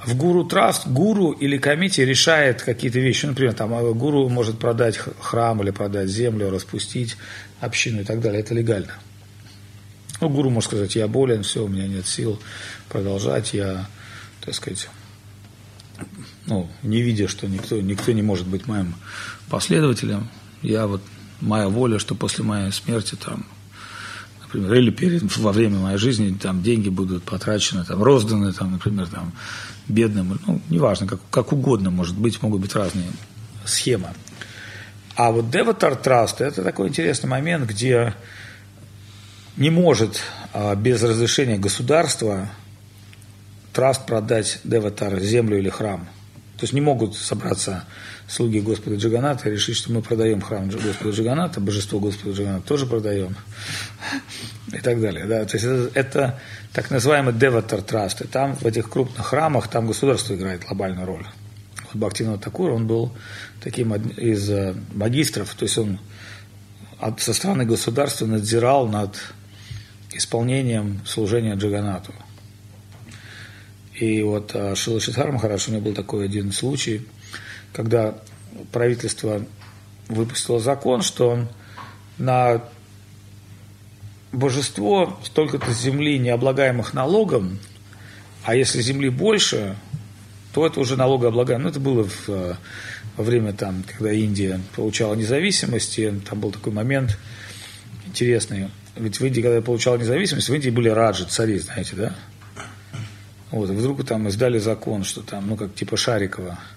В 0.07 0.17
гуру 0.17 0.45
траст 0.45 0.87
гуру 0.87 1.33
или 1.33 1.57
комите 1.57 2.05
решает 2.05 2.63
какие-то 2.63 2.99
вещи. 2.99 3.27
Например, 3.27 3.55
там 3.55 3.73
а, 3.75 3.93
гуру 3.93 4.29
может 4.29 4.59
продать 4.59 4.99
храм 5.21 5.63
или 5.63 5.71
продать 5.71 6.09
землю, 6.09 6.51
распустить 6.51 7.17
общину 7.61 8.03
и 8.03 8.05
так 8.05 8.21
далее. 8.21 8.41
Это 8.41 8.55
легально. 8.55 8.93
Ну, 10.21 10.29
гуру 10.29 10.51
может 10.51 10.71
сказать, 10.71 10.95
я 10.95 11.09
болен, 11.09 11.43
все, 11.43 11.65
у 11.65 11.69
меня 11.69 11.87
нет 11.89 12.07
сил 12.07 12.41
продолжать, 12.89 13.53
я, 13.53 13.89
так 14.45 14.55
сказать, 14.55 14.89
ну, 16.47 16.69
не 16.83 17.03
видя, 17.03 17.27
что 17.27 17.47
никто, 17.47 17.81
никто 17.81 18.13
не 18.13 18.23
может 18.23 18.47
быть 18.47 18.67
моим 18.67 18.95
последователем, 19.51 20.29
я 20.63 20.87
вот, 20.87 21.03
моя 21.41 21.69
воля, 21.69 21.99
что 21.99 22.15
после 22.15 22.45
моей 22.45 22.71
смерти 22.71 23.17
там 23.17 23.45
например, 24.55 24.75
или 24.75 24.91
перед, 24.91 25.37
во 25.37 25.53
время 25.53 25.79
моей 25.79 25.99
жизни 25.99 26.37
там 26.41 26.63
деньги 26.63 26.89
будут 26.89 27.25
потрачены, 27.25 27.85
там, 27.85 28.03
розданы, 28.03 28.53
там, 28.53 28.73
например, 28.73 29.09
там, 29.09 29.33
бедным, 29.89 30.41
ну, 30.47 30.61
неважно, 30.71 31.07
как, 31.07 31.21
как 31.31 31.53
угодно 31.53 31.91
может 31.91 32.17
быть, 32.17 32.43
могут 32.43 32.61
быть 32.61 32.75
разные 32.75 33.07
схемы. 33.65 34.09
А 35.17 35.31
вот 35.31 35.47
Devatar 35.47 36.03
Trust– 36.03 36.37
это 36.39 36.63
такой 36.63 36.89
интересный 36.89 37.29
момент, 37.29 37.69
где 37.69 38.15
не 39.57 39.71
может 39.71 40.21
а, 40.53 40.75
без 40.75 41.03
разрешения 41.03 41.59
государства 41.59 42.51
траст 43.73 44.07
продать 44.07 44.61
Деватар, 44.65 45.19
землю 45.21 45.59
или 45.59 45.69
храм. 45.69 46.09
То 46.65 46.67
есть 46.67 46.73
не 46.73 46.81
могут 46.81 47.15
собраться 47.15 47.85
слуги 48.27 48.59
Господа 48.59 48.97
Джаганата 48.97 49.51
решить, 49.51 49.77
что 49.77 49.93
мы 49.93 50.01
продаем 50.01 50.41
храм 50.41 50.71
Господа 50.71 51.11
Джаганата, 51.11 51.61
божество 51.61 52.01
Господа 52.01 52.35
Джаганата 52.35 52.67
тоже 52.67 52.87
продаем 52.87 53.37
и 54.73 54.79
так 54.79 54.99
далее. 54.99 55.27
Да? 55.27 55.45
То 55.45 55.59
есть 55.59 55.67
это, 55.67 55.91
это 55.93 56.41
так 56.73 56.91
называемый 56.91 57.35
деватар 57.35 57.83
траст. 57.83 58.23
И 58.23 58.27
там 58.27 58.57
в 58.57 58.65
этих 58.65 58.89
крупных 58.89 59.27
храмах 59.27 59.69
там 59.69 59.87
государство 59.87 60.33
играет 60.33 60.65
глобальную 60.65 61.07
роль. 61.07 61.27
Вот 61.83 61.97
Бхактина 61.97 62.39
Такур, 62.39 62.71
он 62.71 62.87
был 62.87 63.13
таким 63.63 63.95
из 63.95 64.49
э, 64.49 64.75
магистров, 64.95 65.55
то 65.55 65.65
есть 65.65 65.77
он 65.77 65.99
от, 66.99 67.21
со 67.21 67.35
стороны 67.35 67.67
государства 67.67 68.25
надзирал 68.25 68.89
над 68.89 69.21
исполнением 70.15 71.03
служения 71.05 71.57
Джаганату. 71.57 72.15
И 73.95 74.23
вот 74.23 74.51
э, 74.55 74.75
Шила 74.75 75.01
Шидхар 75.01 75.31
Махараш, 75.31 75.69
у 75.69 75.73
него 75.73 75.83
был 75.83 75.95
такой 75.95 76.25
один 76.25 76.53
случай, 76.53 77.03
когда 77.73 78.19
правительство 78.73 79.45
выпустило 80.09 80.61
закон, 80.61 81.03
что 81.03 81.47
на 82.19 82.63
божество 84.33 85.19
столько-то 85.25 85.73
земли, 85.73 86.19
не 86.19 86.31
облагаемых 86.31 86.93
налогом, 86.93 87.59
а 88.43 88.55
если 88.55 88.83
земли 88.83 89.09
больше, 89.09 89.77
то 90.53 90.67
это 90.67 90.81
уже 90.81 90.97
налогооблагаемо. 90.97 91.65
Ну, 91.65 91.71
это 91.71 91.81
было 91.81 92.05
в, 92.05 92.29
во 93.17 93.25
время, 93.25 93.53
там, 93.53 93.85
когда 93.85 94.13
Индия 94.13 94.61
получала 94.77 95.15
независимость, 95.15 95.99
и 95.99 96.11
там 96.11 96.41
был 96.41 96.53
такой 96.53 96.73
момент 96.73 97.19
интересный. 98.07 98.71
Ведь 98.97 99.19
в 99.19 99.25
Индии, 99.25 99.41
когда 99.41 99.61
получала 99.63 99.97
независимость, 99.97 100.49
в 100.49 100.55
Индии 100.55 100.71
были 100.71 100.89
раджи, 100.89 101.25
цари, 101.25 101.59
знаете, 101.59 101.97
да? 101.97 102.15
Вот, 103.55 103.71
вдруг 103.71 104.05
там 104.07 104.29
издали 104.29 104.59
закон, 104.59 105.05
что 105.05 105.23
там, 105.23 105.47
ну, 105.47 105.57
как 105.57 105.75
типа 105.75 105.97
Шарикова– 105.97 106.59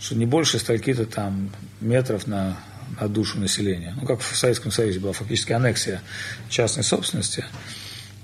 что 0.00 0.16
не 0.16 0.26
больше 0.26 0.58
стольки-то 0.58 1.04
там 1.04 1.50
метров 1.80 2.26
на, 2.26 2.56
на 2.98 3.08
душу 3.08 3.38
населения. 3.38 3.94
Ну, 4.00 4.06
как 4.06 4.20
в 4.20 4.36
Советском 4.36 4.72
Союзе 4.72 4.98
была 4.98 5.12
фактически 5.12 5.52
аннексия 5.52 6.02
частной 6.48 6.82
собственности. 6.82 7.44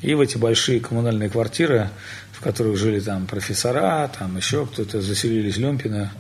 И 0.01 0.15
в 0.15 0.21
эти 0.21 0.39
большие 0.39 0.81
коммунальные 0.81 1.29
квартиры, 1.29 1.91
в 2.33 2.41
которых 2.41 2.79
жили 2.79 2.99
там 3.01 3.27
профессора, 3.27 4.11
там 4.19 4.37
еще 4.37 4.67
кто-то, 4.67 5.03
заселились 5.03 5.59
люмпины, 5.59 6.11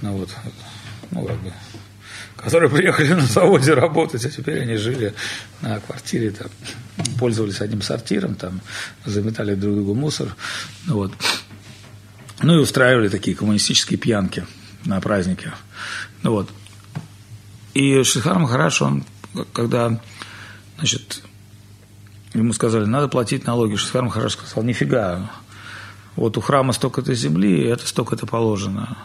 ну 0.00 0.12
вот, 0.16 0.30
ну 1.10 1.24
как 1.24 1.38
бы, 1.40 1.52
которые 2.36 2.70
приехали 2.74 3.12
на 3.12 3.26
заводе 3.26 3.74
работать, 3.74 4.24
а 4.24 4.30
теперь 4.30 4.62
они 4.62 4.76
жили 4.76 5.14
на 5.60 5.78
квартире, 5.80 6.30
там, 6.30 6.48
пользовались 7.18 7.60
одним 7.60 7.82
сортиром, 7.82 8.34
там, 8.34 8.60
заметали 9.04 9.54
друг 9.54 9.74
другу 9.74 9.94
мусор, 9.94 10.34
ну 10.86 10.94
вот. 10.94 11.12
Ну 12.42 12.54
и 12.54 12.58
устраивали 12.58 13.08
такие 13.08 13.36
коммунистические 13.36 13.98
пьянки 13.98 14.46
на 14.84 15.00
празднике. 15.00 15.52
Ну 16.22 16.32
вот. 16.32 16.50
И 17.74 18.02
Шридхар 18.02 18.38
Махарадж, 18.38 18.82
он, 18.82 19.04
когда, 19.52 20.00
значит, 20.78 21.22
ему 22.34 22.52
сказали, 22.52 22.84
надо 22.84 23.08
платить 23.08 23.46
налоги, 23.46 23.76
Шридхар 23.76 24.02
Махарадж 24.02 24.32
сказал, 24.32 24.64
нифига, 24.64 25.30
вот 26.16 26.38
у 26.38 26.40
храма 26.40 26.72
столько-то 26.72 27.14
земли, 27.14 27.66
это 27.66 27.86
столько-то 27.86 28.26
положено. 28.26 28.96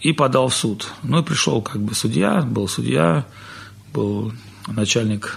И 0.00 0.12
подал 0.12 0.48
в 0.48 0.54
суд. 0.54 0.88
Ну 1.02 1.20
и 1.20 1.22
пришел 1.22 1.60
как 1.62 1.82
бы 1.82 1.94
судья, 1.94 2.42
был 2.42 2.68
судья, 2.68 3.26
был 3.92 4.32
начальник, 4.66 5.36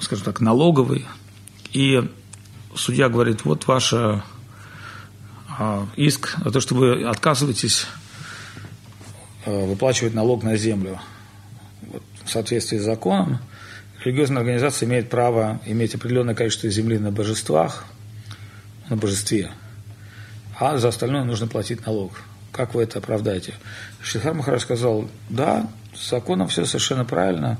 скажем 0.00 0.24
так, 0.24 0.40
налоговый. 0.40 1.06
И 1.72 2.02
судья 2.74 3.08
говорит, 3.08 3.44
вот 3.44 3.66
ваша 3.66 4.24
а, 5.58 5.86
иск 5.96 6.36
за 6.42 6.50
то, 6.50 6.60
что 6.60 6.74
вы 6.74 7.04
отказываетесь 7.04 7.86
а, 9.44 9.50
выплачивать 9.66 10.14
налог 10.14 10.42
на 10.42 10.56
землю. 10.56 11.00
Вот, 11.82 12.02
в 12.24 12.30
соответствии 12.30 12.78
с 12.78 12.84
законом, 12.84 13.38
религиозная 14.04 14.40
организация 14.40 14.88
имеет 14.88 15.10
право 15.10 15.60
иметь 15.66 15.94
определенное 15.94 16.34
количество 16.34 16.70
земли 16.70 16.98
на 16.98 17.10
божествах, 17.10 17.84
на 18.88 18.96
божестве, 18.96 19.52
а 20.58 20.78
за 20.78 20.88
остальное 20.88 21.24
нужно 21.24 21.46
платить 21.46 21.86
налог. 21.86 22.12
Как 22.52 22.74
вы 22.74 22.82
это 22.82 22.98
оправдаете? 22.98 23.54
Шрихар 24.02 24.34
Махарадж 24.34 24.62
сказал, 24.62 25.08
да, 25.28 25.68
с 25.94 26.10
законом 26.10 26.48
все 26.48 26.64
совершенно 26.64 27.04
правильно. 27.04 27.58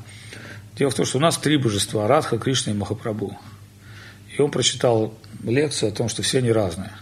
Дело 0.80 0.90
в 0.90 0.94
том, 0.94 1.04
что 1.04 1.18
у 1.18 1.20
нас 1.20 1.36
три 1.36 1.58
божества– 1.58 2.06
Радха, 2.08 2.38
Кришна 2.38 2.72
и 2.72 2.74
Махапрабху. 2.74 3.38
И 4.36 4.40
он 4.40 4.50
прочитал 4.50 5.14
лекцию 5.44 5.90
о 5.90 5.92
том, 5.92 6.08
что 6.08 6.22
все 6.22 6.38
они 6.38 6.50
разные– 6.50 6.90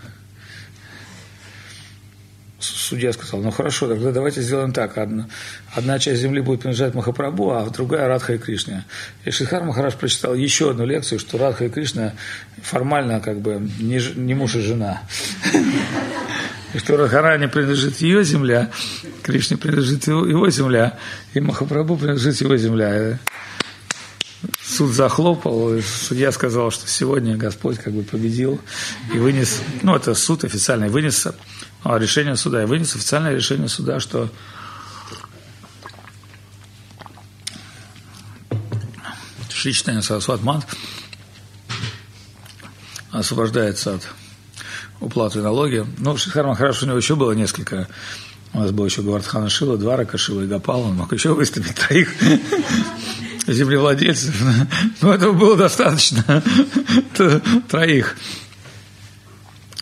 судья 2.89 3.13
сказал, 3.13 3.41
ну 3.41 3.51
хорошо, 3.51 3.87
тогда 3.89 4.13
давайте 4.13 4.41
сделаем 4.41 4.73
так. 4.73 4.97
Одна, 4.99 5.29
одна 5.75 5.99
часть 5.99 6.21
земли 6.21 6.41
будет 6.41 6.61
принадлежать 6.61 6.95
Махапрабху, 6.95 7.51
а 7.53 7.69
другая 7.71 8.09
Радха 8.09 8.35
и 8.35 8.39
Кришне. 8.39 8.85
И 9.25 9.31
Шридхар 9.31 9.63
Махараш 9.63 9.95
прочитал 9.95 10.35
еще 10.35 10.71
одну 10.71 10.87
лекцию, 10.87 11.19
что 11.19 11.39
Радха 11.39 11.67
и 11.67 11.69
Кришна 11.69 12.15
формально 12.63 13.21
как 13.21 13.41
бы 13.41 13.71
не, 13.79 14.01
не 14.17 14.35
муж 14.35 14.57
и 14.57 14.61
жена. 14.61 15.03
И 16.75 16.79
что 16.81 16.99
Радхаране 16.99 17.49
принадлежит 17.49 17.97
ее 18.03 18.23
земля, 18.25 18.71
Кришне 19.23 19.57
принадлежит 19.57 20.07
его, 20.07 20.51
земля, 20.51 20.99
и 21.33 21.41
Махапрабху 21.41 21.97
принадлежит 21.97 22.43
его 22.43 22.59
земля. 22.59 23.19
Суд 24.63 24.93
захлопал, 24.93 25.75
и 25.75 25.83
судья 25.83 26.31
сказал, 26.31 26.71
что 26.71 26.87
сегодня 26.87 27.37
Господь 27.37 27.79
как 27.79 27.93
бы 27.93 28.03
победил 28.03 28.61
и 29.13 29.19
вынес, 29.19 29.61
ну 29.83 29.97
это 29.97 30.15
суд 30.15 30.45
официальный, 30.45 30.89
вынес 30.89 31.27
а, 31.83 31.99
решение 31.99 32.37
суда. 32.37 32.63
И 32.63 32.67
вынес 32.67 32.95
официальное 32.95 33.35
решение 33.35 33.69
суда, 33.69 33.99
что 33.99 34.31
Шичтайн 39.49 40.03
Сарасват 40.03 40.43
Мат 40.43 40.65
освобождается 43.11 43.95
от 43.95 44.09
уплаты 45.01 45.41
налоги. 45.41 45.85
Ну, 45.99 46.17
Шихар 46.17 46.47
Махараш 46.47 46.83
у 46.85 46.87
него 46.87 46.97
еще 46.97 47.17
было 47.17 47.33
несколько 47.33 47.89
У 48.53 48.61
нас 48.61 48.71
был 48.71 48.85
еще 48.87 49.03
Гвардхан 49.03 49.49
Шила, 49.49 49.77
два 49.77 49.97
Ракашила 49.97 50.43
и 50.43 50.47
Гапал, 50.47 50.83
он 50.83 50.97
мог 50.97 51.13
еще 51.13 51.35
выставить 51.35 51.75
троих 51.75 52.15
землевладельцев. 53.53 54.41
Но 55.01 55.15
этого 55.15 55.33
было 55.33 55.57
достаточно, 55.57 56.43
троих. 57.69 58.17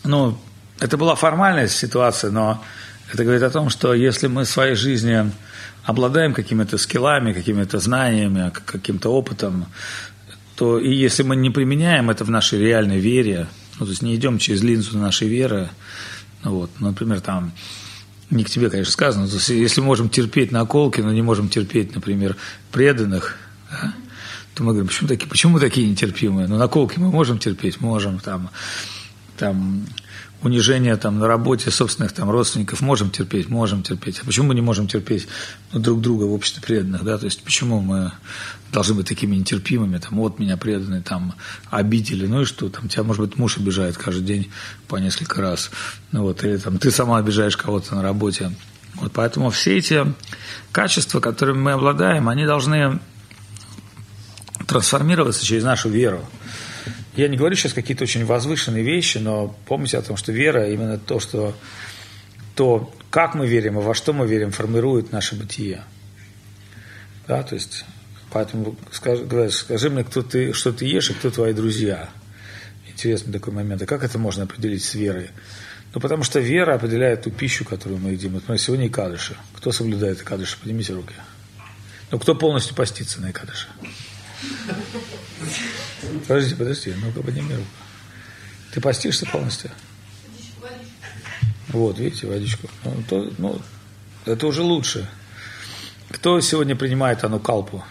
Ну, 0.03 0.37
это 0.79 0.97
была 0.97 1.15
формальная 1.15 1.67
ситуация, 1.67 2.31
но 2.31 2.63
это 3.11 3.23
говорит 3.23 3.43
о 3.43 3.49
том, 3.49 3.69
что 3.69 3.93
если 3.93 4.27
мы 4.27 4.45
в 4.45 4.49
своей 4.49 4.75
жизни 4.75 5.31
обладаем 5.83 6.33
какими-то 6.33 6.77
скиллами, 6.77 7.33
какими-то 7.33 7.79
знаниями, 7.79 8.51
каким-то 8.65 9.09
опытом, 9.09 9.65
то 10.55 10.79
и 10.79 10.93
если 10.93 11.23
мы 11.23 11.35
не 11.35 11.49
применяем 11.49 12.09
это 12.09 12.23
в 12.25 12.29
нашей 12.29 12.59
реальной 12.59 12.99
вере, 12.99 13.47
ну, 13.79 13.85
то 13.85 13.91
есть 13.91 14.01
не 14.01 14.15
идем 14.15 14.37
через 14.37 14.61
линзу 14.63 14.97
нашей 14.97 15.27
веры, 15.27 15.69
вот, 16.43 16.69
например, 16.79 17.21
там, 17.21 17.53
не 18.29 18.43
к 18.43 18.49
тебе, 18.49 18.69
конечно, 18.69 18.91
сказано, 18.91 19.27
то 19.27 19.35
есть 19.35 19.49
если 19.49 19.81
мы 19.81 19.87
можем 19.87 20.09
терпеть 20.09 20.51
наколки, 20.51 21.01
но 21.01 21.13
не 21.13 21.21
можем 21.21 21.47
терпеть, 21.47 21.95
например, 21.95 22.35
преданных, 22.71 23.37
да, 23.71 23.93
то 24.53 24.63
мы 24.63 24.71
говорим, 24.71 24.87
почему 24.87 25.07
такие, 25.07 25.27
почему 25.27 25.53
мы 25.53 25.59
такие 25.59 25.87
нетерпимые? 25.87 26.47
Ну, 26.47 26.57
наколки 26.57 26.99
мы 26.99 27.11
можем 27.11 27.37
терпеть, 27.37 27.79
можем, 27.79 28.19
там, 28.19 28.49
там, 29.37 29.85
унижение 30.41 30.95
там 30.97 31.19
на 31.19 31.27
работе 31.27 31.71
собственных 31.71 32.11
там 32.11 32.29
родственников 32.29 32.81
можем 32.81 33.09
терпеть, 33.09 33.49
можем 33.49 33.81
терпеть. 33.83 34.19
А 34.21 34.25
почему 34.25 34.47
мы 34.47 34.55
не 34.55 34.61
можем 34.61 34.87
терпеть 34.87 35.27
ну, 35.71 35.79
друг 35.79 36.01
друга 36.01 36.25
в 36.25 36.33
обществе 36.33 36.61
преданных, 36.61 37.03
да? 37.03 37.17
То 37.17 37.25
есть 37.25 37.43
почему 37.43 37.81
мы 37.81 38.11
должны 38.71 38.95
быть 38.95 39.07
такими 39.07 39.35
нетерпимыми, 39.35 39.97
там, 39.97 40.17
вот 40.17 40.39
меня 40.39 40.57
преданные, 40.57 41.01
там, 41.01 41.33
обидели, 41.69 42.27
ну 42.27 42.41
и 42.41 42.45
что, 42.45 42.69
там, 42.69 42.87
тебя, 42.87 43.03
может 43.03 43.25
быть, 43.25 43.37
муж 43.37 43.57
обижает 43.57 43.97
каждый 43.97 44.23
день 44.23 44.51
по 44.87 44.97
несколько 44.97 45.41
раз, 45.41 45.71
ну 46.11 46.23
вот, 46.23 46.43
или 46.43 46.57
там, 46.57 46.77
ты 46.77 46.91
сама 46.91 47.17
обижаешь 47.17 47.57
кого-то 47.57 47.95
на 47.95 48.03
работе. 48.03 48.51
Вот 48.95 49.11
поэтому 49.13 49.49
все 49.49 49.77
эти 49.77 50.05
качества, 50.71 51.19
которыми 51.19 51.59
мы 51.59 51.71
обладаем, 51.73 52.29
они 52.29 52.45
должны 52.45 52.99
трансформироваться 54.67 55.45
через 55.45 55.63
нашу 55.63 55.89
веру. 55.89 56.25
Я 57.15 57.27
не 57.29 57.37
говорю 57.37 57.55
сейчас 57.55 57.73
какие-то 57.73 58.03
очень 58.03 58.25
возвышенные 58.25 58.83
вещи, 58.83 59.17
но 59.17 59.55
помните 59.65 59.97
о 59.97 60.01
том, 60.03 60.17
что 60.17 60.31
вера 60.31 60.69
именно 60.69 60.99
то, 60.99 61.19
что 61.19 61.55
то, 62.55 62.93
как 63.09 63.33
мы 63.33 63.47
верим 63.47 63.79
и 63.79 63.81
во 63.81 63.95
что 63.95 64.13
мы 64.13 64.27
верим, 64.27 64.51
формирует 64.51 65.11
наше 65.11 65.35
бытие. 65.35 65.83
Да, 67.27 67.41
то 67.43 67.55
есть, 67.55 67.85
поэтому 68.31 68.75
скажи, 68.91 69.49
скажи 69.51 69.89
мне, 69.89 70.03
кто 70.03 70.21
ты, 70.21 70.53
что 70.53 70.71
ты 70.71 70.85
ешь 70.85 71.09
и 71.09 71.13
кто 71.13 71.31
твои 71.31 71.53
друзья. 71.53 72.09
Интересный 72.87 73.33
такой 73.33 73.53
момент. 73.53 73.81
А 73.81 73.85
как 73.85 74.03
это 74.03 74.19
можно 74.19 74.43
определить 74.43 74.83
с 74.83 74.93
верой? 74.95 75.29
Ну, 75.93 76.01
потому 76.01 76.23
что 76.23 76.39
вера 76.39 76.75
определяет 76.75 77.23
ту 77.23 77.31
пищу, 77.31 77.63
которую 77.65 77.99
мы 77.99 78.11
едим. 78.11 78.33
Вот, 78.33 78.59
сегодня 78.59 78.87
и 78.87 78.89
кадыши. 78.89 79.35
Кто 79.55 79.71
соблюдает 79.71 80.21
Икадыши? 80.21 80.57
Поднимите 80.59 80.93
руки. 80.93 81.13
Ну, 82.11 82.19
кто 82.19 82.35
полностью 82.35 82.75
постится 82.75 83.21
на 83.21 83.31
Икадыше? 83.31 83.67
Подожди, 86.27 86.55
подожди, 86.55 86.93
ну-ка 86.97 87.21
подними 87.21 87.55
руку. 87.55 87.67
Ты 88.73 88.81
постишься 88.81 89.25
полностью? 89.25 89.71
Вот, 91.69 91.99
видите, 91.99 92.27
водичку. 92.27 92.69
Ну, 92.83 93.03
то, 93.09 93.31
ну, 93.37 93.61
это 94.25 94.47
уже 94.47 94.61
лучше. 94.61 95.09
Кто 96.09 96.39
сегодня 96.41 96.75
принимает 96.75 97.23
анукалпу? 97.23 97.83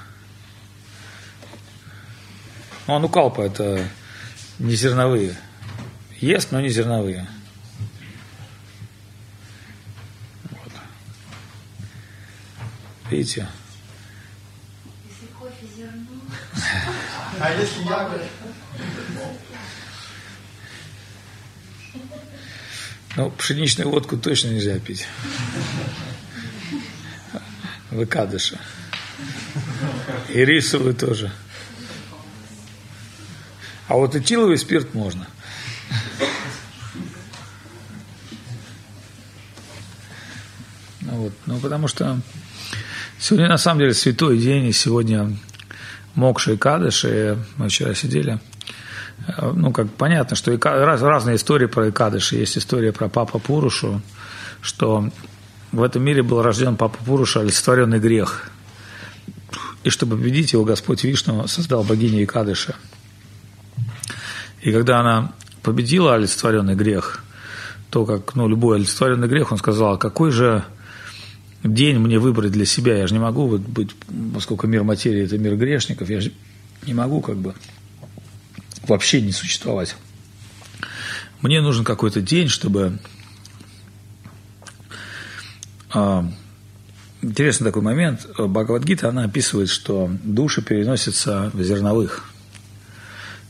Ну, 2.86 2.94
анукалпа– 2.94 3.40
это 3.42 3.88
не 4.58 4.74
зерновые. 4.74 5.36
Ест, 6.20 6.52
но 6.52 6.60
не 6.60 6.68
зерновые. 6.68 7.28
Вот. 10.44 10.72
Видите? 13.10 13.48
А 17.38 17.52
если 17.52 17.82
ягоды? 17.84 18.24
Ну, 23.16 23.30
пшеничную 23.30 23.90
водку 23.90 24.16
точно 24.16 24.48
нельзя 24.48 24.78
пить. 24.78 25.06
Выкадыша. 27.90 28.58
И 30.28 30.44
рисовую 30.44 30.94
тоже. 30.94 31.32
А 33.88 33.94
вот 33.94 34.14
этиловый 34.14 34.58
спирт 34.58 34.92
можно. 34.94 35.26
Ну, 41.00 41.12
вот, 41.12 41.32
ну, 41.46 41.58
потому 41.60 41.86
что 41.88 42.20
сегодня 43.18 43.48
на 43.48 43.58
самом 43.58 43.80
деле 43.80 43.94
святой 43.94 44.38
день, 44.38 44.66
и 44.66 44.72
сегодня 44.72 45.38
Мокша 46.16 46.52
и 46.52 46.56
Кадыш, 46.56 47.04
и 47.04 47.36
мы 47.58 47.68
вчера 47.68 47.94
сидели. 47.94 48.40
Ну, 49.54 49.72
как 49.72 49.90
понятно, 49.92 50.36
что 50.36 50.52
и, 50.52 50.58
раз, 50.58 51.02
разные 51.02 51.36
истории 51.36 51.66
про 51.66 51.90
Икадыш. 51.90 52.32
Есть 52.32 52.58
история 52.58 52.92
про 52.92 53.08
Папа 53.08 53.38
Пурушу, 53.38 54.00
что 54.60 55.10
в 55.72 55.82
этом 55.82 56.02
мире 56.02 56.22
был 56.22 56.42
рожден 56.42 56.76
Папа 56.76 56.98
Пуруша, 57.04 57.40
олицетворенный 57.40 57.98
грех. 57.98 58.50
И 59.84 59.90
чтобы 59.90 60.16
победить 60.16 60.52
его, 60.52 60.64
Господь 60.64 61.04
Вишну 61.04 61.46
создал 61.46 61.84
богиню 61.84 62.24
Икадыша. 62.24 62.74
И 64.62 64.72
когда 64.72 65.00
она 65.00 65.32
победила 65.62 66.14
олицетворенный 66.14 66.74
грех, 66.74 67.22
то 67.90 68.04
как 68.04 68.34
ну, 68.34 68.48
любой 68.48 68.78
олицетворенный 68.78 69.28
грех, 69.28 69.52
он 69.52 69.58
сказал, 69.58 69.94
«А 69.94 69.98
какой 69.98 70.30
же 70.30 70.64
день 71.62 71.98
мне 71.98 72.18
выбрать 72.18 72.52
для 72.52 72.64
себя. 72.64 72.96
Я 72.96 73.06
же 73.06 73.14
не 73.14 73.20
могу 73.20 73.46
вот 73.46 73.60
быть, 73.60 73.90
поскольку 74.34 74.66
мир 74.66 74.84
материи– 74.84 75.22
это 75.24 75.38
мир 75.38 75.56
грешников, 75.56 76.08
я 76.08 76.20
же 76.20 76.32
не 76.86 76.94
могу 76.94 77.20
как 77.20 77.36
бы 77.36 77.54
вообще 78.86 79.20
не 79.20 79.32
существовать. 79.32 79.96
Мне 81.40 81.60
нужен 81.60 81.84
какой-то 81.84 82.20
день, 82.20 82.48
чтобы... 82.48 82.98
А, 85.90 86.30
интересный 87.22 87.66
такой 87.66 87.82
момент. 87.82 88.26
Бхагавадгита, 88.38 89.08
она 89.08 89.24
описывает, 89.24 89.68
что 89.68 90.10
души 90.22 90.62
переносятся 90.62 91.50
в 91.52 91.62
зерновых. 91.62 92.30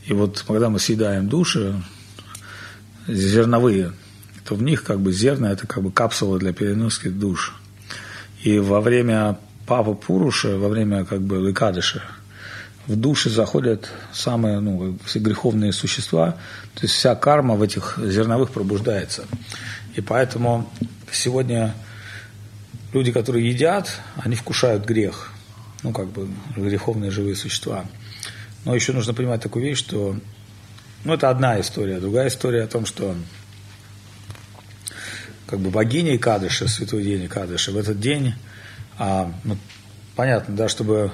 И 0.05 0.13
вот 0.13 0.43
когда 0.47 0.69
мы 0.69 0.79
съедаем 0.79 1.27
души, 1.27 1.81
зерновые, 3.07 3.93
то 4.45 4.55
в 4.55 4.63
них 4.63 4.83
как 4.83 5.01
бы 5.01 5.11
зерна– 5.11 5.51
это 5.51 5.67
как 5.67 5.83
бы 5.83 5.91
капсула 5.91 6.39
для 6.39 6.53
переноски 6.53 7.09
душ– 7.09 7.55
и 8.47 8.59
во 8.59 8.79
время 8.79 9.37
Папы 9.65 9.93
Пуруша, 9.93 10.57
во 10.57 10.69
время 10.69 11.03
как 11.03 11.19
бы 11.19 11.33
Лыкадыша, 11.33 12.01
в 12.87 12.95
души 12.95 13.29
заходят 13.29 13.89
самые 14.13 14.61
ну, 14.61 14.97
все 15.03 15.19
греховные 15.19 15.73
существа, 15.73 16.37
то 16.73 16.83
есть 16.83 16.93
вся 16.93 17.13
карма 17.15 17.55
в 17.55 17.61
этих 17.61 17.99
зерновых 18.01 18.51
пробуждается. 18.51 19.25
И 19.95 19.99
поэтому 19.99 20.69
сегодня 21.11 21.75
люди, 22.93 23.11
которые 23.11 23.49
едят, 23.49 23.99
они 24.15 24.37
вкушают 24.37 24.85
грех, 24.85 25.33
ну 25.83 25.91
как 25.91 26.07
бы 26.07 26.29
греховные 26.55 27.11
живые 27.11 27.35
существа. 27.35 27.83
Но 28.63 28.73
еще 28.73 28.93
нужно 28.93 29.13
понимать 29.13 29.41
такую 29.41 29.65
вещь, 29.65 29.79
что 29.79 30.15
ну, 31.03 31.13
это 31.13 31.29
одна 31.29 31.59
история. 31.59 31.99
Другая 31.99 32.29
история 32.29 32.63
о 32.63 32.67
том, 32.67 32.85
что 32.85 33.13
как 35.47 35.59
бы 35.59 35.69
богиней 35.69 36.17
Кадыша, 36.17 36.67
святой 36.67 37.03
день 37.03 37.27
Кадыша, 37.27 37.71
в 37.71 37.77
этот 37.77 37.99
день, 37.99 38.35
а, 38.97 39.31
ну, 39.43 39.57
понятно, 40.15 40.55
да, 40.55 40.67
чтобы, 40.67 41.11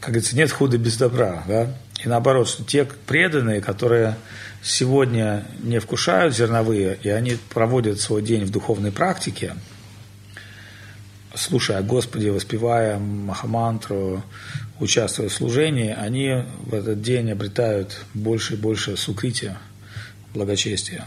как 0.00 0.10
говорится, 0.10 0.36
нет 0.36 0.52
худа 0.52 0.78
без 0.78 0.96
добра, 0.96 1.42
да, 1.46 1.76
и 2.02 2.08
наоборот, 2.08 2.48
что 2.48 2.64
те 2.64 2.84
преданные, 2.84 3.60
которые 3.60 4.16
сегодня 4.62 5.46
не 5.60 5.80
вкушают 5.80 6.34
зерновые, 6.34 6.98
и 7.02 7.08
они 7.08 7.36
проводят 7.50 8.00
свой 8.00 8.22
день 8.22 8.44
в 8.44 8.50
духовной 8.50 8.92
практике, 8.92 9.54
слушая 11.34 11.82
Господи, 11.82 12.28
воспевая 12.28 12.98
Махамантру, 12.98 14.22
участвуя 14.78 15.28
в 15.28 15.32
служении, 15.32 15.90
они 15.90 16.44
в 16.64 16.74
этот 16.74 17.02
день 17.02 17.30
обретают 17.30 18.04
больше 18.14 18.54
и 18.54 18.56
больше 18.56 18.96
сукрития, 18.96 19.58
благочестия. 20.32 21.06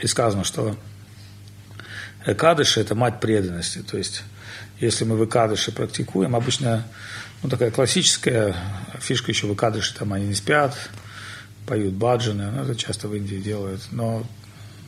И 0.00 0.06
сказано, 0.06 0.44
что 0.44 0.76
Экадыши– 2.26 2.80
это 2.80 2.94
мать 2.94 3.20
преданности. 3.20 3.78
То 3.78 3.96
есть, 3.96 4.22
если 4.78 5.04
мы 5.04 5.16
в 5.16 5.24
Экадыше 5.24 5.72
практикуем, 5.72 6.36
обычно 6.36 6.84
ну, 7.42 7.48
такая 7.48 7.70
классическая 7.70 8.54
фишка 8.98 9.30
еще 9.30 9.46
в 9.46 9.54
Экадыше, 9.54 9.94
там 9.94 10.12
они 10.12 10.26
не 10.26 10.34
спят, 10.34 10.76
поют 11.66 11.94
баджаны, 11.94 12.50
ну, 12.50 12.62
это 12.62 12.74
часто 12.74 13.08
в 13.08 13.14
Индии 13.14 13.36
делают, 13.36 13.80
но, 13.90 14.26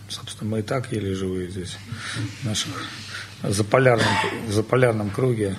собственно, 0.08 0.50
мы 0.50 0.58
и 0.60 0.62
так 0.62 0.92
еле 0.92 1.14
живые 1.14 1.48
здесь, 1.48 1.76
в 2.42 2.44
наших 2.44 2.70
заполярном, 3.42 4.14
заполярном 4.48 5.10
круге, 5.10 5.56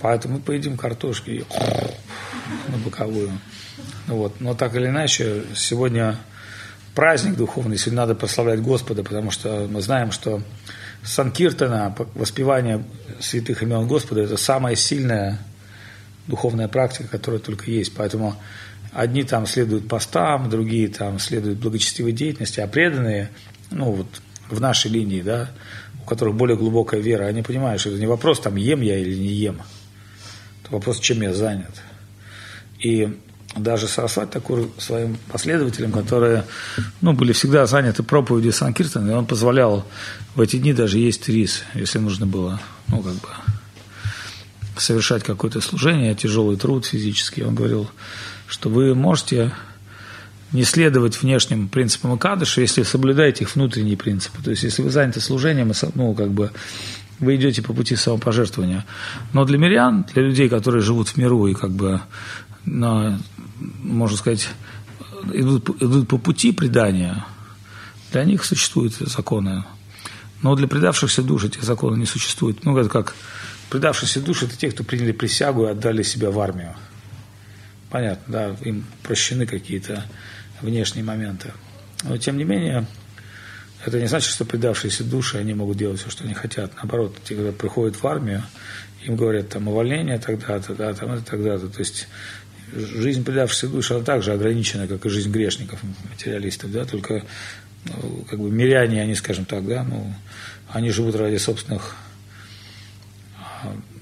поэтому 0.00 0.34
мы 0.34 0.40
поедим 0.40 0.76
картошки 0.76 1.44
на 2.68 2.78
боковую. 2.78 3.32
Ну, 4.06 4.16
вот. 4.16 4.40
Но 4.40 4.54
так 4.54 4.74
или 4.74 4.86
иначе, 4.86 5.44
сегодня 5.54 6.18
праздник 6.94 7.36
духовный, 7.36 7.76
сегодня 7.76 7.98
надо 7.98 8.14
прославлять 8.14 8.62
Господа, 8.62 9.02
потому 9.02 9.30
что 9.30 9.68
мы 9.70 9.80
знаем, 9.82 10.12
что 10.12 10.42
Санкиртана, 11.04 11.94
воспевание 12.14 12.84
святых 13.20 13.62
имен 13.62 13.86
Господа, 13.86 14.22
это 14.22 14.36
самая 14.36 14.74
сильная 14.74 15.38
духовная 16.26 16.68
практика, 16.68 17.08
которая 17.08 17.40
только 17.40 17.70
есть. 17.70 17.94
Поэтому 17.94 18.36
одни 18.92 19.24
там 19.24 19.46
следуют 19.46 19.88
постам, 19.88 20.50
другие 20.50 20.88
там 20.88 21.18
следуют 21.18 21.58
благочестивой 21.58 22.12
деятельности, 22.12 22.60
а 22.60 22.66
преданные, 22.66 23.30
ну 23.70 23.92
вот 23.92 24.06
в 24.50 24.60
нашей 24.60 24.90
линии, 24.90 25.22
да, 25.22 25.50
у 26.02 26.06
которых 26.06 26.34
более 26.34 26.56
глубокая 26.56 27.00
вера, 27.00 27.24
они 27.24 27.42
понимают, 27.42 27.80
что 27.80 27.90
это 27.90 27.98
не 27.98 28.06
вопрос, 28.06 28.40
там, 28.40 28.56
ем 28.56 28.80
я 28.80 28.98
или 28.98 29.14
не 29.14 29.28
ем. 29.28 29.60
Это 30.62 30.72
вопрос, 30.72 31.00
чем 31.00 31.22
я 31.22 31.34
занят. 31.34 31.82
И 32.78 33.18
даже 33.58 33.88
Сарасвати 33.88 34.32
такой 34.32 34.70
своим 34.78 35.16
последователям, 35.30 35.92
которые 35.92 36.44
ну, 37.00 37.12
были 37.12 37.32
всегда 37.32 37.66
заняты 37.66 38.02
проповедью 38.02 38.52
Санкиртана, 38.52 39.10
и 39.10 39.14
он 39.14 39.26
позволял 39.26 39.86
в 40.34 40.40
эти 40.40 40.56
дни 40.56 40.72
даже 40.72 40.98
есть 40.98 41.28
рис, 41.28 41.64
если 41.74 41.98
нужно 41.98 42.26
было, 42.26 42.60
ну, 42.88 43.02
как 43.02 43.14
бы, 43.14 43.28
совершать 44.76 45.24
какое-то 45.24 45.60
служение, 45.60 46.14
тяжелый 46.14 46.56
труд 46.56 46.86
физический. 46.86 47.42
Он 47.42 47.54
говорил, 47.54 47.90
что 48.46 48.68
вы 48.68 48.94
можете 48.94 49.52
не 50.52 50.64
следовать 50.64 51.20
внешним 51.20 51.68
принципам 51.68 52.12
Акадыша, 52.12 52.60
если 52.60 52.82
соблюдаете 52.82 53.44
их 53.44 53.54
внутренние 53.54 53.96
принципы. 53.96 54.42
То 54.42 54.50
есть, 54.50 54.62
если 54.62 54.82
вы 54.82 54.90
заняты 54.90 55.20
служением, 55.20 55.72
ну, 55.94 56.14
как 56.14 56.30
бы, 56.30 56.50
вы 57.18 57.36
идете 57.36 57.62
по 57.62 57.72
пути 57.72 57.96
самопожертвования. 57.96 58.84
Но 59.32 59.44
для 59.44 59.58
мирян, 59.58 60.06
для 60.14 60.22
людей, 60.22 60.48
которые 60.48 60.82
живут 60.82 61.08
в 61.08 61.16
миру 61.16 61.46
и 61.46 61.54
как 61.54 61.70
бы, 61.70 62.00
на, 62.64 63.20
можно 63.58 64.16
сказать, 64.16 64.48
идут, 65.32 65.70
идут 65.82 66.08
по 66.08 66.18
пути 66.18 66.52
предания, 66.52 67.24
для 68.12 68.24
них 68.24 68.44
существуют 68.44 68.94
законы. 68.94 69.64
Но 70.42 70.54
для 70.54 70.68
предавшихся 70.68 71.22
душ 71.22 71.44
этих 71.44 71.62
законов 71.64 71.98
не 71.98 72.06
существует. 72.06 72.64
Ну, 72.64 72.76
это 72.76 72.88
как 72.88 73.14
предавшиеся 73.70 74.20
души– 74.20 74.44
это 74.46 74.56
те, 74.56 74.70
кто 74.70 74.84
приняли 74.84 75.12
присягу 75.12 75.66
и 75.66 75.70
отдали 75.70 76.02
себя 76.02 76.30
в 76.30 76.38
армию. 76.38 76.74
Понятно, 77.90 78.32
да, 78.32 78.56
им 78.64 78.84
прощены 79.02 79.46
какие-то 79.46 80.04
внешние 80.60 81.04
моменты. 81.04 81.52
Но, 82.04 82.16
тем 82.18 82.36
не 82.36 82.44
менее, 82.44 82.86
это 83.84 84.00
не 84.00 84.06
значит, 84.06 84.30
что 84.30 84.44
предавшиеся 84.44 85.04
души, 85.04 85.38
они 85.38 85.54
могут 85.54 85.76
делать 85.76 86.00
все, 86.00 86.10
что 86.10 86.24
они 86.24 86.34
хотят. 86.34 86.74
Наоборот, 86.76 87.16
те, 87.24 87.34
когда 87.34 87.52
приходят 87.52 87.96
в 87.96 88.06
армию, 88.06 88.42
им 89.02 89.16
говорят, 89.16 89.48
там, 89.48 89.68
увольнение 89.68 90.18
тогда-то, 90.18 90.74
да, 90.74 90.92
там, 90.94 91.12
это 91.12 91.24
тогда-то. 91.24 91.68
То 91.68 91.78
есть, 91.80 92.08
жизнь 92.74 93.24
предавшихся 93.24 93.68
душ, 93.68 93.90
она 93.90 94.04
также 94.04 94.32
ограничена, 94.32 94.86
как 94.86 95.04
и 95.06 95.08
жизнь 95.08 95.30
грешников, 95.30 95.80
материалистов, 96.10 96.72
да, 96.72 96.84
только 96.84 97.24
ну, 97.84 98.24
как 98.28 98.38
бы 98.38 98.50
миряне, 98.50 99.02
они, 99.02 99.14
скажем 99.14 99.44
так, 99.44 99.66
да, 99.66 99.84
ну, 99.84 100.12
они 100.70 100.90
живут 100.90 101.16
ради 101.16 101.36
собственных, 101.36 101.96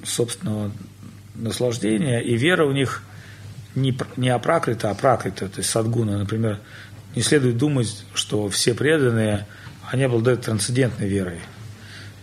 собственного 0.04 0.72
наслаждения, 1.34 2.20
и 2.20 2.36
вера 2.36 2.64
у 2.66 2.72
них 2.72 3.02
не, 3.74 3.96
не 4.16 4.30
апракрита, 4.30 4.90
а 4.90 4.94
пракрита, 4.94 5.48
то 5.48 5.58
есть 5.58 5.70
садгуна, 5.70 6.18
например, 6.18 6.60
не 7.14 7.22
следует 7.22 7.56
думать, 7.56 8.04
что 8.14 8.48
все 8.48 8.74
преданные, 8.74 9.46
они 9.90 10.04
обладают 10.04 10.42
трансцендентной 10.42 11.08
верой. 11.08 11.40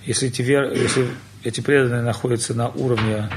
Если 0.06 0.28
эти, 0.28 0.42
вер, 0.42 0.72
если 0.74 1.08
эти 1.44 1.62
преданные 1.62 2.02
находятся 2.02 2.54
на 2.54 2.70
уровне 2.70 3.30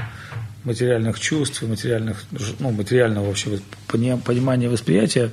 материальных 0.63 1.19
чувств, 1.19 1.61
материальных, 1.61 2.23
ну, 2.59 2.71
материального 2.71 3.27
вообще 3.27 3.59
понимания 3.87 4.69
восприятия, 4.69 5.31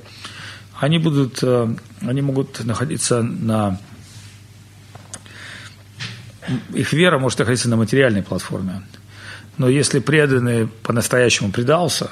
они 0.79 0.99
будут, 0.99 1.39
э, 1.41 1.75
они 2.01 2.21
могут 2.21 2.63
находиться 2.63 3.21
на 3.21 3.79
их 6.73 6.93
вера 6.93 7.17
может 7.17 7.39
находиться 7.39 7.69
на 7.69 7.75
материальной 7.75 8.21
платформе. 8.21 8.83
Но 9.57 9.69
если 9.69 9.99
преданный 9.99 10.67
по-настоящему 10.67 11.51
предался, 11.51 12.11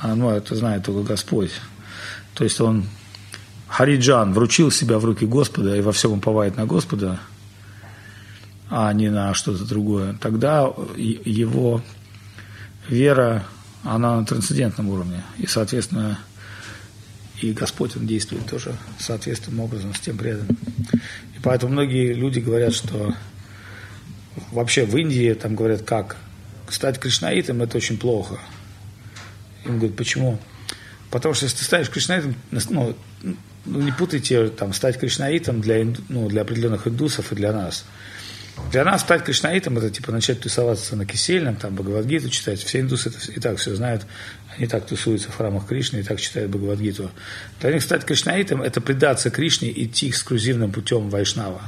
а, 0.00 0.14
ну, 0.14 0.30
это 0.30 0.54
знает 0.54 0.84
только 0.84 1.08
Господь, 1.08 1.50
то 2.34 2.44
есть 2.44 2.60
он 2.60 2.86
Хариджан 3.68 4.34
вручил 4.34 4.70
себя 4.70 4.98
в 4.98 5.04
руки 5.04 5.26
Господа 5.26 5.74
и 5.74 5.80
во 5.80 5.92
всем 5.92 6.12
уповает 6.12 6.56
на 6.56 6.66
Господа, 6.66 7.18
а 8.68 8.92
не 8.92 9.08
на 9.08 9.32
что-то 9.34 9.64
другое, 9.64 10.16
тогда 10.20 10.70
его 10.96 11.82
вера, 12.88 13.44
она 13.82 14.16
на 14.16 14.26
трансцендентном 14.26 14.88
уровне. 14.88 15.22
И, 15.38 15.46
соответственно, 15.46 16.18
и 17.40 17.52
Господь, 17.52 17.96
Он 17.96 18.06
действует 18.06 18.46
тоже 18.46 18.76
соответственным 18.98 19.60
образом 19.60 19.94
с 19.94 20.00
тем 20.00 20.16
преданным. 20.16 20.56
И 21.36 21.40
поэтому 21.42 21.72
многие 21.72 22.12
люди 22.12 22.40
говорят, 22.40 22.74
что 22.74 23.14
вообще 24.52 24.84
в 24.84 24.96
Индии 24.96 25.32
там 25.34 25.54
говорят, 25.54 25.82
как 25.82 26.16
стать 26.68 26.98
кришнаитом– 26.98 27.62
это 27.62 27.76
очень 27.76 27.98
плохо. 27.98 28.38
Им 29.64 29.78
говорят, 29.78 29.96
почему? 29.96 30.38
Потому 31.10 31.34
что 31.34 31.44
если 31.44 31.58
ты 31.58 31.64
станешь 31.64 31.90
кришнаитом, 31.90 32.34
ну, 32.50 32.96
ну 33.64 33.80
не 33.80 33.92
путайте 33.92 34.48
там 34.48 34.72
стать 34.72 34.98
кришнаитом 34.98 35.60
для, 35.60 35.84
ну, 36.08 36.28
для 36.28 36.42
определенных 36.42 36.86
индусов 36.86 37.32
и 37.32 37.36
для 37.36 37.52
нас. 37.52 37.84
Для 38.70 38.84
нас 38.84 39.02
стать 39.02 39.24
кришнаитом– 39.24 39.78
это 39.78 39.90
типа 39.90 40.12
начать 40.12 40.40
тусоваться 40.40 40.96
на 40.96 41.06
кисельном, 41.06 41.56
там 41.56 41.74
Бхагавадгиту 41.74 42.30
читать. 42.30 42.60
Все 42.60 42.80
индусы 42.80 43.10
это 43.10 43.32
и 43.32 43.40
так 43.40 43.58
все 43.58 43.74
знают. 43.74 44.06
Они 44.56 44.66
так 44.66 44.86
тусуются 44.86 45.30
в 45.30 45.36
храмах 45.36 45.66
Кришны 45.66 45.98
и 45.98 46.02
так 46.02 46.20
читают 46.20 46.50
Бхагавадгиту. 46.50 47.10
Для 47.60 47.72
них 47.72 47.82
стать 47.82 48.04
кришнаитом– 48.04 48.62
это 48.62 48.80
предаться 48.80 49.30
Кришне 49.30 49.68
и 49.68 49.84
идти 49.84 50.08
эксклюзивным 50.08 50.72
путем 50.72 51.10
Вайшнава. 51.10 51.62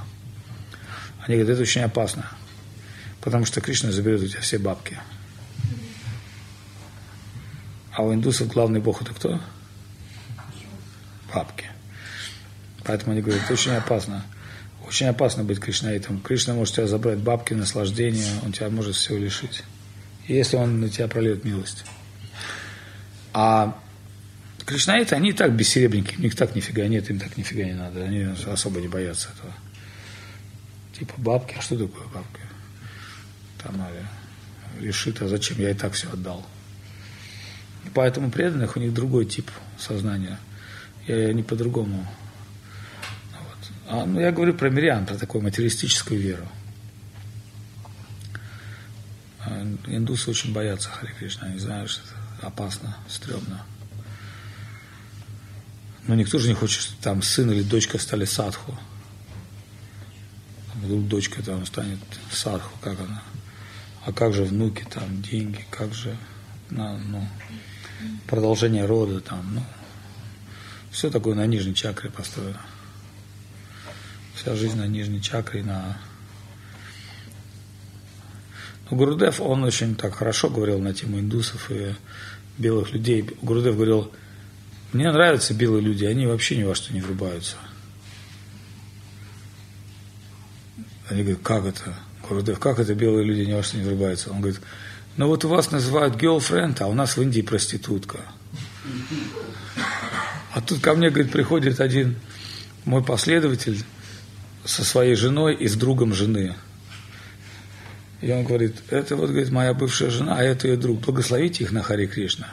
Они 1.20 1.36
говорят, 1.36 1.54
это 1.54 1.62
очень 1.62 1.82
опасно, 1.82 2.26
потому 3.20 3.44
что 3.44 3.60
Кришна 3.60 3.92
заберет 3.92 4.22
у 4.22 4.26
тебя 4.26 4.40
все 4.40 4.58
бабки. 4.58 4.98
А 7.92 8.02
у 8.02 8.14
индусов 8.14 8.48
главный 8.48 8.80
бог 8.80 9.02
это 9.02 9.12
кто? 9.12 9.40
Бабки. 11.34 11.66
Поэтому 12.84 13.12
они 13.12 13.20
говорят, 13.20 13.44
это 13.44 13.52
очень 13.52 13.72
опасно. 13.72 14.24
Очень 14.88 15.08
опасно 15.08 15.44
быть 15.44 15.60
кришнаитом. 15.60 16.18
Кришна 16.18 16.54
может 16.54 16.74
тебя 16.74 16.86
забрать 16.86 17.18
бабки, 17.18 17.52
наслаждение, 17.52 18.24
он 18.42 18.52
тебя 18.52 18.70
может 18.70 18.96
всего 18.96 19.18
лишить. 19.18 19.62
Если 20.26 20.56
он 20.56 20.80
на 20.80 20.88
тебя 20.88 21.08
прольет 21.08 21.44
милость. 21.44 21.84
А 23.34 23.78
кришнаиты, 24.64 25.14
они 25.14 25.30
и 25.30 25.32
так 25.34 25.52
бессеребренники, 25.52 26.16
у 26.16 26.22
них 26.22 26.34
так 26.34 26.54
нифига 26.54 26.88
нет, 26.88 27.10
им 27.10 27.18
так 27.18 27.36
нифига 27.36 27.64
не 27.64 27.74
надо, 27.74 28.02
они 28.02 28.34
особо 28.46 28.80
не 28.80 28.88
боятся 28.88 29.28
этого. 29.36 29.52
Типа 30.98 31.12
бабки, 31.18 31.54
а 31.58 31.60
что 31.60 31.76
такое 31.76 32.06
бабки? 32.06 32.40
Там 33.62 33.86
решит, 34.80 35.20
а 35.20 35.28
зачем, 35.28 35.58
я 35.58 35.70
и 35.70 35.74
так 35.74 35.92
все 35.92 36.10
отдал. 36.10 36.46
Поэтому 37.92 38.30
преданных 38.30 38.76
у 38.76 38.80
них 38.80 38.94
другой 38.94 39.26
тип 39.26 39.50
сознания. 39.78 40.38
И 41.06 41.12
они 41.12 41.42
по-другому. 41.42 42.06
А, 43.90 44.04
ну, 44.04 44.20
я 44.20 44.32
говорю 44.32 44.52
про 44.52 44.68
мирян, 44.68 45.06
про 45.06 45.16
такую 45.16 45.42
материалистическую 45.42 46.20
веру. 46.20 46.46
А, 49.40 49.62
индусы 49.86 50.28
очень 50.28 50.52
боятся 50.52 50.90
Хари 50.90 51.14
Кришна, 51.18 51.46
они 51.46 51.58
знают, 51.58 51.90
что 51.90 52.02
это 52.02 52.46
опасно, 52.46 52.98
стрёмно. 53.08 53.64
Но 56.06 56.14
никто 56.14 56.38
же 56.38 56.48
не 56.48 56.54
хочет, 56.54 56.82
чтобы 56.82 57.00
там 57.00 57.22
сын 57.22 57.50
или 57.50 57.62
дочка 57.62 57.98
стали 57.98 58.26
садху. 58.26 58.78
Вдруг 60.74 61.08
дочка 61.08 61.42
там 61.42 61.64
станет 61.64 61.98
садху, 62.30 62.78
как 62.82 63.00
она? 63.00 63.22
А 64.04 64.12
как 64.12 64.34
же 64.34 64.44
внуки 64.44 64.86
там, 64.90 65.22
деньги, 65.22 65.64
как 65.70 65.94
же 65.94 66.14
ну, 66.68 67.26
продолжение 68.26 68.84
рода 68.84 69.20
там, 69.20 69.54
ну, 69.54 69.64
все 70.90 71.08
такое 71.08 71.34
на 71.34 71.46
нижней 71.46 71.74
чакре 71.74 72.10
построено. 72.10 72.60
Вся 74.40 74.54
жизнь 74.54 74.76
на 74.76 74.86
нижней 74.86 75.20
чакре, 75.20 75.64
на... 75.64 75.98
Ну, 78.88 78.96
Гурудев, 78.96 79.40
он 79.40 79.64
очень 79.64 79.96
так 79.96 80.14
хорошо 80.14 80.48
говорил 80.48 80.78
на 80.78 80.94
тему 80.94 81.18
индусов 81.18 81.72
и 81.72 81.96
белых 82.56 82.92
людей. 82.92 83.28
Гурудев 83.42 83.74
говорил, 83.74 84.12
мне 84.92 85.10
нравятся 85.10 85.54
белые 85.54 85.82
люди, 85.82 86.04
они 86.04 86.26
вообще 86.26 86.56
ни 86.56 86.62
во 86.62 86.76
что 86.76 86.92
не 86.92 87.00
врубаются. 87.00 87.56
Они 91.08 91.22
говорят, 91.22 91.42
как 91.42 91.64
это? 91.64 91.96
Гурудев, 92.28 92.60
как 92.60 92.78
это 92.78 92.94
белые 92.94 93.24
люди 93.24 93.40
ни 93.40 93.54
во 93.54 93.64
что 93.64 93.76
не 93.76 93.84
врубаются? 93.84 94.30
Он 94.30 94.40
говорит, 94.40 94.60
ну 95.16 95.26
вот 95.26 95.44
у 95.44 95.48
вас 95.48 95.72
называют 95.72 96.14
girlfriend, 96.14 96.76
а 96.80 96.86
у 96.86 96.94
нас 96.94 97.16
в 97.16 97.22
Индии 97.22 97.40
проститутка. 97.40 98.20
А 100.52 100.60
тут 100.60 100.80
ко 100.80 100.94
мне, 100.94 101.10
говорит, 101.10 101.32
приходит 101.32 101.80
один 101.80 102.14
мой 102.84 103.02
последователь 103.02 103.84
со 104.68 104.84
своей 104.84 105.14
женой 105.14 105.54
и 105.54 105.66
с 105.66 105.76
другом 105.76 106.12
жены. 106.12 106.54
И 108.20 108.30
он 108.30 108.44
говорит, 108.44 108.76
это 108.90 109.16
вот, 109.16 109.30
говорит, 109.30 109.50
моя 109.50 109.72
бывшая 109.72 110.10
жена, 110.10 110.36
а 110.36 110.42
это 110.42 110.68
ее 110.68 110.76
друг. 110.76 111.00
Благословите 111.00 111.64
их 111.64 111.72
на 111.72 111.82
Хари 111.82 112.06
Кришна. 112.06 112.48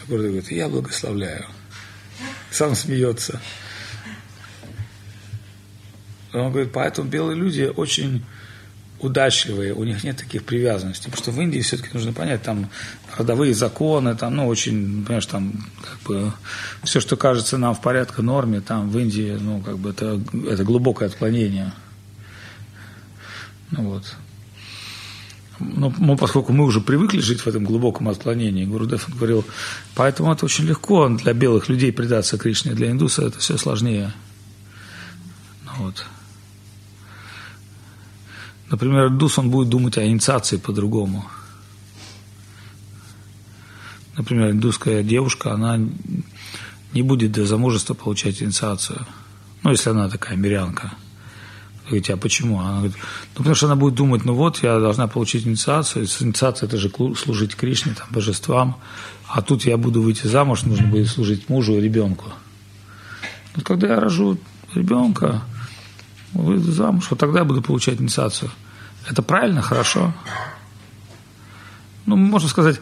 Я 0.00 0.16
говорю, 0.16 0.40
я 0.48 0.68
благословляю. 0.68 1.46
Сам 2.52 2.76
смеется. 2.76 3.40
Он 6.32 6.52
говорит, 6.52 6.70
поэтому 6.72 7.08
белые 7.08 7.36
люди 7.36 7.72
очень 7.74 8.24
удачливые, 9.00 9.74
у 9.74 9.84
них 9.84 10.04
нет 10.04 10.16
таких 10.16 10.44
привязанностей. 10.44 11.10
Потому 11.10 11.22
что 11.22 11.30
в 11.32 11.40
Индии 11.40 11.60
все-таки 11.60 11.90
нужно 11.92 12.12
понять, 12.12 12.42
там 12.42 12.68
родовые 13.16 13.54
законы, 13.54 14.14
там, 14.16 14.36
ну, 14.36 14.46
очень, 14.46 15.04
понимаешь, 15.04 15.26
там, 15.26 15.66
как 15.82 16.00
бы, 16.02 16.32
все, 16.82 17.00
что 17.00 17.16
кажется 17.16 17.58
нам 17.58 17.74
в 17.74 17.80
порядке 17.80 18.22
норме, 18.22 18.60
там, 18.60 18.90
в 18.90 18.98
Индии, 18.98 19.36
ну, 19.40 19.60
как 19.60 19.78
бы, 19.78 19.90
это, 19.90 20.20
это 20.48 20.64
глубокое 20.64 21.08
отклонение. 21.08 21.72
Ну, 23.70 23.82
вот. 23.82 24.16
Ну, 25.58 25.92
ну, 25.98 26.16
поскольку 26.16 26.52
мы 26.52 26.64
уже 26.64 26.80
привыкли 26.80 27.20
жить 27.20 27.40
в 27.40 27.46
этом 27.46 27.64
глубоком 27.64 28.08
отклонении, 28.08 28.66
Гурудев 28.66 29.08
говорил, 29.08 29.44
поэтому 29.94 30.32
это 30.32 30.44
очень 30.44 30.64
легко 30.64 31.08
для 31.08 31.32
белых 31.32 31.68
людей 31.68 31.92
предаться 31.92 32.36
Кришне, 32.36 32.74
для 32.74 32.90
индуса 32.90 33.26
это 33.26 33.38
все 33.38 33.56
сложнее. 33.56 34.12
Ну, 35.64 35.84
вот. 35.84 36.06
Например, 38.70 39.08
индус, 39.08 39.38
он 39.38 39.50
будет 39.50 39.68
думать 39.68 39.98
о 39.98 40.06
инициации 40.06 40.56
по-другому. 40.56 41.24
Например, 44.16 44.50
индусская 44.50 45.02
девушка, 45.02 45.52
она 45.52 45.78
не 46.92 47.02
будет 47.02 47.32
до 47.32 47.46
замужества 47.46 47.94
получать 47.94 48.42
инициацию. 48.42 49.06
Ну, 49.62 49.70
если 49.70 49.90
она 49.90 50.08
такая 50.08 50.36
мирянка– 50.36 50.94
Говорите, 51.86 52.14
а 52.14 52.16
почему? 52.16 52.58
Она 52.58 52.78
говорит, 52.78 52.96
ну, 53.34 53.38
потому 53.38 53.54
что 53.54 53.66
она 53.66 53.76
будет 53.76 53.94
думать, 53.94 54.24
ну 54.24 54.34
вот, 54.34 54.62
я 54.62 54.80
должна 54.80 55.06
получить 55.06 55.46
инициацию. 55.46 56.06
Инициация– 56.20 56.66
это 56.68 56.78
же 56.78 56.90
служить 57.16 57.54
Кришне, 57.54 57.94
там, 57.94 58.08
божествам. 58.10 58.76
А 59.28 59.40
тут 59.40 59.64
я 59.64 59.76
буду 59.76 60.02
выйти 60.02 60.26
замуж, 60.26 60.64
нужно 60.64 60.88
будет 60.88 61.08
служить 61.08 61.48
мужу 61.48 61.74
и 61.74 61.80
ребенку. 61.80 62.32
Вот 63.54 63.64
когда 63.64 63.88
я 63.88 64.00
рожу 64.00 64.36
ребенка, 64.74 65.42
выйду 66.32 66.72
замуж, 66.72 67.06
вот 67.10 67.18
тогда 67.18 67.40
я 67.40 67.44
буду 67.44 67.62
получать 67.62 68.00
инициацию. 68.00 68.50
Это 69.08 69.22
правильно, 69.22 69.62
хорошо? 69.62 70.12
Ну, 72.06 72.16
можно 72.16 72.48
сказать, 72.48 72.80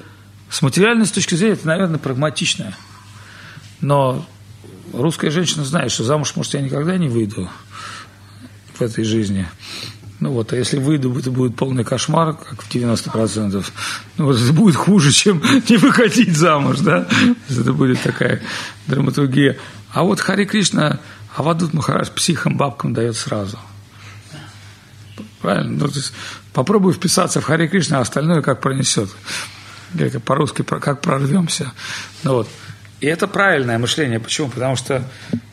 с 0.51 0.63
материальной 0.63 1.07
точки 1.07 1.35
зрения 1.35 1.55
это, 1.55 1.67
наверное, 1.67 1.99
прагматично. 1.99 2.77
Но 3.81 4.25
русская 4.93 5.31
женщина 5.31 5.65
знает, 5.65 5.91
что 5.91 6.05
замуж, 6.05 6.35
может, 6.37 6.55
я 6.55 6.61
никогда 6.61 6.97
не 6.97 7.09
выйду 7.09 7.49
в 8.75 8.83
этой 8.83 9.05
жизни. 9.05 9.47
Ну 10.21 10.31
вот, 10.31 10.53
а 10.53 10.57
если 10.57 10.79
выйду, 10.79 11.17
это 11.19 11.31
будет 11.31 11.57
полный 11.57 11.85
кошмар, 11.85 12.35
как 12.35 12.63
в 12.63 12.75
90%. 12.75 13.65
Ну 14.17 14.25
вот 14.25 14.41
это 14.41 14.53
будет 14.53 14.77
хуже, 14.77 15.13
чем 15.13 15.43
не 15.69 15.77
выходить 15.77 16.37
замуж, 16.37 16.79
да? 16.79 17.07
Это 17.51 17.73
будет 17.73 18.01
такая 18.01 18.41
драматургия. 18.87 19.59
А 19.93 20.03
вот 20.03 20.21
Хари 20.21 20.45
Кришна, 20.45 21.01
Авадут 21.35 21.75
Махараш 21.75 22.11
психам, 22.11 22.57
бабкам 22.57 22.95
дает 22.95 23.17
сразу. 23.17 23.59
Правильно? 25.41 25.85
Ну, 25.85 25.89
то 25.89 25.97
есть 25.97 26.13
попробуй 26.53 26.93
вписаться 26.93 27.41
в 27.41 27.45
Хари 27.45 27.67
Кришна, 27.67 27.99
а 27.99 28.03
остальное 28.03 28.41
как 28.41 28.61
пронесет. 28.61 29.11
По-русски, 30.25 30.63
как 30.63 31.01
прорвемся. 31.01 31.73
Ну, 32.23 32.35
вот. 32.35 32.49
И 33.01 33.07
это 33.07 33.29
правильное 33.29 33.79
мышление. 33.79 34.21
Почему? 34.21 34.49
Потому 34.49 34.77
что 34.77 35.05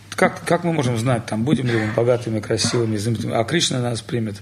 как, 0.10 0.44
как 0.46 0.64
мы 0.64 0.74
можем 0.74 0.98
знать, 0.98 1.26
там, 1.26 1.44
будем 1.44 1.68
ли 1.68 1.78
мы 1.78 1.94
богатыми, 1.94 2.40
красивыми, 2.40 2.98
знаменитыми, 2.98 3.34
а 3.34 3.44
Кришна 3.44 3.80
нас 3.80 4.02
примет. 4.02 4.38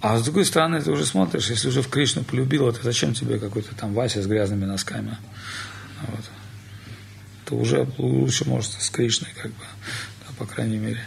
А 0.00 0.18
с 0.18 0.22
другой 0.22 0.44
стороны, 0.44 0.80
ты 0.80 0.90
уже 0.90 1.06
смотришь, 1.06 1.48
если 1.48 1.68
уже 1.68 1.82
в 1.82 1.88
Кришну 1.88 2.22
полюбил, 2.22 2.70
то 2.72 2.82
зачем 2.82 3.14
тебе 3.14 3.38
какой-то 3.38 3.74
там 3.74 3.94
Вася 3.94 4.22
с 4.22 4.26
грязными 4.26 4.66
носками? 4.66 5.16
Вот. 6.02 6.24
То 7.46 7.54
уже 7.56 7.88
лучше, 7.96 8.44
может, 8.44 8.72
с 8.72 8.90
Кришной, 8.90 9.30
как 9.40 9.52
бы, 9.52 9.64
по 10.38 10.46
крайней 10.46 10.78
мере. 10.78 11.00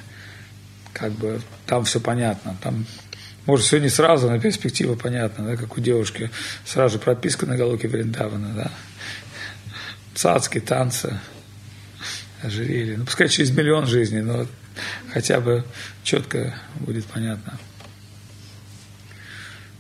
Как 0.93 1.11
бы 1.13 1.41
там 1.65 1.85
все 1.85 1.99
понятно. 1.99 2.57
Там, 2.61 2.85
может, 3.45 3.65
все 3.65 3.79
не 3.79 3.89
сразу, 3.89 4.29
но 4.29 4.39
перспектива 4.39 4.95
понятна, 4.95 5.45
да, 5.45 5.55
как 5.55 5.77
у 5.77 5.81
девушки. 5.81 6.29
Сразу 6.65 6.99
прописка 6.99 7.45
на 7.45 7.57
головке 7.57 7.87
Вриндавана, 7.87 8.53
да. 8.53 8.71
Цацки, 10.15 10.59
танцы 10.59 11.19
ожерелье. 12.41 12.97
Ну, 12.97 13.05
пускай 13.05 13.29
через 13.29 13.51
миллион 13.51 13.85
жизней, 13.85 14.21
но 14.21 14.45
хотя 15.13 15.39
бы 15.39 15.63
четко 16.03 16.55
будет 16.79 17.05
понятно. 17.05 17.57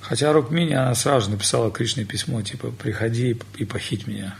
Хотя 0.01 0.33
Рукмини, 0.33 0.73
она 0.73 0.95
сразу 0.95 1.29
написала 1.29 1.71
Кришне 1.71 2.03
письмо, 2.03 2.41
типа, 2.41 2.71
приходи 2.71 3.37
и 3.57 3.65
похить 3.65 4.07
меня. 4.07 4.35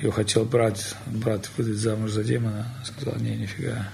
Ее 0.00 0.10
хотел 0.12 0.44
брать, 0.44 0.94
брат 1.06 1.48
выдать 1.56 1.76
замуж 1.76 2.10
за 2.10 2.22
демона. 2.22 2.72
Она 2.76 2.84
сказала, 2.84 3.18
не, 3.18 3.36
нифига. 3.36 3.88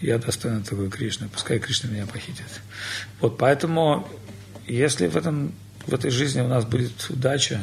Я 0.00 0.18
достойна 0.18 0.62
такой 0.62 0.88
Кришны, 0.90 1.28
пускай 1.28 1.58
Кришна 1.58 1.90
меня 1.90 2.06
похитит. 2.06 2.46
Вот 3.20 3.36
поэтому, 3.38 4.08
если 4.66 5.08
в, 5.08 5.16
этом, 5.16 5.52
в 5.86 5.92
этой 5.92 6.10
жизни 6.10 6.40
у 6.40 6.46
нас 6.46 6.64
будет 6.64 6.92
удача, 7.10 7.60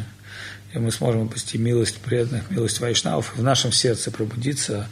и 0.73 0.79
мы 0.79 0.91
сможем 0.91 1.21
обрести 1.21 1.57
милость 1.57 1.99
преданных, 1.99 2.51
милость 2.51 2.81
вайшнавов, 2.81 3.37
в 3.37 3.41
нашем 3.41 3.71
сердце 3.71 4.11
пробудится 4.11 4.89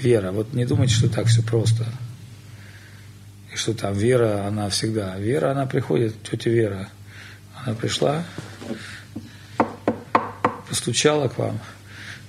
вера. 0.00 0.30
Вот 0.30 0.52
не 0.52 0.64
думайте, 0.64 0.94
что 0.94 1.08
так 1.08 1.26
все 1.26 1.42
просто. 1.42 1.84
И 3.52 3.56
что 3.56 3.74
там 3.74 3.94
вера, 3.94 4.46
она 4.46 4.68
всегда. 4.68 5.16
Вера, 5.16 5.50
она 5.50 5.66
приходит, 5.66 6.14
тетя 6.22 6.50
Вера. 6.50 6.88
Она 7.64 7.74
пришла, 7.74 8.24
постучала 10.74 11.28
к 11.28 11.38
вам. 11.38 11.60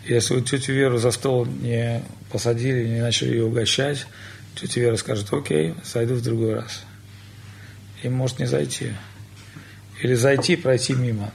Если 0.05 0.39
тетю 0.39 0.73
Веру 0.73 0.99
за 0.99 1.09
стол 1.09 1.47
не 1.47 2.03
посадили, 2.31 2.87
не 2.87 3.01
начали 3.01 3.29
ее 3.29 3.45
угощать, 3.45 4.05
тетя 4.53 4.81
Вера 4.81 4.97
скажет, 4.97 5.33
окей, 5.33 5.73
зайду 5.83 6.13
в 6.13 6.21
другой 6.21 6.53
раз. 6.53 6.83
И 8.03 8.07
может 8.07 8.37
не 8.37 8.45
зайти. 8.45 8.93
Или 9.99 10.13
зайти, 10.13 10.55
пройти 10.55 10.93
мимо. 10.93 11.31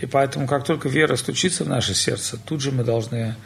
И 0.00 0.06
поэтому, 0.06 0.48
как 0.48 0.64
только 0.64 0.88
вера 0.88 1.14
стучится 1.14 1.62
в 1.62 1.68
наше 1.68 1.94
сердце, 1.94 2.36
тут 2.44 2.60
же 2.60 2.72
мы 2.72 2.82
должны 2.82 3.36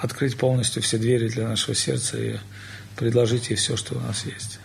открыть 0.00 0.36
полностью 0.36 0.80
все 0.80 0.96
двери 0.96 1.26
для 1.28 1.48
нашего 1.48 1.74
сердца 1.74 2.16
и 2.22 2.36
предложить 2.94 3.50
ей 3.50 3.56
все, 3.56 3.76
что 3.76 3.96
у 3.96 4.00
нас 4.00 4.24
есть. 4.26 4.60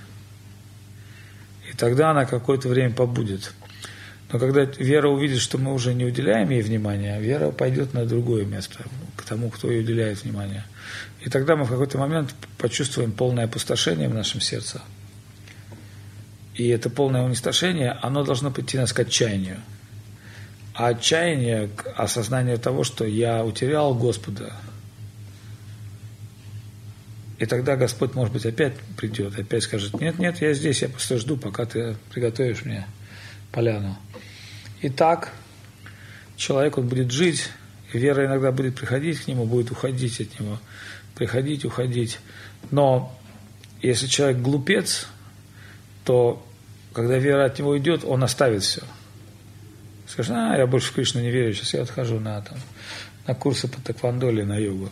И 1.67 1.75
тогда 1.75 2.11
она 2.11 2.25
какое-то 2.25 2.67
время 2.69 2.93
побудет. 2.93 3.51
Но 4.31 4.39
когда 4.39 4.61
вера 4.61 5.07
увидит, 5.07 5.39
что 5.39 5.57
мы 5.57 5.73
уже 5.73 5.93
не 5.93 6.05
уделяем 6.05 6.49
ей 6.49 6.61
внимания, 6.61 7.19
вера 7.19 7.51
пойдет 7.51 7.93
на 7.93 8.05
другое 8.05 8.45
место, 8.45 8.83
к 9.15 9.23
тому, 9.23 9.49
кто 9.49 9.71
ей 9.71 9.81
уделяет 9.81 10.23
внимание. 10.23 10.65
И 11.21 11.29
тогда 11.29 11.55
мы 11.55 11.65
в 11.65 11.69
какой-то 11.69 11.97
момент 11.97 12.35
почувствуем 12.57 13.11
полное 13.11 13.45
опустошение 13.45 14.07
в 14.07 14.13
нашем 14.13 14.41
сердце. 14.41 14.81
И 16.55 16.67
это 16.67 16.89
полное 16.89 17.23
уничтожение, 17.23 17.91
оно 18.01 18.23
должно 18.23 18.51
прийти 18.51 18.77
нас 18.77 18.93
к 18.93 18.99
отчаянию 18.99 19.57
а 20.79 20.87
отчаяние 20.87 21.67
к 21.67 21.91
осознанию 21.97 22.57
того, 22.57 22.85
что 22.85 23.03
я 23.03 23.43
утерял 23.43 23.93
Господа. 23.93 24.53
И 27.37 27.45
тогда 27.45 27.75
Господь, 27.75 28.15
может 28.15 28.33
быть, 28.33 28.45
опять 28.45 28.75
придет, 28.95 29.37
опять 29.37 29.63
скажет, 29.63 29.99
нет, 29.99 30.19
нет, 30.19 30.39
я 30.39 30.53
здесь, 30.53 30.81
я 30.81 30.87
просто 30.87 31.17
жду, 31.17 31.35
пока 31.35 31.65
ты 31.65 31.97
приготовишь 32.13 32.63
мне 32.63 32.87
поляну. 33.51 33.97
И 34.81 34.89
так 34.89 35.33
человек, 36.35 36.77
он 36.77 36.87
будет 36.87 37.11
жить, 37.11 37.49
вера 37.91 38.25
иногда 38.25 38.51
будет 38.51 38.75
приходить 38.75 39.19
к 39.19 39.27
нему, 39.27 39.45
будет 39.45 39.71
уходить 39.71 40.21
от 40.21 40.39
него, 40.39 40.59
приходить, 41.15 41.65
уходить. 41.65 42.19
Но 42.71 43.17
если 43.81 44.07
человек 44.07 44.41
глупец, 44.41 45.07
то 46.05 46.45
когда 46.93 47.17
вера 47.17 47.45
от 47.45 47.59
него 47.59 47.77
идет, 47.77 48.03
он 48.03 48.23
оставит 48.23 48.63
все– 48.63 48.83
Скажешь, 50.09 50.31
а, 50.31 50.57
я 50.57 50.65
больше 50.65 50.87
в 50.87 50.93
Кришну 50.93 51.21
не 51.21 51.29
верю, 51.29 51.53
сейчас 51.53 51.73
я 51.75 51.81
отхожу 51.83 52.19
на, 52.19 52.41
там, 52.41 52.57
на 53.27 53.35
курсы 53.35 53.67
по 53.67 53.79
тэквондо 53.79 54.29
или 54.31 54.41
на 54.41 54.57
йогу. 54.57 54.89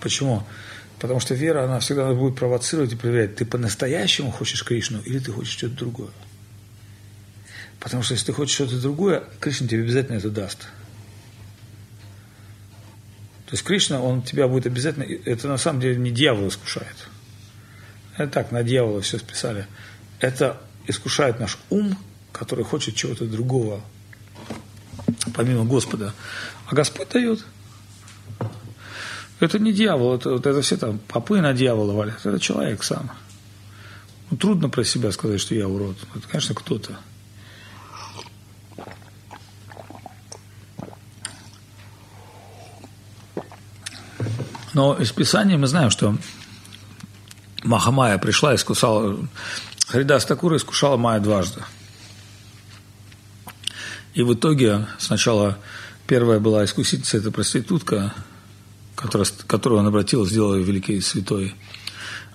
Почему? 0.00 0.44
Потому 1.00 1.18
что 1.18 1.34
вера, 1.34 1.64
она 1.64 1.80
всегда 1.80 2.12
будет 2.12 2.36
провоцировать 2.36 2.92
и 2.92 2.96
проверять, 2.96 3.34
ты 3.34 3.44
по-настоящему 3.44 4.30
хочешь 4.30 4.64
Кришну 4.64 5.00
или 5.00 5.18
ты 5.18 5.32
хочешь 5.32 5.52
что-то 5.52 5.74
другое. 5.74 6.10
Потому 7.80 8.02
что 8.02 8.12
если 8.12 8.26
ты 8.26 8.32
хочешь 8.32 8.54
что-то 8.54 8.80
другое, 8.80 9.24
Кришна 9.40 9.66
тебе 9.66 9.82
обязательно 9.82 10.16
это 10.16 10.30
даст. 10.30 10.60
То 13.46 13.54
есть 13.54 13.64
Кришна, 13.64 14.00
он 14.00 14.22
тебя 14.22 14.46
будет 14.46 14.66
обязательно... 14.66 15.02
Это 15.02 15.48
на 15.48 15.56
самом 15.56 15.80
деле 15.80 15.96
не 15.96 16.10
дьявол 16.10 16.48
искушает. 16.48 17.08
Это 18.16 18.30
так, 18.30 18.52
на 18.52 18.62
дьявола 18.62 19.00
все 19.00 19.18
списали. 19.18 19.66
Это 20.20 20.60
искушает 20.86 21.40
наш 21.40 21.58
ум, 21.70 21.98
который 22.32 22.64
хочет 22.64 22.94
чего-то 22.94 23.24
другого, 23.24 23.80
помимо 25.34 25.64
Господа. 25.64 26.14
А 26.66 26.74
Господь 26.74 27.08
дает. 27.08 27.44
Это 29.40 29.58
не 29.58 29.72
дьявол, 29.72 30.16
это, 30.16 30.30
вот 30.32 30.46
это 30.46 30.60
все 30.60 30.76
там 30.76 30.98
попы 30.98 31.40
на 31.40 31.54
дьявола 31.54 31.92
валят. 31.94 32.24
Это 32.24 32.38
человек 32.38 32.84
сам. 32.84 33.10
Ну, 34.30 34.36
трудно 34.36 34.68
про 34.68 34.84
себя 34.84 35.10
сказать, 35.12 35.40
что 35.40 35.54
я 35.54 35.66
урод. 35.66 35.96
Это, 36.14 36.28
конечно, 36.28 36.54
кто-то. 36.54 36.98
Но 44.72 44.96
из 44.96 45.10
Писания 45.10 45.58
мы 45.58 45.66
знаем, 45.66 45.90
что 45.90 46.16
Махамая 47.64 48.18
пришла 48.18 48.52
и 48.52 48.56
искусала, 48.56 49.18
Харидас 49.88 50.24
Такура 50.24 50.56
искушала 50.56 50.96
Майя 50.96 51.20
дважды. 51.20 51.62
И 54.14 54.22
в 54.22 54.34
итоге 54.34 54.86
сначала 54.98 55.58
первая 56.06 56.38
была 56.40 56.64
искусительница, 56.64 57.18
это 57.18 57.30
проститутка, 57.30 58.14
которая, 58.94 59.26
которую 59.46 59.80
он 59.80 59.86
обратил, 59.86 60.26
сделал 60.26 60.56
ее 60.56 60.64
великой 60.64 61.00
святой. 61.00 61.54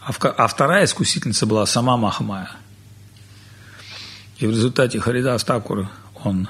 А, 0.02 0.12
а 0.12 0.48
вторая 0.48 0.86
искусительница 0.86 1.46
была 1.46 1.66
сама 1.66 1.98
Махамая. 1.98 2.52
И 4.38 4.48
в 4.48 4.52
результате 4.52 5.00
Харидас 5.00 5.44
Такур, 5.44 5.90
он 6.24 6.50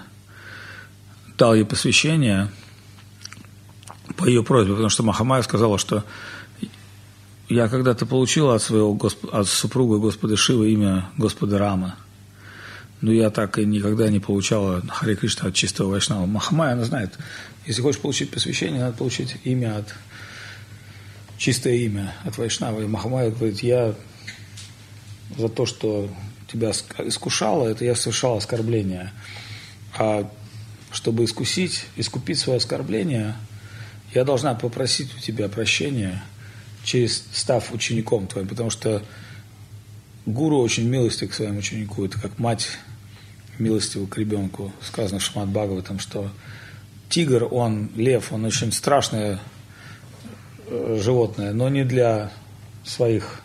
дал 1.38 1.54
ей 1.54 1.66
посвящение 1.66 2.50
по 4.18 4.26
ее 4.26 4.44
просьбе, 4.44 4.74
потому 4.74 4.90
что 4.90 5.04
Махамая 5.04 5.42
сказала, 5.42 5.78
что 5.78 6.04
я 7.50 7.68
когда-то 7.68 8.06
получил 8.06 8.50
от 8.50 8.62
своего 8.62 8.94
госп... 8.94 9.26
от 9.32 9.48
супруга 9.48 9.98
Господа 9.98 10.36
Шива 10.36 10.64
имя 10.64 11.10
Господа 11.18 11.58
Рама. 11.58 11.96
Но 13.02 13.12
я 13.12 13.30
так 13.30 13.60
и 13.60 13.66
никогда 13.66 14.10
не 14.10 14.20
получала 14.20 14.82
Хари 14.88 15.16
Кришна 15.16 15.50
от 15.50 15.54
чистого 15.54 15.92
Вайшнава. 15.92 16.26
Махамая, 16.26 16.74
она 16.74 16.86
знает, 16.86 17.14
если 17.66 17.82
хочешь 17.82 18.02
получить 18.02 18.32
посвящение, 18.32 18.82
надо 18.82 18.98
получить 18.98 19.36
имя 19.44 19.78
от 19.78 19.94
чистое 21.38 21.76
имя 21.76 22.16
от 22.24 22.38
Вайшнава. 22.38 22.82
И 22.82 22.88
Махамая 22.88 23.30
говорит, 23.30 23.60
я 23.60 23.94
за 25.38 25.50
то, 25.50 25.66
что 25.66 26.10
тебя 26.52 26.72
искушала, 26.72 27.68
это 27.68 27.86
я 27.86 27.96
совершал 27.96 28.38
оскорбление. 28.38 29.12
А 29.98 30.30
чтобы 30.92 31.26
искусить, 31.26 31.86
искупить 31.98 32.40
свое 32.40 32.58
оскорбление, 32.58 33.36
я 34.16 34.24
должна 34.24 34.56
попросить 34.56 35.16
у 35.16 35.20
тебя 35.20 35.50
прощения, 35.50 36.24
через 36.84 37.26
став 37.34 37.72
учеником 37.74 38.28
твоим, 38.28 38.48
потому 38.48 38.70
что 38.70 39.04
гуру 40.26 40.60
очень 40.60 40.88
милостив 40.88 41.32
к 41.32 41.34
своему 41.34 41.60
ученику. 41.60 42.06
Это 42.06 42.20
как 42.20 42.40
мать 42.40 42.70
милостиву 43.60 44.08
к 44.08 44.18
ребенку. 44.18 44.72
Сказано 44.82 45.20
в 45.20 45.24
Шмат 45.24 45.50
Бхагаватам, 45.50 46.00
что 46.00 46.32
тигр, 47.10 47.48
он, 47.52 47.92
лев, 47.96 48.32
он 48.32 48.46
очень 48.46 48.72
страшное 48.72 49.40
э, 50.68 51.00
животное, 51.02 51.52
но 51.54 51.68
не 51.68 51.84
для 51.84 52.32
своих 52.86 53.42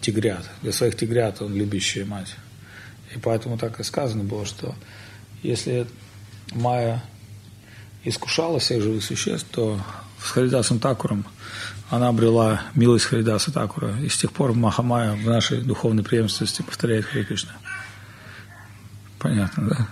тигрят. 0.00 0.48
Для 0.62 0.72
своих 0.72 0.96
тигрят 0.96 1.42
он 1.42 1.54
любящая 1.54 2.04
мать. 2.04 2.36
И 3.14 3.18
поэтому 3.18 3.58
так 3.58 3.80
и 3.80 3.82
сказано 3.82 4.22
было, 4.22 4.46
что 4.46 4.74
если 5.42 5.86
Майя 6.52 7.02
искушала 8.04 8.58
всех 8.58 8.82
живых 8.82 9.04
существ, 9.04 9.46
то 9.50 9.80
с 10.22 10.30
Харидасом 10.30 10.80
Такуром 10.80 11.24
она 11.90 12.08
обрела 12.08 12.62
милость 12.74 13.06
Харидаса 13.06 13.52
Такура. 13.52 13.96
И 14.00 14.08
с 14.08 14.16
тех 14.16 14.32
пор 14.32 14.52
Махамая 14.52 15.14
в 15.14 15.26
нашей 15.26 15.62
духовной 15.62 16.04
преемственности 16.04 16.62
повторяет 16.62 17.06
Хари 17.06 17.24
Кришна. 17.24 17.52
Понятно, 19.18 19.68
да? 19.68 19.88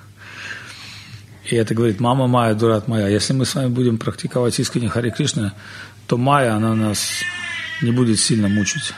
И 1.44 1.54
это 1.54 1.74
говорит, 1.74 2.00
мама 2.00 2.26
Майя, 2.26 2.54
дурат 2.54 2.88
моя. 2.88 3.08
Если 3.08 3.32
мы 3.32 3.46
с 3.46 3.54
вами 3.54 3.68
будем 3.68 3.98
практиковать 3.98 4.58
искренне 4.58 4.88
Хари 4.88 5.10
Кришна, 5.10 5.54
то 6.06 6.16
Майя, 6.18 6.54
она 6.54 6.74
нас 6.74 7.22
не 7.82 7.92
будет 7.92 8.18
сильно 8.18 8.48
мучить. 8.48 8.92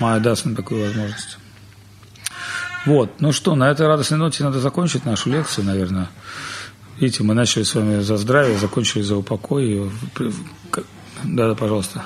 Майя 0.00 0.20
даст 0.20 0.44
нам 0.44 0.56
такую 0.56 0.86
возможность. 0.86 1.38
Вот, 2.84 3.20
ну 3.20 3.32
что, 3.32 3.54
на 3.54 3.70
этой 3.70 3.86
радостной 3.86 4.18
ноте 4.18 4.44
надо 4.44 4.60
закончить 4.60 5.04
нашу 5.04 5.30
лекцию, 5.30 5.66
наверное. 5.66 6.08
Видите, 6.98 7.22
мы 7.22 7.34
начали 7.34 7.62
с 7.62 7.74
вами 7.74 8.00
за 8.00 8.16
здравие, 8.16 8.58
закончили 8.58 9.02
за 9.02 9.16
упокой. 9.16 9.90
Да, 11.24 11.48
да, 11.48 11.54
пожалуйста. 11.54 12.04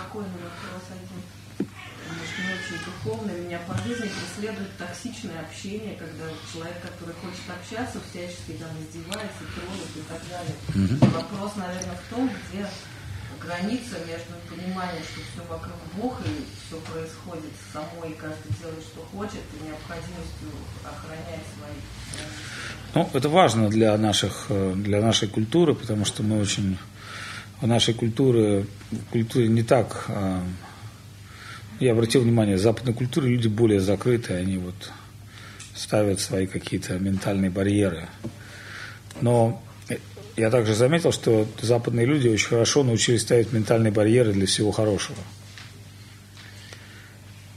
токсичное 5.01 5.41
общение, 5.41 5.97
когда 5.97 6.25
человек, 6.53 6.77
который 6.83 7.15
хочет 7.25 7.49
общаться, 7.49 8.01
всячески 8.11 8.61
там 8.61 8.69
издевается, 8.81 9.45
троллит 9.57 9.93
и 9.97 10.05
так 10.05 10.21
далее. 10.29 10.57
Вопрос, 11.13 11.57
наверное, 11.57 11.97
в 11.97 12.15
том, 12.15 12.29
где 12.29 12.67
граница 13.41 13.97
между 14.05 14.37
пониманием, 14.45 15.05
что 15.05 15.21
все 15.25 15.43
вокруг 15.49 15.81
Бог 15.97 16.21
и 16.27 16.45
все 16.67 16.77
происходит 16.93 17.53
само, 17.73 18.05
и 18.05 18.13
каждый 18.13 18.53
делает, 18.61 18.85
что 18.85 19.01
хочет, 19.13 19.41
и 19.57 19.65
необходимостью 19.65 20.53
охранять 20.85 21.45
свои 21.57 21.81
Ну, 22.95 23.09
это 23.13 23.29
важно 23.29 23.69
для, 23.69 23.97
наших, 23.97 24.47
э, 24.49 24.75
для 24.77 25.01
нашей 25.01 25.29
культуры, 25.29 25.75
потому 25.75 26.05
что 26.05 26.23
мы 26.23 26.41
очень... 26.41 26.77
В 27.61 27.67
нашей 27.67 27.95
культуре, 27.95 28.67
культуре 29.11 29.49
не 29.49 29.63
так... 29.63 30.07
А, 30.09 30.43
я 31.79 31.93
обратил 31.93 32.23
внимание, 32.23 32.57
в 32.57 32.61
западной 32.61 32.95
культуре 32.95 33.29
люди 33.29 33.49
более 33.49 33.81
закрытые, 33.81 34.41
они 34.41 34.59
вот 34.59 34.93
ставят 35.75 36.21
свои 36.21 36.47
какие-то 36.47 36.99
ментальные 36.99 37.51
барьеры. 37.51 38.09
Но 39.21 39.63
я 40.37 40.51
также 40.51 40.75
заметил, 40.75 41.13
что 41.13 41.47
западные 41.61 42.07
люди 42.07 42.29
очень 42.29 42.49
хорошо 42.49 42.83
научились 42.83 43.23
ставить 43.23 43.53
ментальные 43.53 43.93
барьеры 43.93 44.33
для 44.33 44.47
всего 44.47 44.73
хорошего. 44.73 45.19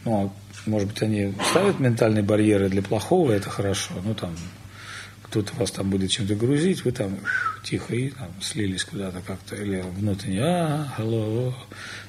Ну, 0.06 0.26
а, 0.26 0.70
может 0.70 0.90
быть, 0.90 1.02
они 1.02 1.34
ставят 1.50 1.80
ментальные 1.80 2.24
барьеры 2.24 2.70
для 2.70 2.82
плохого, 2.82 3.32
это 3.32 3.50
хорошо. 3.50 3.94
Ну, 4.04 4.14
там, 4.14 4.36
кто-то 5.34 5.56
вас 5.56 5.72
там 5.72 5.90
будет 5.90 6.12
чем-то 6.12 6.36
грузить, 6.36 6.86
вы 6.86 6.92
там 6.92 7.18
тихо 7.64 7.96
и 7.96 8.12
там, 8.12 8.30
слились 8.40 8.84
куда-то 8.84 9.22
как-то, 9.22 9.56
или 9.56 9.82
внутренне, 9.82 10.42
а, 10.44 10.94
hello. 10.96 11.52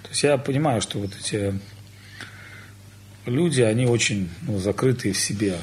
То 0.02 0.10
есть 0.10 0.22
я 0.24 0.36
понимаю, 0.36 0.82
что 0.82 0.98
вот 0.98 1.16
эти 1.18 1.58
люди, 3.24 3.62
они 3.62 3.86
очень 3.86 4.28
ну, 4.42 4.58
закрытые 4.58 5.14
в 5.14 5.18
себе. 5.18 5.56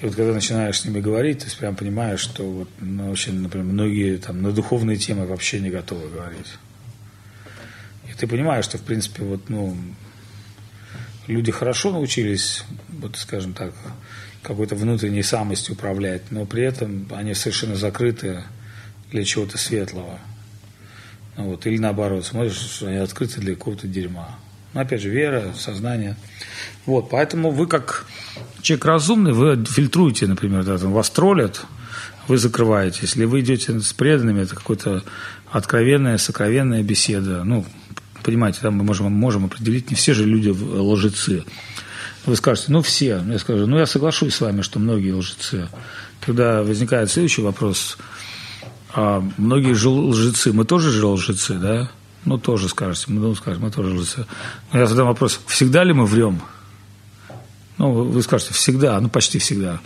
И 0.00 0.06
вот 0.06 0.16
когда 0.16 0.32
начинаешь 0.32 0.80
с 0.80 0.84
ними 0.84 0.98
говорить, 0.98 1.44
ты 1.44 1.56
прям 1.56 1.76
понимаешь, 1.76 2.18
что 2.18 2.42
вот, 2.42 2.68
ну, 2.80 3.12
очень, 3.12 3.38
например, 3.40 3.66
многие 3.66 4.16
там 4.16 4.42
на 4.42 4.50
духовные 4.50 4.96
темы 4.96 5.24
вообще 5.24 5.60
не 5.60 5.70
готовы 5.70 6.08
говорить. 6.08 6.52
И 8.10 8.12
ты 8.14 8.26
понимаешь, 8.26 8.64
что, 8.64 8.76
в 8.76 8.82
принципе, 8.82 9.22
вот, 9.22 9.48
ну, 9.48 9.76
люди 11.28 11.52
хорошо 11.52 11.92
научились, 11.92 12.64
вот, 12.88 13.16
скажем 13.16 13.54
так, 13.54 13.72
какой-то 14.46 14.76
внутренней 14.76 15.22
самостью 15.22 15.74
управлять, 15.74 16.30
но 16.30 16.46
при 16.46 16.62
этом 16.62 17.08
они 17.10 17.34
совершенно 17.34 17.74
закрыты 17.74 18.44
для 19.10 19.24
чего-то 19.24 19.58
светлого. 19.58 20.20
Ну, 21.36 21.50
вот, 21.50 21.66
или 21.66 21.78
наоборот, 21.78 22.24
смотришь, 22.24 22.54
что 22.56 22.86
они 22.86 22.96
открыты 22.96 23.40
для 23.40 23.54
какого-то 23.54 23.88
дерьма. 23.88 24.38
Но 24.72 24.80
опять 24.82 25.02
же, 25.02 25.10
вера, 25.10 25.52
сознание. 25.58 26.16
Вот, 26.86 27.10
поэтому 27.10 27.50
вы 27.50 27.66
как 27.66 28.06
человек 28.62 28.84
разумный, 28.84 29.32
вы 29.32 29.64
фильтруете, 29.64 30.26
например, 30.26 30.62
да, 30.64 30.78
там, 30.78 30.92
вас 30.92 31.10
троллят, 31.10 31.66
вы 32.28 32.38
закрываете. 32.38 33.00
Если 33.02 33.24
вы 33.24 33.40
идете 33.40 33.80
с 33.80 33.92
преданными, 33.92 34.42
это 34.42 34.54
какая-то 34.54 35.02
откровенная, 35.50 36.18
сокровенная 36.18 36.82
беседа. 36.82 37.42
Ну, 37.42 37.66
понимаете, 38.22 38.60
там 38.62 38.74
мы 38.74 38.84
можем, 38.84 39.12
можем 39.12 39.44
определить, 39.44 39.90
не 39.90 39.96
все 39.96 40.14
же 40.14 40.24
люди 40.24 40.50
лжецы. 40.50 41.44
Вы 42.26 42.34
скажете, 42.36 42.72
ну 42.72 42.82
все. 42.82 43.22
Я 43.26 43.38
скажу, 43.38 43.66
ну 43.66 43.78
я 43.78 43.86
соглашусь 43.86 44.34
с 44.34 44.40
вами, 44.40 44.62
что 44.62 44.78
многие 44.78 45.12
лжецы. 45.12 45.68
Когда 46.20 46.62
возникает 46.62 47.10
следующий 47.10 47.42
вопрос, 47.42 47.96
а 48.92 49.22
многие 49.36 49.74
же 49.74 49.88
лжецы, 49.88 50.52
мы 50.52 50.64
тоже 50.64 50.90
же 50.90 51.06
лжецы, 51.06 51.54
да? 51.54 51.90
Ну, 52.24 52.38
тоже 52.38 52.68
скажете, 52.68 53.04
мы, 53.08 53.20
ну, 53.20 53.34
скажем, 53.36 53.62
мы 53.62 53.70
тоже 53.70 53.94
лжецы. 53.94 54.26
Но 54.72 54.80
я 54.80 54.86
задам 54.86 55.06
вопрос, 55.06 55.40
всегда 55.46 55.84
ли 55.84 55.92
мы 55.92 56.06
врем? 56.06 56.42
Ну, 57.78 57.92
вы 57.92 58.22
скажете, 58.22 58.52
всегда, 58.54 58.98
ну, 59.00 59.08
почти 59.08 59.38
всегда. 59.38 59.80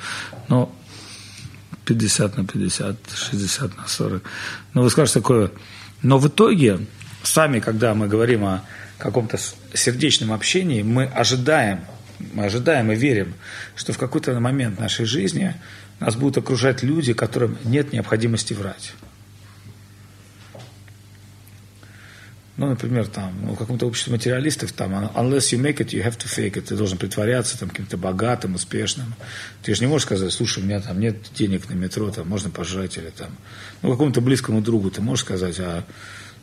Но 0.49 0.75
50 1.85 2.39
на 2.39 2.47
50, 2.47 2.97
60 3.15 3.77
на 3.77 3.87
40. 3.87 4.23
Но 4.73 4.83
вы 4.83 4.91
скажете 4.91 5.21
такое, 5.21 5.51
но 6.03 6.19
в 6.19 6.29
итоге, 6.29 6.87
сами, 7.23 7.61
когда 7.61 7.95
мы 7.95 8.09
говорим 8.09 8.45
о 8.45 8.63
каком-то 8.97 9.39
сердечном 9.75 10.33
общении, 10.33 10.83
мы 10.83 11.05
ожидаем, 11.05 11.81
мы 12.33 12.45
ожидаем 12.45 12.91
и 12.93 12.97
верим, 12.97 13.35
что 13.77 13.93
в 13.93 13.99
какой-то 13.99 14.39
момент 14.41 14.79
нашей 14.79 15.05
жизни 15.05 15.55
нас 15.99 16.17
будут 16.17 16.39
окружать 16.39 16.83
люди, 16.83 17.13
которым 17.13 17.59
нет 17.65 17.93
необходимости 17.93 18.55
врать. 18.55 18.93
Ну, 22.61 22.69
например, 22.69 23.07
там, 23.07 23.33
ну, 23.43 23.55
в 23.55 23.57
каком-то 23.57 23.87
обществе 23.87 24.13
материалистов, 24.13 24.73
там, 24.73 24.93
unless 24.93 25.51
you 25.51 25.59
make 25.59 25.79
it, 25.79 25.95
you 25.95 26.05
have 26.05 26.19
to 26.19 26.27
fake 26.27 26.57
it. 26.57 26.61
Ты 26.61 26.77
должен 26.77 26.99
притворяться 26.99 27.59
там 27.59 27.71
каким-то 27.71 27.97
богатым, 27.97 28.55
успешным. 28.55 29.15
Ты 29.63 29.75
же 29.75 29.81
не 29.81 29.87
можешь 29.87 30.05
сказать, 30.05 30.31
слушай, 30.31 30.63
у 30.63 30.67
меня 30.67 30.79
там 30.81 31.01
нет 31.01 31.17
денег 31.35 31.71
на 31.71 31.73
метро, 31.73 32.11
там, 32.11 32.29
можно 32.29 32.51
пожрать 32.51 32.99
или 32.99 33.09
там. 33.09 33.31
Ну, 33.81 33.91
какому-то 33.91 34.21
близкому 34.21 34.61
другу 34.61 34.91
ты 34.91 35.01
можешь 35.01 35.25
сказать, 35.25 35.59
а 35.59 35.85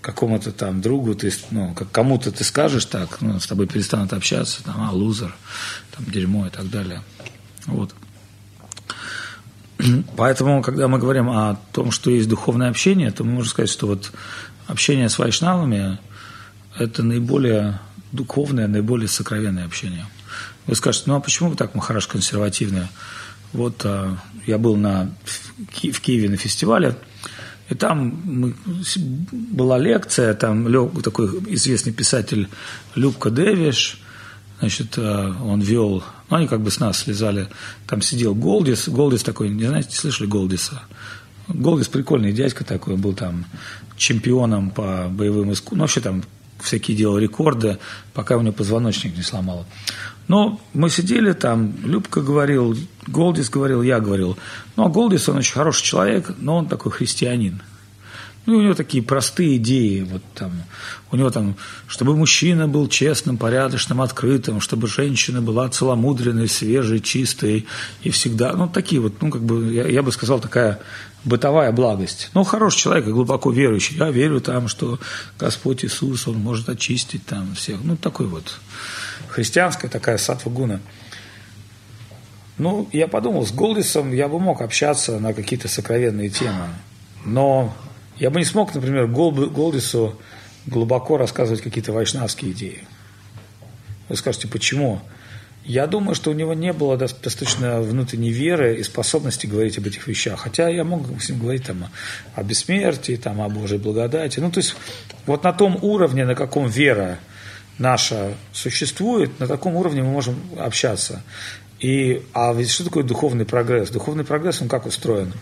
какому-то 0.08 0.54
там 0.54 0.80
другу 0.80 1.16
ты, 1.16 1.34
ну, 1.52 1.74
как 1.74 1.92
кому-то 1.92 2.32
ты 2.32 2.46
скажешь 2.46 2.86
так, 2.86 3.20
ну, 3.20 3.42
с 3.42 3.46
тобой 3.46 3.68
перестанут 3.68 4.14
общаться, 4.14 4.64
там, 4.64 4.76
а, 4.80 4.92
лузер, 4.94 5.36
там, 5.94 6.06
дерьмо 6.06 6.48
и 6.48 6.50
так 6.50 6.70
далее. 6.70 7.02
Вот. 7.66 7.94
Поэтому, 10.16 10.62
когда 10.62 10.88
мы 10.88 10.98
говорим 10.98 11.30
о 11.30 11.60
том, 11.74 11.92
что 11.92 12.10
есть 12.10 12.30
духовное 12.30 12.70
общение, 12.70 13.12
то 13.12 13.26
мы 13.26 13.34
можем 13.34 13.50
сказать, 13.52 13.70
что 13.70 13.86
вот 13.86 14.14
общение 14.68 15.10
с 15.10 15.20
вайшнавами– 15.20 16.00
это 16.80 17.04
наиболее 17.04 17.82
духовное, 18.14 18.70
наиболее 18.70 19.10
сокровенное 19.10 19.66
общение. 19.66 20.06
Вы 20.68 20.76
скажете, 20.76 21.04
ну 21.08 21.18
а 21.18 21.20
почему 21.20 21.50
вы 21.50 21.58
так, 21.58 21.76
Махараш, 21.76 22.08
консервативные? 22.08 22.88
Вот 23.52 23.82
а, 23.84 24.18
я 24.46 24.58
был 24.58 24.78
на, 24.78 25.14
в 25.58 26.00
Киеве 26.00 26.30
на 26.30 26.38
фестивале, 26.38 26.96
и 27.70 27.76
там 27.76 28.54
была 29.32 29.78
лекция, 29.78 30.34
там 30.34 30.68
Лёг, 30.68 31.02
такой 31.04 31.28
известный 31.54 31.92
писатель 31.92 32.48
Любка 32.96 33.30
Девиш, 33.30 34.00
значит, 34.60 34.98
а, 34.98 35.36
он 35.44 35.60
вел, 35.60 36.04
ну, 36.30 36.38
они 36.38 36.48
как 36.48 36.62
бы 36.62 36.72
с 36.72 36.80
нас 36.80 37.00
слезали, 37.00 37.50
там 37.86 38.02
сидел 38.02 38.34
Голдис, 38.34 38.88
Голдис 38.88 39.24
такой, 39.24 39.50
не 39.50 39.66
знаете, 39.66 39.96
слышали 39.98 40.28
Голдиса? 40.28 40.82
Голдис 41.48 41.88
прикольный 41.88 42.32
дядька 42.32 42.64
такой, 42.64 42.96
был 42.96 43.14
там 43.14 43.46
чемпионом 43.98 44.70
по 44.70 45.08
боевым 45.10 45.52
искусствам, 45.52 45.80
ну, 45.80 45.84
вообще 45.84 46.02
там 46.02 46.24
всякие 46.62 46.96
делал 46.96 47.18
рекорды, 47.18 47.78
пока 48.14 48.38
у 48.38 48.42
него 48.42 48.54
позвоночник 48.54 49.16
не 49.16 49.24
сломало. 49.24 49.66
Но 50.28 50.60
мы 50.74 50.90
сидели 50.90 51.32
там, 51.34 51.74
Любка 51.84 52.22
говорил, 52.22 52.76
Голдис 53.06 53.50
говорил, 53.50 53.82
я 53.82 54.00
говорил. 54.00 54.38
Ну, 54.76 54.86
а 54.86 54.90
Голдис, 54.90 55.30
он 55.30 55.38
очень 55.38 55.54
хороший 55.54 55.84
человек, 55.84 56.32
но 56.38 56.58
он 56.58 56.68
такой 56.68 56.92
христианин. 56.92 57.62
Ну, 58.46 58.58
у 58.58 58.62
него 58.62 58.74
такие 58.76 59.04
простые 59.04 59.58
идеи, 59.58 60.08
вот 60.10 60.22
там, 60.34 60.54
у 61.12 61.18
него 61.18 61.30
там, 61.32 61.58
чтобы 61.86 62.16
мужчина 62.16 62.66
был 62.66 62.88
честным, 62.88 63.38
порядочным, 63.38 64.02
открытым, 64.02 64.62
чтобы 64.62 64.88
женщина 64.88 65.42
была 65.42 65.68
целомудренной, 65.68 66.48
свежей, 66.48 67.02
чистой 67.02 67.68
и 68.04 68.10
всегда, 68.10 68.54
ну, 68.54 68.70
такие 68.70 69.02
вот, 69.02 69.22
ну, 69.22 69.32
как 69.32 69.42
бы, 69.42 69.74
я, 69.74 69.86
я 69.88 70.02
бы 70.02 70.14
сказал, 70.14 70.40
такая 70.40 70.80
бытовая 71.26 71.74
благость. 71.74 72.30
Ну, 72.34 72.46
хороший 72.46 72.80
человек 72.80 73.08
и 73.08 73.12
глубоко 73.12 73.52
верующий. 73.52 73.98
Я 73.98 74.12
верю 74.12 74.40
там, 74.40 74.70
что 74.70 74.98
Господь 75.38 75.84
Иисус, 75.84 76.26
Он 76.26 76.38
может 76.38 76.70
очистить 76.70 77.26
там 77.26 77.54
всех. 77.54 77.80
Ну, 77.84 77.98
такой 77.98 78.28
вот 78.28 78.60
христианская 79.28 79.88
такая 79.88 80.18
сатва-гуна. 80.18 80.80
Ну, 82.58 82.90
я 82.92 83.08
подумал, 83.08 83.46
с 83.46 83.52
Голдисом 83.52 84.12
я 84.14 84.28
бы 84.28 84.40
мог 84.40 84.62
общаться 84.62 85.20
на 85.20 85.34
какие-то 85.34 85.68
сокровенные 85.68 86.30
темы. 86.30 86.70
Но 87.24 87.76
я 88.18 88.30
бы 88.30 88.40
не 88.40 88.46
смог, 88.46 88.74
например, 88.74 89.08
Голдису 89.08 90.20
глубоко 90.66 91.18
рассказывать 91.18 91.62
какие-то 91.62 91.94
вайшнавские 91.94 92.52
идеи. 92.52 92.88
Вы 94.10 94.16
скажете, 94.16 94.48
почему? 94.48 95.02
Я 95.64 95.86
думаю, 95.86 96.16
что 96.16 96.32
у 96.32 96.34
него 96.34 96.54
не 96.54 96.72
было 96.72 96.98
достаточно 96.98 97.82
внутренней 97.82 98.32
веры 98.32 98.78
и 98.78 98.84
способности 98.84 99.48
говорить 99.48 99.78
об 99.78 99.86
этих 99.86 100.08
вещах. 100.08 100.40
Хотя 100.40 100.70
я 100.70 100.86
мог 100.86 101.22
с 101.22 101.30
ним 101.30 101.40
говорить 101.40 101.66
там, 101.66 101.90
о 102.36 102.44
бессмертии, 102.44 103.18
там, 103.18 103.42
о 103.42 103.50
Божьей 103.50 103.78
благодати. 103.78 104.40
Ну, 104.40 104.50
то 104.50 104.60
есть, 104.60 104.76
вот 105.26 105.44
на 105.44 105.52
том 105.52 105.78
уровне, 105.82 106.26
на 106.26 106.36
каком 106.36 106.68
вера 106.68 107.20
наша 107.78 108.34
существует, 108.54 109.40
на 109.40 109.48
таком 109.48 109.76
уровне 109.76 110.04
мы 110.04 110.12
можем 110.12 110.36
общаться. 110.58 111.24
И, 111.80 112.24
а 112.34 112.54
ведь 112.54 112.72
что 112.72 112.86
такое 112.86 113.04
духовный 113.04 113.46
прогресс? 113.46 113.90
Духовный 113.90 114.24
прогресс, 114.24 114.62
он 114.62 114.68
как 114.68 114.86
устроен? 114.86 115.34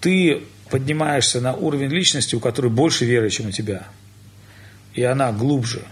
Ты 0.00 0.42
поднимаешься 0.70 1.40
на 1.40 1.54
уровень 1.54 1.90
личности, 1.90 2.34
у 2.34 2.40
которой 2.40 2.70
больше 2.70 3.04
веры, 3.04 3.30
чем 3.30 3.48
у 3.48 3.50
тебя. 3.52 3.86
И 4.94 5.02
она 5.02 5.32
глубже. 5.32 5.82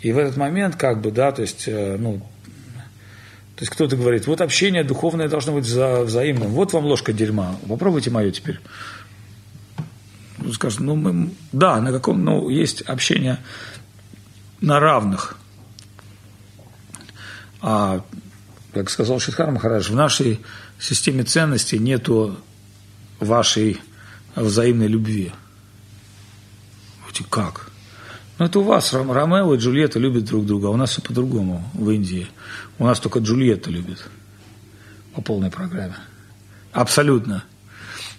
И 0.00 0.12
в 0.12 0.18
этот 0.18 0.36
момент, 0.36 0.76
как 0.76 1.00
бы, 1.00 1.10
да, 1.10 1.32
то 1.32 1.42
есть, 1.42 1.64
э, 1.66 1.96
ну, 1.98 2.18
то 2.18 3.62
есть 3.62 3.72
кто-то 3.72 3.96
говорит, 3.96 4.26
вот 4.26 4.40
общение 4.40 4.84
духовное 4.84 5.28
должно 5.28 5.52
быть 5.52 5.66
вза- 5.66 6.04
взаимным. 6.04 6.52
Вот 6.52 6.72
вам 6.72 6.86
ложка 6.86 7.12
дерьма. 7.12 7.56
Попробуйте 7.68 8.10
мое 8.10 8.30
теперь. 8.30 8.58
Скажут, 10.54 10.80
ну, 10.80 10.96
мы, 10.96 11.34
да, 11.52 11.80
на 11.82 11.92
каком, 11.92 12.24
ну, 12.24 12.48
есть 12.48 12.80
общение 12.82 13.38
на 14.60 14.80
равных. 14.80 15.36
А, 17.62 18.04
как 18.72 18.90
сказал 18.90 19.20
Шидхар 19.20 19.50
Махарадж, 19.50 19.90
в 19.90 19.94
нашей 19.94 20.40
системе 20.78 21.24
ценностей 21.24 21.78
нету 21.78 22.36
вашей 23.18 23.80
взаимной 24.34 24.86
любви. 24.86 25.32
Эти 27.10 27.22
как? 27.22 27.70
Ну, 28.38 28.46
это 28.46 28.60
у 28.60 28.62
вас 28.62 28.94
Ромео 28.94 29.54
и 29.54 29.58
Джульетта 29.58 29.98
любят 29.98 30.24
друг 30.24 30.46
друга, 30.46 30.68
а 30.68 30.70
у 30.70 30.76
нас 30.76 30.90
все 30.90 31.02
по-другому 31.02 31.68
в 31.74 31.90
Индии. 31.90 32.26
У 32.78 32.86
нас 32.86 32.98
только 32.98 33.18
Джульетта 33.18 33.70
любит 33.70 34.08
по 35.14 35.20
полной 35.20 35.50
программе. 35.50 35.96
Абсолютно. 36.72 37.44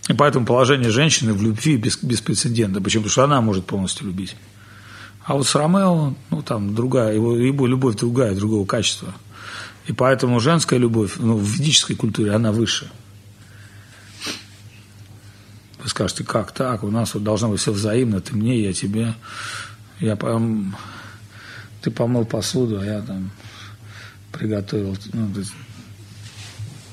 И 0.10 0.14
поэтому 0.14 0.46
положение 0.46 0.92
женщины 0.92 1.34
в 1.34 1.42
любви 1.42 1.78
без, 1.78 1.98
беспрецедентно. 2.04 2.82
Почему? 2.82 3.04
Потому 3.04 3.12
что 3.12 3.24
она 3.24 3.42
может 3.42 3.66
полностью 3.66 4.08
любить. 4.08 4.36
А 5.24 5.36
вот 5.36 5.48
с 5.48 5.56
Ромео, 5.56 6.14
ну, 6.30 6.42
там 6.42 6.74
другая, 6.74 7.14
его, 7.14 7.36
его 7.36 7.68
любовь 7.68 7.96
другая, 7.96 8.36
другого 8.36 8.66
качества. 8.66 9.14
И 9.86 9.94
поэтому 9.94 10.40
женская 10.40 10.80
любовь, 10.80 11.16
ну, 11.18 11.38
в 11.38 11.44
ведической 11.44 11.96
культуре 11.96 12.34
она 12.34 12.52
выше– 12.52 12.92
вы 15.82 15.90
скажете, 15.90 16.24
как 16.24 16.52
так? 16.52 16.84
У 16.84 16.92
нас 16.92 17.14
вот 17.16 17.24
должно 17.24 17.50
быть 17.50 17.60
все 17.60 17.72
взаимно, 17.72 18.22
ты 18.22 18.36
мне, 18.36 18.62
я 18.62 18.74
тебе. 18.74 19.16
Я 20.00 20.16
пом... 20.16 20.76
Ты 21.82 21.90
помыл 21.90 22.26
посуду, 22.26 22.80
а 22.80 22.86
я 22.86 23.02
там 23.02 23.32
приготовил. 24.32 24.96
Ну, 25.14 25.34
есть... 25.36 25.54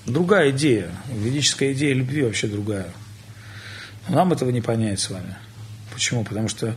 Другая 0.06 0.50
идея. 0.50 0.90
Ведическая 1.12 1.74
идея 1.74 1.94
любви 1.94 2.22
вообще 2.22 2.46
другая. 2.46 2.90
Но 4.08 4.16
нам 4.16 4.32
этого 4.32 4.48
не 4.48 4.62
понять 4.62 5.00
с 5.00 5.10
вами. 5.10 5.36
Почему? 5.92 6.24
Потому 6.24 6.48
что 6.48 6.74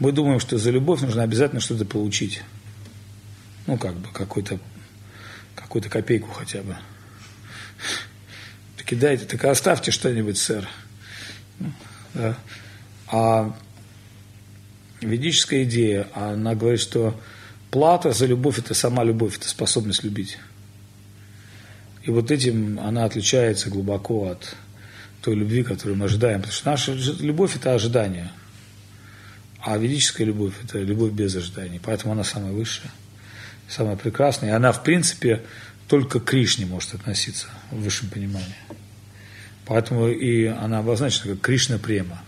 мы 0.00 0.12
думаем, 0.12 0.40
что 0.40 0.58
за 0.58 0.70
любовь 0.70 1.00
нужно 1.02 1.22
обязательно 1.22 1.60
что-то 1.60 1.84
получить. 1.84 2.42
Ну, 3.66 3.78
как 3.78 3.94
бы, 3.94 4.08
какую-то 4.12 4.58
копейку 5.88 6.30
хотя 6.30 6.62
бы. 6.62 6.76
Так 8.76 8.92
и 8.92 8.96
дайте, 8.96 9.24
так 9.24 9.44
оставьте 9.44 9.90
что-нибудь, 9.90 10.36
сэр. 10.36 10.68
Да. 12.12 12.36
А 13.08 13.56
ведическая 15.00 15.64
идея, 15.64 16.08
она 16.14 16.54
говорит, 16.54 16.80
что 16.80 17.18
плата 17.70 18.12
за 18.12 18.26
любовь– 18.26 18.58
это 18.60 18.74
сама 18.74 19.04
любовь, 19.04 19.36
это 19.38 19.48
способность 19.48 20.04
любить. 20.04 20.38
И 22.02 22.10
вот 22.10 22.30
этим 22.30 22.78
она 22.80 23.04
отличается 23.04 23.70
глубоко 23.70 24.28
от 24.28 24.54
той 25.22 25.34
любви, 25.36 25.62
которую 25.62 25.96
мы 25.96 26.04
ожидаем. 26.04 26.42
Потому 26.42 26.52
что 26.52 26.70
наша 26.70 26.92
любовь– 27.22 27.56
это 27.56 27.74
ожидание. 27.74 28.30
А 29.64 29.78
ведическая 29.78 30.24
любовь– 30.24 30.52
это 30.62 30.78
любовь 30.78 31.12
без 31.12 31.34
ожиданий. 31.34 31.80
Поэтому 31.82 32.12
она 32.12 32.22
самая 32.22 32.52
высшая, 32.52 32.90
самая 33.66 33.96
прекрасная. 33.96 34.50
И 34.50 34.52
она, 34.52 34.72
в 34.72 34.82
принципе, 34.82 35.42
только 35.88 36.20
к 36.20 36.24
Кришне 36.26 36.66
может 36.66 36.92
относиться 36.94 37.48
в 37.70 37.80
высшем 37.80 38.10
понимании. 38.10 38.54
Поэтому 39.64 40.08
и 40.08 40.44
она 40.44 40.80
обозначена 40.80 41.32
как 41.32 41.40
Кришна 41.40 41.78
Према. 41.78 42.22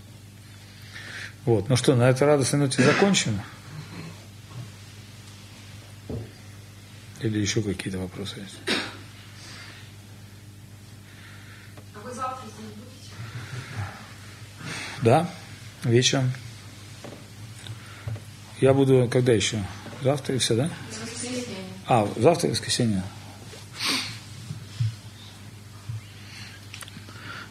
Вот. 1.45 1.69
Ну 1.69 1.77
что, 1.77 1.95
на 1.95 2.09
этой 2.09 2.27
радостной 2.27 2.61
ноте 2.61 2.83
закончим? 2.83 3.39
Или 7.21 7.39
еще 7.39 7.63
какие-то 7.63 7.99
вопросы 7.99 8.41
есть? 8.41 8.57
А 11.95 11.99
вы 12.03 12.15
завтра 12.15 12.47
здесь 12.47 12.73
будете? 12.77 13.11
Да, 15.03 15.31
вечером. 15.85 16.33
Я 18.61 18.73
буду 18.73 19.09
когда 19.11 19.33
еще? 19.33 19.65
Завтра 20.03 20.35
и 20.35 20.39
все, 20.39 20.57
да? 20.57 20.71
А, 21.87 22.09
завтра 22.17 22.49
и 22.49 22.53
воскресенье. 22.53 23.03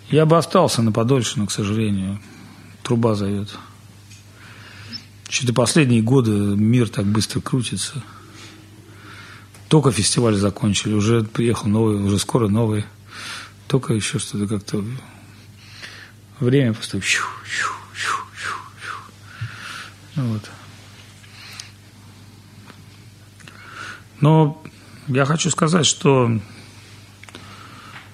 Я 0.09 0.25
бы 0.25 0.37
остался 0.37 0.81
на 0.81 0.91
подольше, 0.91 1.39
но, 1.39 1.47
к 1.47 1.51
сожалению, 1.51 2.19
труба 2.83 3.15
зовет. 3.15 3.57
Что-то 5.29 5.53
последние 5.53 6.01
годы 6.01 6.31
мир 6.31 6.89
так 6.89 7.05
быстро 7.05 7.41
крутится. 7.41 8.03
Только 9.67 9.91
фестиваль 9.91 10.35
закончили, 10.35 10.93
уже 10.93 11.23
приехал 11.23 11.67
новый, 11.67 11.95
уже 11.95 12.19
скоро 12.19 12.47
новый. 12.47 12.85
Только 13.67 13.93
еще 13.93 14.19
что-то 14.19 14.47
как-то 14.47 14.83
время 16.39 16.73
просто 16.73 16.99
ну, 20.15 20.31
вот. 20.31 20.49
Но 24.21 24.61
я 25.07 25.25
хочу 25.25 25.49
сказать, 25.49 25.85
что 25.85 26.31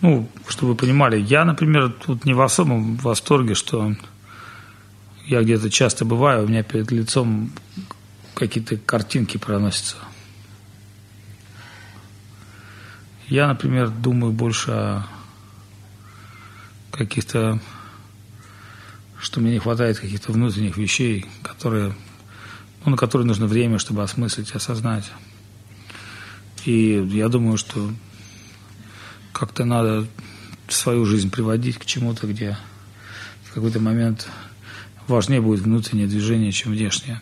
ну, 0.02 0.28
чтобы 0.48 0.72
вы 0.72 0.78
понимали, 0.78 1.20
я, 1.20 1.46
например, 1.46 1.92
тут 1.92 2.26
не 2.26 2.34
в 2.34 2.42
особом 2.42 2.96
восторге, 2.98 3.54
что 3.54 3.96
я 5.26 5.44
где-то 5.44 5.70
часто 5.70 6.06
бываю, 6.06 6.46
у 6.46 6.48
меня 6.48 6.64
перед 6.64 6.92
лицом 6.92 7.52
какие-то 8.34 8.78
картинки 8.78 9.38
проносятся. 9.38 9.98
Я, 13.28 13.48
например, 13.48 13.90
думаю 13.90 14.34
больше 14.34 14.72
о 14.72 15.08
каких-то, 16.92 17.62
что 19.20 19.40
мне 19.40 19.54
не 19.54 19.60
хватает 19.60 20.00
каких-то 20.00 20.32
внутренних 20.32 20.78
вещей, 20.78 21.28
которые 21.44 21.94
ну, 22.84 22.92
на 22.92 22.98
который 22.98 23.26
нужно 23.26 23.46
время, 23.46 23.78
чтобы 23.78 24.02
осмыслить, 24.04 24.52
осознать. 24.54 25.12
И 26.66 27.08
я 27.12 27.28
думаю, 27.28 27.58
что 27.58 27.92
как-то 29.34 29.66
надо 29.66 30.08
свою 30.68 31.06
жизнь 31.06 31.32
приводить 31.32 31.78
к 31.78 31.86
чему-то, 31.86 32.28
где 32.28 32.58
в 33.46 33.54
какой-то 33.54 33.80
момент 33.80 34.28
важнее 35.08 35.42
будет 35.42 35.62
внутреннее 35.62 36.08
движение, 36.08 36.52
чем 36.52 36.72
внешнее. 36.72 37.22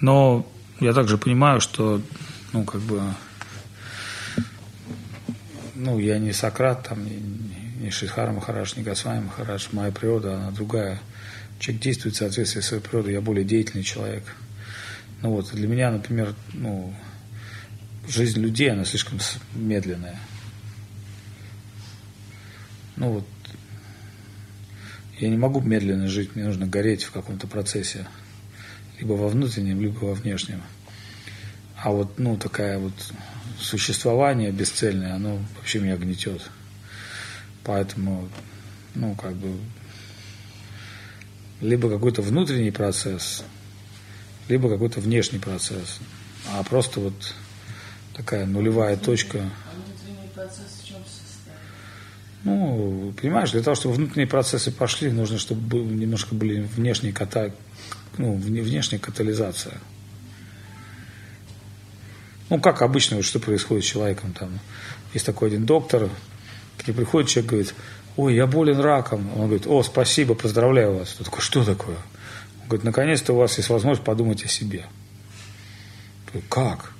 Но 0.00 0.46
я 0.80 0.92
также 0.92 1.18
понимаю, 1.18 1.60
что, 1.60 2.00
ну, 2.52 2.64
как 2.64 2.80
бы, 2.80 3.02
ну, 5.74 5.98
я 5.98 6.18
не 6.18 6.32
Сократ, 6.32 6.88
там, 6.88 7.04
не, 7.04 7.16
не 7.80 7.90
Шидхара 7.90 8.32
Махараш, 8.32 8.76
не 8.76 8.82
Госвами 8.82 9.24
Махараш, 9.24 9.72
моя 9.72 9.92
природа, 9.92 10.36
она 10.36 10.50
другая. 10.50 11.00
Человек 11.58 11.82
действует 11.82 12.16
в 12.16 12.18
соответствии 12.18 12.60
с 12.60 12.66
своей 12.66 12.82
природой, 12.82 13.12
я 13.12 13.20
более 13.20 13.44
деятельный 13.44 13.84
человек. 13.84 14.24
Ну 15.22 15.30
вот, 15.30 15.52
для 15.52 15.68
меня, 15.68 15.90
например, 15.90 16.34
ну, 16.52 16.94
жизнь 18.08 18.40
людей, 18.40 18.70
она 18.70 18.84
слишком 18.84 19.18
медленная. 19.54 20.18
Ну 22.96 23.10
вот, 23.10 23.26
я 25.18 25.28
не 25.28 25.36
могу 25.36 25.60
медленно 25.60 26.08
жить, 26.08 26.34
мне 26.34 26.44
нужно 26.44 26.66
гореть 26.66 27.04
в 27.04 27.10
каком-то 27.10 27.46
процессе. 27.46 28.06
Либо 28.98 29.12
во 29.14 29.28
внутреннем, 29.28 29.80
либо 29.80 29.98
во 30.04 30.14
внешнем. 30.14 30.62
А 31.76 31.90
вот, 31.90 32.18
ну, 32.18 32.36
такая 32.36 32.78
вот 32.78 32.92
существование 33.60 34.50
бесцельное, 34.52 35.14
оно 35.14 35.38
вообще 35.56 35.80
меня 35.80 35.96
гнетет. 35.96 36.50
Поэтому, 37.64 38.28
ну, 38.94 39.14
как 39.14 39.34
бы, 39.34 39.56
либо 41.60 41.90
какой-то 41.90 42.22
внутренний 42.22 42.70
процесс, 42.70 43.44
либо 44.48 44.68
какой-то 44.68 45.00
внешний 45.00 45.38
процесс. 45.38 45.98
А 46.52 46.62
просто 46.62 47.00
вот 47.00 47.34
такая 48.16 48.46
нулевая 48.46 48.96
точка. 48.96 49.50
Ну, 52.44 53.14
понимаешь, 53.20 53.52
для 53.52 53.62
того, 53.62 53.74
чтобы 53.74 53.94
внутренние 53.94 54.26
процессы 54.26 54.70
пошли, 54.70 55.10
нужно, 55.10 55.38
чтобы 55.38 55.78
немножко 55.78 56.34
были 56.34 56.60
внешние 56.60 57.12
ката... 57.12 57.54
ну, 58.18 58.34
внешняя 58.34 58.98
катализация. 58.98 59.78
Ну, 62.50 62.60
как 62.60 62.82
обычно, 62.82 63.16
вот 63.16 63.24
что 63.24 63.40
происходит 63.40 63.84
с 63.84 63.88
человеком 63.88 64.32
там. 64.32 64.58
Есть 65.14 65.24
такой 65.24 65.48
один 65.48 65.64
доктор, 65.64 66.10
к 66.76 66.86
нему 66.86 66.98
приходит 66.98 67.30
человек, 67.30 67.50
говорит, 67.50 67.74
ой, 68.16 68.34
я 68.34 68.46
болен 68.46 68.78
раком. 68.80 69.30
Он 69.36 69.46
говорит, 69.46 69.66
о, 69.66 69.82
спасибо, 69.82 70.34
поздравляю 70.34 70.98
вас. 70.98 71.16
Он 71.18 71.24
такой, 71.24 71.40
что 71.40 71.64
такое? 71.64 71.96
Он 71.96 72.68
говорит, 72.68 72.84
наконец-то 72.84 73.32
у 73.32 73.36
вас 73.36 73.56
есть 73.56 73.70
возможность 73.70 74.04
подумать 74.04 74.44
о 74.44 74.48
себе. 74.48 74.84
Говорю, 76.26 76.46
как? 76.48 76.93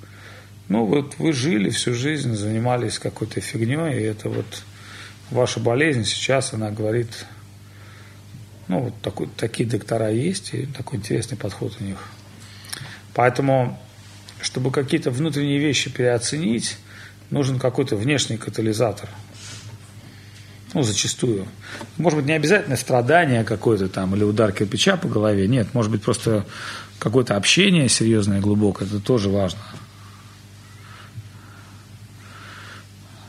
Ну, 0.67 0.85
вот 0.85 1.15
вы 1.19 1.31
жили 1.31 1.69
всю 1.69 1.93
жизнь, 1.93 2.33
занимались 2.33 2.97
какой-то 2.97 3.39
фигней, 3.39 3.99
и 3.99 4.03
это 4.03 4.29
вот 4.29 4.63
ваша 5.29 5.59
болезнь 5.59 6.05
сейчас, 6.05 6.53
она 6.53 6.71
говорит, 6.71 7.25
ну, 8.67 8.79
вот 8.79 9.01
такой, 9.01 9.27
такие 9.37 9.69
доктора 9.69 10.09
есть, 10.09 10.53
и 10.53 10.65
такой 10.65 10.97
интересный 10.97 11.37
подход 11.37 11.77
у 11.79 11.83
них. 11.83 11.97
Поэтому, 13.13 13.79
чтобы 14.41 14.71
какие-то 14.71 15.11
внутренние 15.11 15.59
вещи 15.59 15.91
переоценить, 15.91 16.77
нужен 17.29 17.59
какой-то 17.59 17.95
внешний 17.95 18.37
катализатор. 18.37 19.09
Ну, 20.73 20.83
зачастую. 20.83 21.47
Может 21.97 22.19
быть, 22.19 22.27
не 22.27 22.33
обязательно 22.33 22.75
страдание 22.75 23.43
какое-то 23.43 23.87
там 23.87 24.13
или 24.15 24.23
удар 24.23 24.51
кирпича 24.51 24.97
по 24.97 25.07
голове. 25.07 25.47
Нет, 25.47 25.73
может 25.73 25.91
быть, 25.91 26.01
просто 26.01 26.45
какое-то 26.99 27.37
общение 27.37 27.87
серьезное, 27.87 28.41
глубокое. 28.41 28.87
Это 28.87 28.99
тоже 28.99 29.29
важно. 29.29 29.59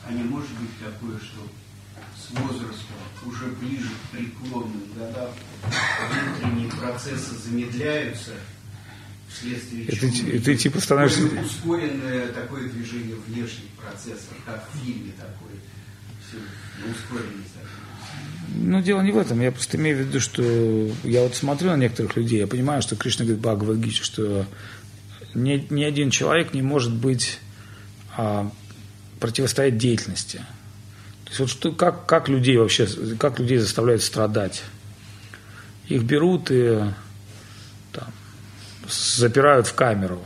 А 0.05 0.11
не 0.11 0.23
может 0.23 0.49
быть 0.51 0.69
такое, 0.79 1.17
что 1.19 1.47
с 2.17 2.31
возрастом, 2.37 2.97
уже 3.25 3.45
ближе 3.61 3.89
к 3.89 4.17
преклонным 4.17 4.83
годам, 4.97 5.29
внутренние 6.09 6.69
процессы 6.69 7.35
замедляются, 7.57 8.31
вследствие 9.29 9.83
И 9.83 9.95
чего 9.95 10.29
и 10.29 10.39
ты 10.39 10.55
типа 10.55 10.79
становишься... 10.79 11.23
Ускоренное 11.23 12.27
такое 12.27 12.69
движение 12.69 13.15
внешних 13.27 13.69
процессов, 13.77 14.33
как 14.45 14.67
в 14.69 14.85
фильме 14.85 15.11
такое, 15.17 15.55
все 16.27 16.37
на 16.83 16.91
ускоренность. 16.91 17.53
Ну, 18.55 18.81
дело 18.81 19.01
не 19.01 19.11
в 19.11 19.17
этом. 19.17 19.41
Я 19.41 19.51
просто 19.51 19.77
имею 19.77 19.97
в 19.97 19.99
виду, 20.01 20.19
что 20.19 20.41
я 21.03 21.21
вот 21.21 21.35
смотрю 21.35 21.71
на 21.71 21.77
некоторых 21.77 22.15
людей, 22.15 22.39
я 22.39 22.47
понимаю, 22.47 22.81
что 22.81 22.95
Кришна 22.95 23.25
говорит 23.25 23.41
Бхагавадгите, 23.41 24.03
что 24.03 24.45
ни, 25.33 25.67
ни 25.69 25.83
один 25.83 26.09
человек 26.11 26.53
не 26.53 26.61
может 26.61 26.93
быть 26.93 27.39
а, 28.15 28.49
противостоять 29.19 29.77
деятельности. 29.77 30.37
То 31.25 31.29
есть 31.29 31.39
вот 31.39 31.49
что, 31.49 31.71
как, 31.73 32.05
как 32.05 32.29
людей 32.29 32.55
вообще, 32.57 32.87
как 33.19 33.39
людей 33.39 33.57
заставляют 33.57 34.01
страдать? 34.01 34.63
Их 35.89 36.03
берут 36.03 36.49
и 36.49 36.83
запирают 38.89 39.67
в 39.67 39.73
камеру. 39.73 40.23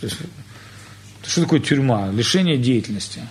То 0.00 0.06
есть, 0.06 0.18
что 1.26 1.42
такое 1.42 1.60
тюрьма? 1.60 2.10
Лишение 2.10 2.58
деятельности. 2.58 3.22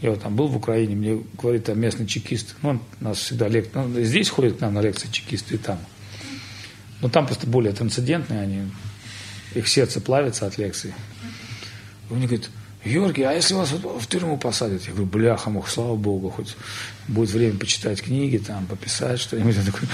Я 0.00 0.10
вот 0.10 0.22
там 0.22 0.34
был 0.34 0.48
в 0.48 0.56
Украине, 0.56 0.96
мне 0.96 1.22
говорит 1.40 1.64
там 1.64 1.78
местный 1.78 2.06
чекист, 2.06 2.54
ну, 2.62 2.70
он 2.70 2.82
нас 3.00 3.18
всегда 3.18 3.48
лек... 3.48 3.68
ну, 3.74 4.02
здесь 4.02 4.30
ходит 4.30 4.56
к 4.56 4.60
нам 4.60 4.74
на 4.74 4.80
лекции 4.80 5.08
чекисты 5.12 5.56
и 5.56 5.58
там. 5.58 5.78
Но 7.02 7.08
там 7.10 7.26
просто 7.26 7.46
более 7.46 7.72
трансцендентные, 7.72 8.40
они, 8.40 8.70
их 9.54 9.68
сердце 9.68 10.00
плавится 10.00 10.46
от 10.46 10.56
лекций. 10.56 10.94
Он 12.08 12.16
мне 12.16 12.26
говорит, 12.26 12.48
Георгий, 12.84 13.24
а 13.24 13.32
если 13.32 13.52
вас 13.54 13.72
в 13.72 14.06
тюрьму 14.06 14.38
посадят? 14.38 14.82
Я 14.84 14.92
говорю, 14.92 15.06
бляха, 15.06 15.50
мох, 15.50 15.68
слава 15.68 15.96
богу, 15.96 16.30
хоть 16.30 16.56
будет 17.08 17.30
время 17.30 17.58
почитать 17.58 18.00
книги, 18.00 18.38
там, 18.38 18.66
пописать 18.66 19.20
что-нибудь. 19.20 19.54
Я 19.54 19.64
такой, 19.64 19.88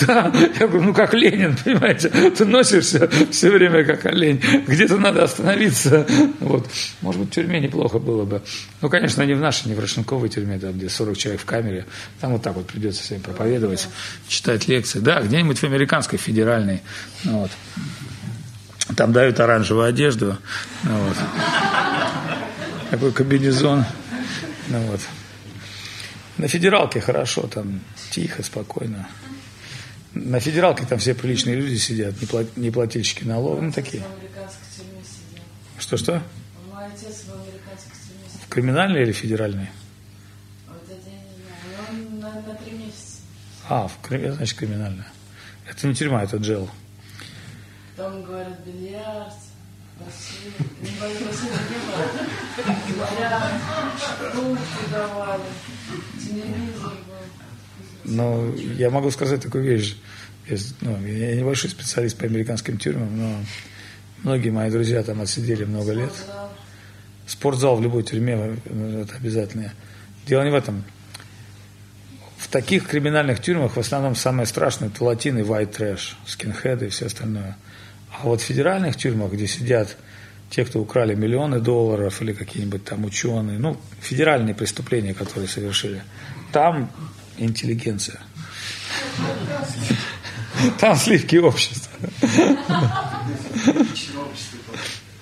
да, 0.06 0.32
я 0.58 0.66
говорю, 0.66 0.84
ну 0.86 0.94
как 0.94 1.12
Ленин, 1.12 1.56
понимаете, 1.64 2.08
ты 2.08 2.44
носишься 2.46 3.10
все 3.30 3.50
время 3.50 3.84
как 3.84 4.06
олень, 4.06 4.40
где-то 4.66 4.96
надо 4.96 5.24
остановиться. 5.24 6.06
Вот. 6.40 6.70
Может 7.02 7.20
быть, 7.20 7.30
в 7.30 7.34
тюрьме 7.34 7.60
неплохо 7.60 7.98
было 7.98 8.24
бы. 8.24 8.42
Ну, 8.80 8.88
конечно, 8.88 9.22
не 9.22 9.34
в 9.34 9.40
нашей, 9.40 9.68
не 9.68 9.74
в 9.74 9.80
Рощенковой 9.80 10.30
тюрьме, 10.30 10.58
там, 10.58 10.72
где 10.72 10.88
40 10.88 11.18
человек 11.18 11.42
в 11.42 11.44
камере, 11.44 11.84
там 12.20 12.32
вот 12.32 12.42
так 12.42 12.54
вот 12.54 12.66
придется 12.66 13.02
всем 13.02 13.20
проповедовать, 13.20 13.88
читать 14.26 14.68
лекции. 14.68 15.00
Да, 15.00 15.20
где-нибудь 15.20 15.58
в 15.58 15.64
американской 15.64 16.18
федеральной. 16.18 16.80
Ну, 17.24 17.40
вот. 17.40 17.50
Там 18.96 19.12
дают 19.12 19.40
оранжевую 19.40 19.86
одежду. 19.86 20.38
Ну, 20.82 20.98
вот. 20.98 21.16
Такой 22.90 23.12
комбинезон. 23.12 23.84
Ну, 24.68 24.80
вот. 24.86 25.00
На 26.38 26.48
федералке 26.48 27.00
хорошо, 27.00 27.42
там 27.46 27.80
тихо, 28.10 28.42
спокойно. 28.42 29.08
На 30.14 30.40
федералке 30.40 30.84
там 30.86 30.98
все 30.98 31.14
приличные 31.14 31.54
люди 31.54 31.76
сидят, 31.76 32.20
не, 32.20 32.26
плат, 32.26 32.56
не 32.56 32.70
плательщики 32.70 33.24
налогов, 33.24 33.62
ну 33.62 33.72
такие. 33.72 34.02
Что-что? 35.78 36.22
В 38.44 38.48
криминальной 38.48 39.02
или 39.02 39.12
федеральной? 39.12 39.70
А, 43.68 43.86
в, 43.86 43.98
значит 44.08 44.58
криминальная. 44.58 45.06
Это 45.68 45.86
не 45.86 45.94
тюрьма, 45.94 46.24
это 46.24 46.38
джел. 46.38 46.68
Там, 48.00 48.22
говорят, 48.22 48.58
бильярд, 48.64 49.34
бассейн. 49.98 50.54
Не 50.80 50.88
было. 50.98 51.10
Бильярд, 52.88 53.52
фрукты 54.32 54.90
давали, 54.90 55.42
телевизор 56.18 56.92
был. 57.06 58.10
Но 58.10 58.54
я 58.56 58.88
могу 58.88 59.10
сказать 59.10 59.42
такую 59.42 59.64
вещь. 59.64 59.98
Я, 60.48 60.56
ну, 60.80 61.06
я 61.06 61.36
небольшой 61.36 61.68
специалист 61.68 62.16
по 62.16 62.24
американским 62.24 62.78
тюрьмам, 62.78 63.14
но 63.18 63.36
многие 64.22 64.48
мои 64.48 64.70
друзья 64.70 65.02
там 65.02 65.20
отсидели 65.20 65.64
много 65.64 65.92
лет. 65.92 66.10
Спортзал. 66.10 66.50
Спортзал 67.26 67.76
в 67.76 67.82
любой 67.82 68.02
тюрьме 68.02 68.56
э, 68.64 69.02
это 69.02 69.16
обязательно. 69.16 69.74
Дело 70.26 70.42
не 70.44 70.50
в 70.50 70.54
этом. 70.54 70.84
В 72.38 72.48
таких 72.48 72.88
криминальных 72.88 73.42
тюрьмах 73.42 73.76
в 73.76 73.78
основном 73.78 74.14
самое 74.14 74.46
страшное 74.46 74.88
это 74.88 75.04
латины, 75.04 75.40
white 75.40 75.76
trash, 75.76 76.14
скинхеды 76.24 76.86
и 76.86 76.88
все 76.88 77.04
остальное. 77.04 77.58
А 78.22 78.26
вот 78.26 78.40
в 78.40 78.44
федеральных 78.44 78.96
тюрьмах, 78.96 79.32
где 79.32 79.46
сидят 79.46 79.96
те, 80.50 80.64
кто 80.64 80.80
украли 80.80 81.14
миллионы 81.14 81.60
долларов 81.60 82.20
или 82.20 82.32
какие-нибудь 82.32 82.84
там 82.84 83.04
ученые, 83.04 83.58
ну, 83.58 83.80
федеральные 84.00 84.54
преступления, 84.54 85.14
которые 85.14 85.48
совершили, 85.48 86.02
там 86.52 86.90
интеллигенция. 87.38 88.20
Там 90.78 90.96
сливки 90.96 91.36
общества. 91.36 91.92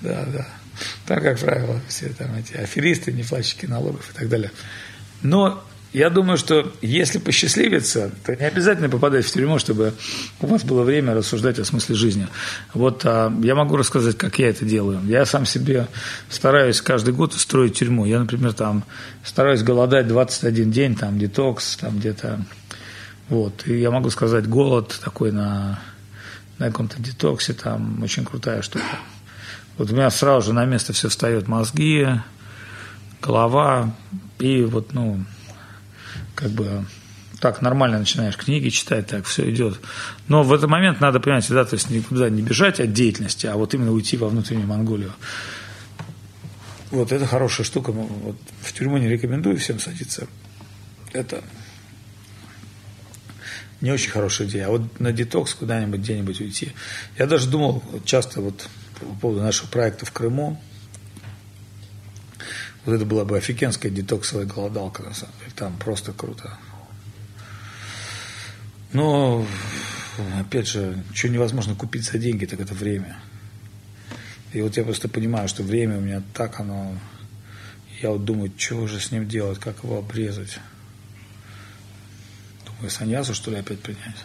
Да, 0.01 0.25
да. 0.25 0.47
Там, 1.05 1.21
как 1.21 1.39
правило, 1.39 1.79
все 1.87 2.09
там 2.09 2.33
эти 2.35 2.53
аферисты, 2.53 3.11
неплательщики 3.11 3.65
налогов 3.65 4.09
и 4.11 4.13
так 4.17 4.29
далее. 4.29 4.51
Но 5.21 5.63
я 5.91 6.11
думаю, 6.11 6.37
что 6.37 6.71
если 6.81 7.17
посчастливится, 7.17 8.11
то 8.23 8.35
не 8.35 8.45
обязательно 8.45 8.89
попадать 8.89 9.25
в 9.25 9.31
тюрьму, 9.31 9.57
чтобы 9.57 9.93
у 10.39 10.45
вас 10.45 10.63
было 10.63 10.83
время 10.83 11.15
рассуждать 11.15 11.57
о 11.57 11.65
смысле 11.65 11.95
жизни. 11.95 12.27
Вот 12.75 13.01
а, 13.05 13.33
я 13.41 13.55
могу 13.55 13.75
рассказать, 13.75 14.15
как 14.15 14.37
я 14.37 14.49
это 14.49 14.65
делаю. 14.65 15.01
Я 15.05 15.25
сам 15.25 15.47
себе 15.47 15.87
стараюсь 16.29 16.81
каждый 16.81 17.13
год 17.13 17.33
устроить 17.33 17.79
тюрьму. 17.79 18.05
Я, 18.05 18.19
например, 18.19 18.53
там 18.53 18.83
стараюсь 19.23 19.63
голодать 19.63 20.07
21 20.07 20.69
день, 20.69 20.95
там 20.95 21.17
детокс, 21.17 21.77
там 21.77 21.97
где-то. 21.97 22.39
Вот. 23.29 23.67
И 23.67 23.79
я 23.79 23.89
могу 23.89 24.11
сказать, 24.11 24.47
голод 24.47 24.99
такой 25.03 25.31
на, 25.31 25.79
на 26.59 26.67
каком-то 26.67 27.01
детоксе, 27.01 27.53
там 27.53 28.03
очень 28.03 28.25
крутая 28.25 28.61
штука. 28.61 28.85
Вот 29.79 29.91
у 29.91 29.95
меня 29.95 30.11
сразу 30.11 30.47
же 30.47 30.53
на 30.53 30.65
место 30.65 30.93
все 30.93 31.09
встает 31.09 31.47
мозги, 31.47 32.05
голова, 33.21 33.95
и 34.37 34.63
вот, 34.63 34.93
ну, 34.93 35.23
как 36.39 36.51
бы 36.51 36.85
так 37.41 37.61
нормально 37.61 37.99
начинаешь 37.99 38.37
книги 38.37 38.69
читать, 38.69 39.07
так 39.07 39.25
все 39.25 39.49
идет. 39.49 39.79
Но 40.27 40.43
в 40.43 40.53
этот 40.53 40.69
момент 40.69 40.99
надо 41.01 41.19
понимать, 41.19 41.47
да, 41.49 41.65
то 41.65 41.75
есть 41.75 41.89
никуда 41.89 42.29
не 42.29 42.41
бежать 42.41 42.79
от 42.79 42.93
деятельности, 42.93 43.45
а 43.45 43.55
вот 43.55 43.73
именно 43.73 43.91
уйти 43.91 44.17
во 44.17 44.29
внутреннюю 44.29 44.67
Монголию. 44.67 45.13
Вот 46.91 47.11
это 47.11 47.25
хорошая 47.25 47.65
штука. 47.65 47.91
Вот 47.91 48.37
в 48.61 48.73
тюрьму 48.73 48.97
не 48.97 49.07
рекомендую 49.07 49.57
всем 49.57 49.79
садиться. 49.79 50.27
Это 51.13 51.43
не 53.81 53.91
очень 53.91 54.11
хорошая 54.11 54.47
идея. 54.47 54.67
А 54.67 54.69
вот 54.69 54.99
на 54.99 55.11
детокс 55.11 55.53
куда-нибудь 55.53 55.99
где-нибудь 55.99 56.41
уйти. 56.41 56.73
Я 57.17 57.27
даже 57.27 57.49
думал 57.49 57.83
часто 58.05 58.41
вот 58.41 58.67
по 58.99 59.05
поводу 59.21 59.41
нашего 59.41 59.67
проекта 59.67 60.05
в 60.05 60.11
Крыму, 60.11 60.61
вот 62.89 62.95
это 62.95 63.05
была 63.05 63.23
бы 63.23 63.37
офигенская 63.37 63.91
детоксовая 63.91 64.45
голодалка, 64.45 65.03
на 65.03 65.13
самом 65.13 65.33
деле. 65.39 65.51
Там 65.55 65.77
просто 65.77 66.11
круто. 66.11 66.57
Но, 68.93 69.45
опять 70.39 70.67
же, 70.67 71.03
что 71.13 71.29
невозможно 71.29 71.75
купить 71.75 72.03
за 72.03 72.17
деньги, 72.17 72.45
так 72.45 72.59
это 72.59 72.73
время. 72.73 73.19
И 74.53 74.61
вот 74.61 74.75
я 74.77 74.83
просто 74.83 75.07
понимаю, 75.07 75.47
что 75.47 75.61
время 75.61 75.99
у 75.99 76.01
меня 76.01 76.23
так 76.33 76.59
оно... 76.59 76.97
Я 78.01 78.09
вот 78.09 78.25
думаю, 78.25 78.51
что 78.57 78.87
же 78.87 78.99
с 78.99 79.11
ним 79.11 79.27
делать, 79.27 79.59
как 79.59 79.83
его 79.83 79.99
обрезать. 79.99 80.57
Думаю, 82.65 82.89
саньясу, 82.89 83.35
что 83.35 83.51
ли, 83.51 83.57
опять 83.57 83.81
принять. 83.81 84.23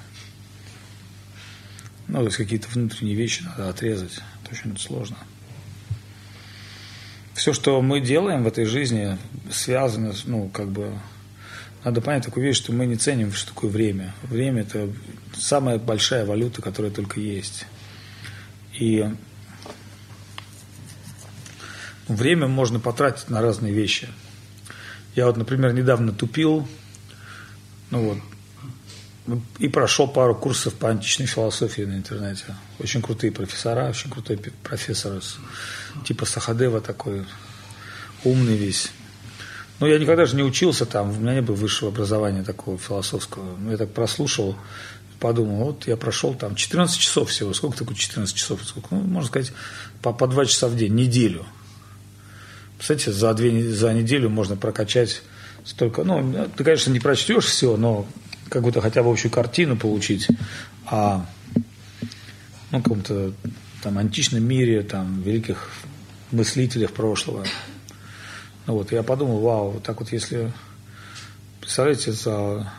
Ну, 2.07 2.21
то 2.21 2.27
есть 2.27 2.37
какие-то 2.37 2.69
внутренние 2.69 3.17
вещи 3.17 3.43
надо 3.43 3.69
отрезать. 3.69 4.21
Это 4.43 4.53
очень 4.53 4.79
сложно 4.79 5.19
все, 7.35 7.53
что 7.53 7.83
мы 7.83 8.01
делаем 8.01 8.45
в 8.45 8.47
этой 8.47 8.65
жизни, 8.65 9.19
связано, 9.51 10.15
ну, 10.25 10.49
как 10.49 10.69
бы, 10.69 10.93
надо 11.83 12.01
понять 12.01 12.25
такую 12.25 12.47
вещь, 12.47 12.57
что 12.57 12.73
мы 12.73 12.87
не 12.87 12.97
ценим, 12.97 13.33
что 13.33 13.53
такое 13.53 13.71
время. 13.71 14.15
Время– 14.23 14.63
это 14.63 14.89
самая 15.35 15.79
большая 15.79 16.25
валюта, 16.25 16.63
которая 16.63 16.93
только 16.93 17.21
есть. 17.21 17.67
И 18.79 19.05
время 22.09 22.47
можно 22.47 22.79
потратить 22.81 23.29
на 23.29 23.43
разные 23.43 23.73
вещи. 23.73 24.09
Я 25.17 25.27
вот, 25.27 25.37
например, 25.37 25.73
недавно 25.73 26.13
тупил, 26.13 26.67
ну 27.91 28.09
вот, 28.11 28.19
и 29.59 29.69
прошел 29.69 30.07
пару 30.07 30.35
курсов 30.35 30.75
по 30.75 30.91
античной 30.91 31.27
философии 31.27 31.83
на 31.83 31.95
интернете. 31.95 32.45
Очень 32.79 33.01
крутые 33.01 33.33
профессора, 33.33 33.89
очень 33.89 34.11
крутой 34.11 34.39
профессор 34.63 35.21
типа 36.05 36.27
Сахадева 36.27 36.81
такой, 36.81 37.25
умный 38.23 38.57
весь. 38.57 38.91
Но 39.81 39.87
я 39.87 39.99
никогда 39.99 40.27
же 40.27 40.37
не 40.37 40.43
учился 40.43 40.87
там, 40.87 41.11
у 41.11 41.21
меня 41.21 41.35
не 41.35 41.43
было 41.43 41.57
высшего 41.57 41.91
образования 41.91 42.43
такого 42.43 42.79
философского. 42.79 43.57
Ну, 43.59 43.71
я 43.71 43.77
так 43.77 43.93
прослушал, 43.93 44.57
подумал, 45.21 45.65
вот 45.65 45.87
я 45.87 45.97
прошел 45.97 46.35
там 46.35 46.55
14 46.55 46.99
часов 46.99 47.31
всего. 47.31 47.53
Сколько 47.55 47.79
такое 47.79 47.97
14 47.97 48.35
часов? 48.35 48.61
Сколько? 48.65 48.95
Ну, 48.95 49.01
можно 49.01 49.29
сказать, 49.29 49.53
по, 50.03 50.13
по 50.13 50.27
2 50.27 50.47
часа 50.47 50.69
в 50.69 50.77
день, 50.77 50.95
неделю. 50.95 51.45
Кстати, 52.79 53.09
за, 53.09 53.33
две, 53.35 53.73
за 53.73 53.93
неделю 53.95 54.29
можно 54.29 54.57
прокачать 54.57 55.23
столько. 55.65 56.05
Ну, 56.05 56.49
ты, 56.57 56.63
конечно, 56.63 56.91
не 56.91 57.01
прочтешь 57.01 57.47
все, 57.47 57.77
но 57.77 58.07
какую-то 58.55 58.81
хотя 58.81 59.03
бы 59.03 59.11
общую 59.11 59.33
картину 59.33 59.77
получить 59.77 60.29
о 60.87 61.27
ну, 62.71 62.81
каком-то 62.81 63.33
там 63.83 63.99
античном 63.99 64.45
мире, 64.45 64.83
там, 64.83 65.23
великих 65.23 65.71
мыслителях 66.31 66.93
прошлого. 66.93 67.45
Ну 68.67 68.75
вот, 68.75 68.93
я 68.93 69.03
подумал, 69.03 69.41
вау, 69.41 69.71
вот 69.73 69.83
так 69.83 69.99
вот 70.01 70.13
если, 70.13 70.53
представляете, 71.61 72.13
за, 72.13 72.73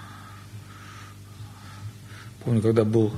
помню, 2.44 2.62
когда 2.62 2.86
был, 2.86 3.14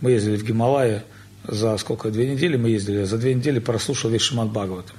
мы 0.00 0.10
ездили 0.10 0.36
в 0.36 0.44
Гималае, 0.44 1.04
за 1.46 1.76
сколько, 1.78 2.10
две 2.10 2.30
недели 2.30 2.56
мы 2.56 2.70
ездили, 2.70 3.04
за 3.04 3.18
две 3.18 3.34
недели 3.34 3.60
прослушал 3.60 4.10
весь 4.10 4.22
Шимат 4.22 4.50
Бхагаватам. 4.50 4.96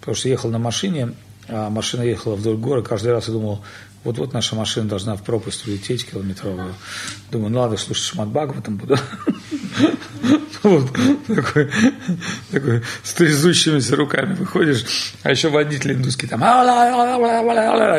Потому 0.00 0.16
что 0.16 0.28
ехал 0.28 0.50
на 0.50 0.58
машине, 0.58 1.14
а 1.48 1.70
машина 1.70 2.02
ехала 2.02 2.34
вдоль 2.34 2.56
горы, 2.56 2.82
каждый 2.82 3.12
раз 3.12 3.28
я 3.28 3.34
думал, 3.34 3.62
вот-вот 4.04 4.32
наша 4.32 4.54
машина 4.54 4.88
должна 4.88 5.16
в 5.16 5.22
пропасть 5.22 5.66
улететь 5.66 6.08
километровую. 6.10 6.74
Думаю, 7.30 7.50
ну 7.50 7.60
ладно, 7.60 7.76
слушай, 7.76 8.02
Шимат 8.02 8.28
Бхагаватам 8.28 8.76
буду. 8.76 8.96
Вот, 10.62 10.90
такой, 11.26 11.70
такой 12.50 12.82
с 13.02 13.12
трясущимися 13.12 13.96
руками 13.96 14.34
выходишь, 14.34 14.84
а 15.22 15.30
еще 15.30 15.48
водитель 15.48 15.92
индусский 15.92 16.26
там, 16.26 16.42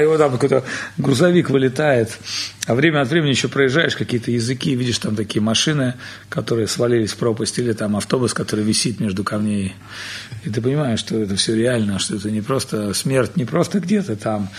вот 0.07 0.17
там 0.17 0.31
какой-то 0.31 0.63
грузовик 0.97 1.49
вылетает, 1.49 2.17
а 2.65 2.73
время 2.73 3.01
от 3.01 3.09
времени 3.09 3.29
еще 3.31 3.47
проезжаешь 3.47 3.95
какие-то 3.95 4.31
языки, 4.31 4.75
видишь 4.75 4.99
там 4.99 5.15
такие 5.15 5.41
машины, 5.41 5.93
которые 6.29 6.67
свалились 6.67 7.11
в 7.11 7.17
пропасть, 7.17 7.59
или 7.59 7.73
там 7.73 7.95
автобус, 7.95 8.33
который 8.33 8.65
висит 8.65 8.99
между 8.99 9.23
камней, 9.23 9.75
и 10.43 10.49
ты 10.49 10.61
понимаешь, 10.61 10.99
что 10.99 11.17
это 11.21 11.35
все 11.35 11.55
реально, 11.55 11.99
что 11.99 12.15
это 12.15 12.31
не 12.31 12.41
просто 12.41 12.93
смерть, 12.93 13.35
не 13.35 13.45
просто 13.45 13.79
где-то 13.79 14.15
там, 14.15 14.49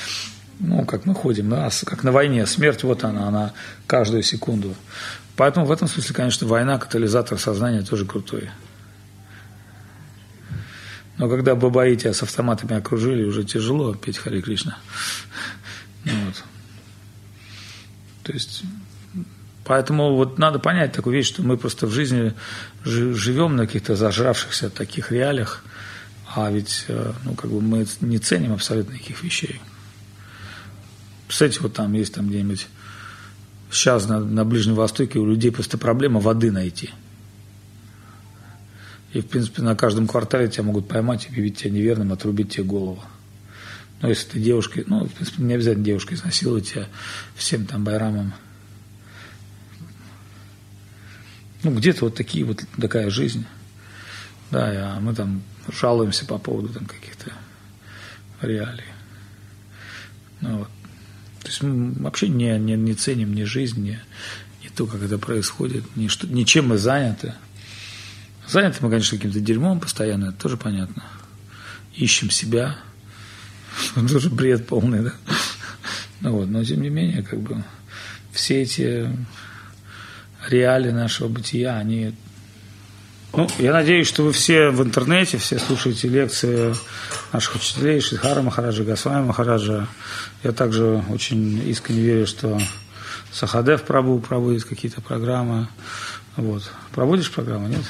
ну, 0.60 0.84
как 0.84 1.06
мы 1.06 1.14
ходим, 1.14 1.50
да, 1.50 1.68
как 1.84 2.04
на 2.04 2.12
войне, 2.12 2.46
смерть 2.46 2.82
вот 2.84 3.04
она, 3.04 3.28
она 3.28 3.52
каждую 3.86 4.22
секунду. 4.22 4.74
Поэтому 5.36 5.66
в 5.66 5.72
этом 5.72 5.86
смысле, 5.86 6.14
конечно, 6.14 6.46
война, 6.46 6.78
катализатор 6.78 7.38
сознания 7.38 7.82
тоже 7.82 8.06
крутой. 8.06 8.50
Но 11.18 11.28
когда 11.28 11.54
бабаи 11.54 11.94
тебя 11.94 12.12
с 12.12 12.22
автоматами 12.22 12.74
окружили, 12.76 13.24
уже 13.24 13.44
тяжело 13.44 13.94
петь 13.94 14.18
Хари 14.18 14.40
Кришна. 14.40 14.78
Ну 16.04 16.12
вот. 16.26 16.44
То 18.22 18.32
есть, 18.32 18.64
поэтому 19.64 20.16
вот 20.16 20.38
надо 20.38 20.58
понять 20.58 20.92
такую 20.92 21.16
вещь, 21.16 21.28
что 21.28 21.42
мы 21.42 21.56
просто 21.56 21.86
в 21.86 21.90
жизни 21.90 22.34
живем 22.84 23.56
на 23.56 23.66
каких-то 23.66 23.94
зажравшихся 23.94 24.68
таких 24.68 25.12
реалиях, 25.12 25.64
а 26.34 26.50
ведь 26.50 26.84
э, 26.88 27.12
ну, 27.24 27.34
как 27.34 27.50
бы 27.50 27.60
мы 27.60 27.86
не 28.00 28.18
ценим 28.18 28.52
абсолютно 28.52 28.94
никаких 28.94 29.22
вещей. 29.22 29.60
Кстати, 31.28 31.58
вот 31.60 31.72
там 31.72 31.92
есть 31.92 32.14
там 32.14 32.28
где-нибудь 32.28 32.68
Сейчас 33.70 34.06
на, 34.08 34.20
на 34.20 34.44
Ближнем 34.44 34.74
Востоке 34.74 35.18
у 35.18 35.26
людей 35.26 35.50
просто 35.50 35.78
проблема 35.78 36.20
воды 36.20 36.50
найти. 36.50 36.90
И, 39.12 39.20
в 39.20 39.26
принципе, 39.28 39.62
на 39.62 39.74
каждом 39.74 40.06
квартале 40.06 40.48
тебя 40.48 40.64
могут 40.64 40.88
поймать, 40.88 41.26
объявить 41.28 41.58
тебя 41.58 41.70
неверным, 41.70 42.12
отрубить 42.12 42.52
тебе 42.52 42.64
голову. 42.64 43.02
Но 44.02 44.08
если 44.08 44.28
ты 44.30 44.40
девушка, 44.40 44.82
ну, 44.86 45.06
в 45.06 45.12
принципе, 45.12 45.42
не 45.42 45.54
обязательно 45.54 45.84
девушка 45.84 46.14
изнасиловать 46.14 46.70
тебя 46.70 46.86
всем 47.34 47.64
там 47.64 47.82
байрамом. 47.82 48.34
Ну, 51.62 51.74
где-то 51.74 52.04
вот 52.04 52.14
такие 52.14 52.44
вот 52.44 52.62
такая 52.78 53.08
жизнь. 53.10 53.46
Да, 54.50 54.96
а 54.96 55.00
мы 55.00 55.14
там 55.14 55.42
жалуемся 55.68 56.26
по 56.26 56.38
поводу 56.38 56.68
там 56.68 56.84
каких-то 56.86 57.32
реалий. 58.42 58.84
Ну, 60.40 60.58
вот. 60.58 60.68
То 61.46 61.50
есть 61.50 61.62
мы 61.62 61.92
вообще 62.02 62.26
не, 62.26 62.58
не, 62.58 62.74
не 62.74 62.94
ценим 62.94 63.32
ни 63.32 63.44
жизнь, 63.44 63.80
ни, 63.80 64.00
ни 64.64 64.68
то, 64.68 64.84
как 64.84 65.00
это 65.00 65.16
происходит, 65.16 65.84
ни, 65.94 66.08
что, 66.08 66.26
ни 66.26 66.58
мы 66.58 66.76
заняты. 66.76 67.34
Заняты 68.48 68.78
мы, 68.80 68.90
конечно, 68.90 69.16
каким-то 69.16 69.38
дерьмом 69.38 69.78
постоянно, 69.78 70.30
это 70.30 70.38
тоже 70.38 70.56
понятно. 70.56 71.04
Ищем 71.94 72.30
себя. 72.30 72.76
Тоже 73.94 74.28
бред 74.28 74.66
полный, 74.66 75.04
да? 75.04 75.12
Ну 76.20 76.32
вот, 76.32 76.48
но 76.48 76.64
тем 76.64 76.82
не 76.82 76.88
менее, 76.88 77.22
как 77.22 77.40
бы 77.40 77.62
все 78.32 78.62
эти 78.62 79.08
реалии 80.48 80.90
нашего 80.90 81.28
бытия, 81.28 81.76
они 81.76 82.12
ну, 83.36 83.48
я 83.58 83.72
надеюсь, 83.72 84.06
что 84.06 84.22
вы 84.22 84.32
все 84.32 84.70
в 84.70 84.82
интернете, 84.82 85.38
все 85.38 85.58
слушаете 85.58 86.08
лекции 86.08 86.74
наших 87.32 87.56
учителей, 87.56 88.00
Шидхара 88.00 88.40
Махараджа, 88.42 88.82
Госвами 88.84 89.26
Махараджа. 89.26 89.88
Я 90.42 90.52
также 90.52 91.04
очень 91.10 91.68
искренне 91.68 92.00
верю, 92.00 92.26
что 92.26 92.58
Сахадев 93.32 93.82
Прабу 93.82 94.18
проводит 94.20 94.64
какие-то 94.64 95.00
программы. 95.00 95.68
Вот. 96.36 96.70
Проводишь 96.92 97.30
программу, 97.30 97.68
нет? 97.68 97.84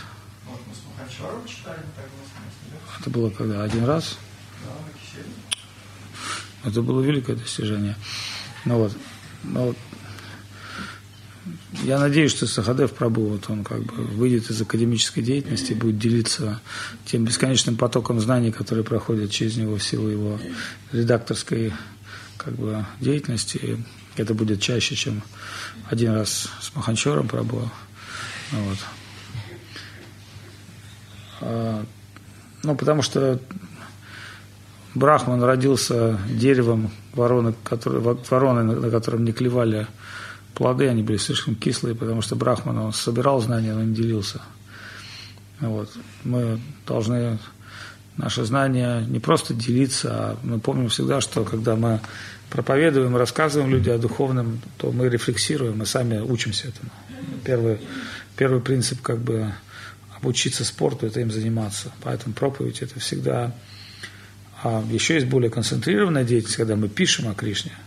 Это 3.00 3.10
было 3.10 3.30
когда? 3.30 3.62
Один 3.62 3.84
раз? 3.84 4.18
Это 6.64 6.82
было 6.82 7.00
великое 7.00 7.36
достижение. 7.36 7.94
Ну 8.64 8.78
вот, 8.78 8.92
ну, 9.44 9.74
я 11.82 11.98
надеюсь, 11.98 12.30
что 12.30 12.46
Сахадев 12.46 12.92
Прабу, 12.92 13.26
вот 13.26 13.48
он 13.48 13.64
как 13.64 13.82
бы 13.82 14.02
выйдет 14.04 14.50
из 14.50 14.60
академической 14.60 15.22
деятельности 15.22 15.72
будет 15.72 15.98
делиться 15.98 16.60
тем 17.04 17.24
бесконечным 17.24 17.76
потоком 17.76 18.20
знаний, 18.20 18.52
которые 18.52 18.84
проходят 18.84 19.30
через 19.30 19.56
него 19.56 19.76
в 19.76 19.82
силу 19.82 20.08
его 20.08 20.38
редакторской 20.92 21.72
как 22.36 22.54
бы, 22.54 22.84
деятельности. 23.00 23.84
Это 24.16 24.34
будет 24.34 24.60
чаще, 24.60 24.94
чем 24.94 25.22
один 25.90 26.14
раз 26.14 26.48
с 26.60 26.74
Маханчором 26.74 27.28
Прабу. 27.28 27.70
Вот. 28.52 28.78
А, 31.40 31.84
ну, 32.62 32.74
потому 32.76 33.02
что 33.02 33.40
Брахман 34.94 35.42
родился 35.42 36.18
деревом 36.30 36.90
вороны, 37.12 37.54
который, 37.64 38.00
вороны, 38.00 38.62
на 38.62 38.90
котором 38.90 39.24
не 39.24 39.32
клевали 39.32 39.86
плоды, 40.56 40.88
они 40.88 41.02
были 41.02 41.18
слишком 41.18 41.54
кислые, 41.54 41.94
потому 41.94 42.22
что 42.22 42.34
Брахман, 42.34 42.78
он 42.78 42.92
собирал 42.92 43.40
знания, 43.40 43.74
но 43.74 43.82
не 43.84 43.94
делился. 43.94 44.40
Вот. 45.60 45.90
Мы 46.24 46.58
должны 46.86 47.38
наши 48.16 48.42
знания 48.44 49.02
не 49.06 49.20
просто 49.20 49.52
делиться, 49.52 50.08
а 50.12 50.38
мы 50.42 50.58
помним 50.58 50.88
всегда, 50.88 51.20
что 51.20 51.44
когда 51.44 51.76
мы 51.76 52.00
проповедуем, 52.48 53.16
рассказываем 53.16 53.70
людям 53.70 53.96
о 53.96 53.98
духовном, 53.98 54.60
то 54.78 54.92
мы 54.92 55.10
рефлексируем, 55.10 55.78
мы 55.78 55.86
сами 55.86 56.18
учимся 56.18 56.68
этому. 56.68 56.90
Первый, 57.44 57.78
первый 58.36 58.62
принцип 58.62 59.02
как 59.02 59.18
бы 59.18 59.52
обучиться 60.16 60.64
спорту– 60.64 61.06
это 61.08 61.20
им 61.20 61.30
заниматься. 61.30 61.92
Поэтому 62.02 62.34
проповедь– 62.34 62.78
это 62.80 62.98
всегда… 62.98 63.52
А 64.62 64.82
еще 64.90 65.14
есть 65.14 65.26
более 65.26 65.50
концентрированная 65.50 66.24
деятельность, 66.24 66.56
когда 66.56 66.76
мы 66.76 66.88
пишем 66.88 67.28
о 67.28 67.34
Кришне– 67.34 67.72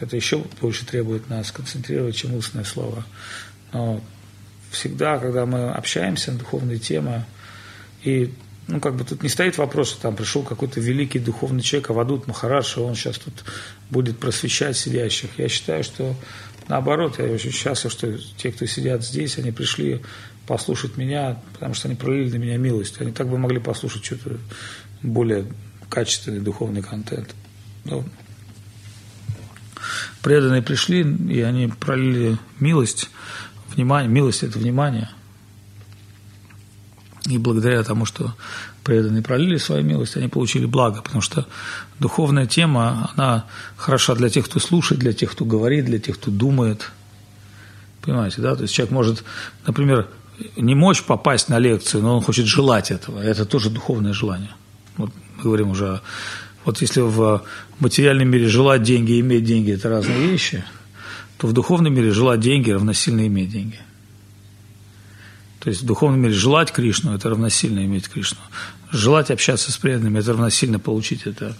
это 0.00 0.16
еще 0.16 0.44
больше 0.60 0.86
требует 0.86 1.28
нас 1.28 1.52
концентрировать, 1.52 2.16
чем 2.16 2.34
устное 2.34 2.64
слово. 2.64 3.04
Но 3.72 4.00
всегда, 4.70 5.18
когда 5.18 5.46
мы 5.46 5.70
общаемся 5.70 6.32
на 6.32 6.38
духовные 6.38 6.78
темы, 6.78 7.24
и 8.02 8.32
ну, 8.66 8.80
как 8.80 8.94
бы 8.94 9.04
тут 9.04 9.22
не 9.22 9.28
стоит 9.28 9.58
вопрос, 9.58 9.90
что 9.90 10.02
там 10.02 10.16
пришел 10.16 10.42
какой-то 10.42 10.80
великий 10.80 11.18
духовный 11.18 11.62
человек, 11.62 11.90
Авадут 11.90 12.26
Махарадж, 12.26 12.78
он 12.78 12.94
сейчас 12.94 13.18
тут 13.18 13.44
будет 13.90 14.18
просвещать 14.18 14.76
сидящих. 14.76 15.30
Я 15.38 15.48
считаю, 15.48 15.82
что 15.82 16.14
наоборот, 16.68 17.18
я 17.18 17.26
очень 17.26 17.50
счастлив, 17.50 17.90
что 17.90 18.16
те, 18.36 18.52
кто 18.52 18.66
сидят 18.66 19.04
здесь, 19.04 19.38
они 19.38 19.50
пришли 19.50 20.00
послушать 20.46 20.96
меня, 20.96 21.40
потому 21.52 21.74
что 21.74 21.88
они 21.88 21.96
пролили 21.96 22.30
на 22.30 22.36
меня 22.36 22.56
милость. 22.56 23.00
Они 23.00 23.12
так 23.12 23.28
бы 23.28 23.38
могли 23.38 23.58
послушать 23.58 24.04
что-то 24.04 24.38
более 25.02 25.46
качественный 25.88 26.40
духовный 26.40 26.82
контент. 26.82 27.34
Ну, 27.84 28.04
преданные 30.22 30.62
пришли, 30.62 31.02
и 31.02 31.40
они 31.40 31.68
пролили 31.68 32.38
милость, 32.58 33.10
внимание, 33.74 34.10
милость– 34.10 34.42
это 34.44 34.58
внимание. 34.58 35.10
И 37.26 37.38
благодаря 37.38 37.82
тому, 37.82 38.06
что 38.06 38.34
преданные 38.82 39.22
пролили 39.22 39.58
свою 39.58 39.84
милость, 39.84 40.16
они 40.16 40.28
получили 40.28 40.66
благо, 40.66 41.02
потому 41.02 41.20
что 41.20 41.46
духовная 41.98 42.46
тема, 42.46 43.10
она 43.14 43.44
хороша 43.76 44.14
для 44.14 44.30
тех, 44.30 44.46
кто 44.46 44.58
слушает, 44.58 45.00
для 45.00 45.12
тех, 45.12 45.32
кто 45.32 45.44
говорит, 45.44 45.84
для 45.84 45.98
тех, 45.98 46.16
кто 46.16 46.30
думает. 46.30 46.90
Понимаете, 48.00 48.40
да? 48.40 48.56
То 48.56 48.62
есть 48.62 48.74
человек 48.74 48.92
может, 48.92 49.24
например, 49.66 50.08
не 50.56 50.74
мочь 50.74 51.02
попасть 51.02 51.48
на 51.48 51.58
лекцию, 51.58 52.02
но 52.02 52.16
он 52.16 52.22
хочет 52.22 52.46
желать 52.46 52.90
этого. 52.90 53.20
Это 53.20 53.44
тоже 53.44 53.68
духовное 53.68 54.14
желание. 54.14 54.54
Вот 54.96 55.10
мы 55.36 55.42
говорим 55.42 55.70
уже 55.70 55.96
о 55.96 56.00
вот 56.64 56.80
если 56.80 57.00
в 57.00 57.42
материальном 57.78 58.28
мире 58.28 58.48
желать 58.48 58.82
деньги 58.82 59.12
и 59.12 59.20
иметь 59.20 59.44
деньги– 59.44 59.72
это 59.72 59.88
разные 59.88 60.26
вещи, 60.26 60.64
то 61.38 61.46
в 61.46 61.52
духовном 61.52 61.94
мире 61.94 62.10
желать 62.10 62.40
деньги 62.40 62.70
равносильно 62.70 63.26
иметь 63.26 63.50
деньги. 63.50 63.78
То 65.60 65.70
есть 65.70 65.82
в 65.82 65.86
духовном 65.86 66.20
мире 66.20 66.34
желать 66.34 66.72
Кришну– 66.72 67.14
это 67.14 67.30
равносильно 67.30 67.84
иметь 67.84 68.08
Кришну. 68.08 68.40
Желать 68.92 69.30
общаться 69.30 69.72
с 69.72 69.76
преданными– 69.76 70.18
это 70.20 70.32
равносильно 70.32 70.78
получить 70.78 71.26
это 71.26 71.56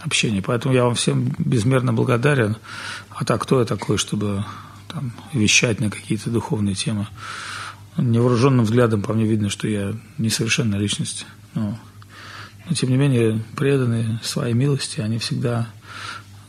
общение. 0.00 0.42
Поэтому 0.42 0.74
я 0.74 0.84
вам 0.84 0.94
всем 0.96 1.34
безмерно 1.38 1.92
благодарен. 1.92 2.56
А 3.10 3.24
так, 3.24 3.42
кто 3.42 3.60
я 3.60 3.66
такой, 3.66 3.98
чтобы 3.98 4.44
там, 4.88 5.12
вещать 5.32 5.80
на 5.80 5.90
какие-то 5.90 6.28
духовные 6.30 6.74
темы? 6.74 7.06
Невооруженным 7.96 8.64
взглядом 8.64 9.02
по 9.02 9.12
мне 9.12 9.24
видно, 9.26 9.48
что 9.48 9.68
я 9.68 9.94
несовершенная 10.18 10.78
личность. 10.78 11.26
Но 11.54 11.78
но 12.68 12.74
тем 12.74 12.90
не 12.90 12.96
менее 12.96 13.42
преданные 13.56 14.20
своей 14.22 14.54
милости, 14.54 15.00
они 15.00 15.18
всегда, 15.18 15.68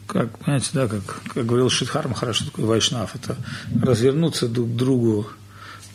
как, 0.07 0.37
понимаете, 0.39 0.69
да, 0.73 0.87
как, 0.87 1.03
как 1.33 1.45
говорил 1.45 1.69
Шидхар 1.69 2.11
хорошо 2.13 2.45
такой 2.45 2.65
вайшнав, 2.65 3.15
это 3.15 3.35
развернуться 3.81 4.47
друг 4.47 4.69
к 4.69 4.75
другу 4.75 5.27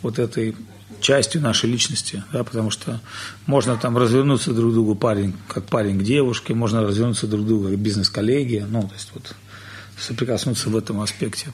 вот 0.01 0.19
этой 0.19 0.55
частью 1.01 1.41
нашей 1.41 1.69
личности, 1.69 2.23
да, 2.33 2.43
потому 2.43 2.71
что 2.71 2.99
можно 3.45 3.77
там 3.77 3.97
развернуться 3.97 4.53
друг 4.53 4.71
к 4.71 4.73
другу 4.73 4.95
парень, 4.95 5.35
как 5.47 5.65
парень 5.65 5.99
к 5.99 6.03
девушке, 6.03 6.53
можно 6.53 6.81
развернуться 6.81 7.27
друг 7.27 7.45
к 7.45 7.47
другу 7.47 7.69
как 7.69 7.77
бизнес-коллеги, 7.77 8.65
ну, 8.69 8.83
то 8.83 8.93
есть 8.93 9.11
вот 9.13 9.35
соприкоснуться 9.97 10.69
в 10.69 10.77
этом 10.77 11.01
аспекте. 11.01 11.51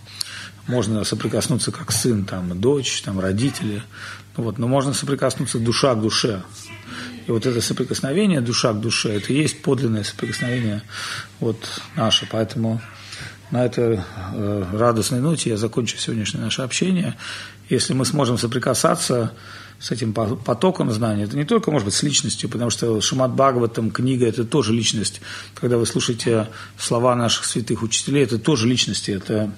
Можно 0.67 1.03
соприкоснуться 1.03 1.71
как 1.71 1.91
сын, 1.91 2.25
там, 2.25 2.59
дочь, 2.59 3.01
там, 3.03 3.19
родители, 3.19 3.83
вот, 4.35 4.57
но 4.57 4.67
можно 4.67 4.93
соприкоснуться 4.93 5.59
душа 5.59 5.93
к 5.93 6.01
душе, 6.01 6.43
и 7.27 7.31
вот 7.31 7.45
это 7.45 7.61
соприкосновение 7.61 8.41
душа 8.41 8.73
к 8.73 8.79
душе, 8.79 9.15
это 9.17 9.33
и 9.33 9.37
есть 9.37 9.61
подлинное 9.61 10.03
соприкосновение 10.03 10.83
вот 11.39 11.81
наше. 11.95 12.27
Поэтому 12.31 12.81
на 13.51 13.65
этой 13.65 13.99
э, 14.33 14.65
радостной 14.73 15.19
ноте 15.19 15.49
я 15.51 15.57
закончу 15.57 15.97
сегодняшнее 15.97 16.43
наше 16.43 16.61
общение. 16.61 17.15
Если 17.69 17.93
мы 17.93 18.05
сможем 18.05 18.37
соприкасаться 18.37 19.33
с 19.79 19.91
этим 19.91 20.13
потоком 20.13 20.91
знаний, 20.91 21.23
это 21.23 21.35
не 21.35 21.45
только, 21.45 21.71
может 21.71 21.85
быть, 21.85 21.95
с 21.95 22.03
личностью, 22.03 22.49
потому 22.49 22.69
что 22.69 23.01
Шимат 23.01 23.31
Бхагаватам, 23.31 23.91
книга, 23.91 24.27
это 24.27 24.45
тоже 24.45 24.71
личность. 24.71 25.21
Когда 25.55 25.77
вы 25.77 25.85
слушаете 25.85 26.47
слова 26.77 27.15
наших 27.15 27.45
святых 27.45 27.81
учителей, 27.81 28.23
это 28.23 28.37
тоже 28.37 28.67
личности, 28.67 29.11
это 29.11 29.51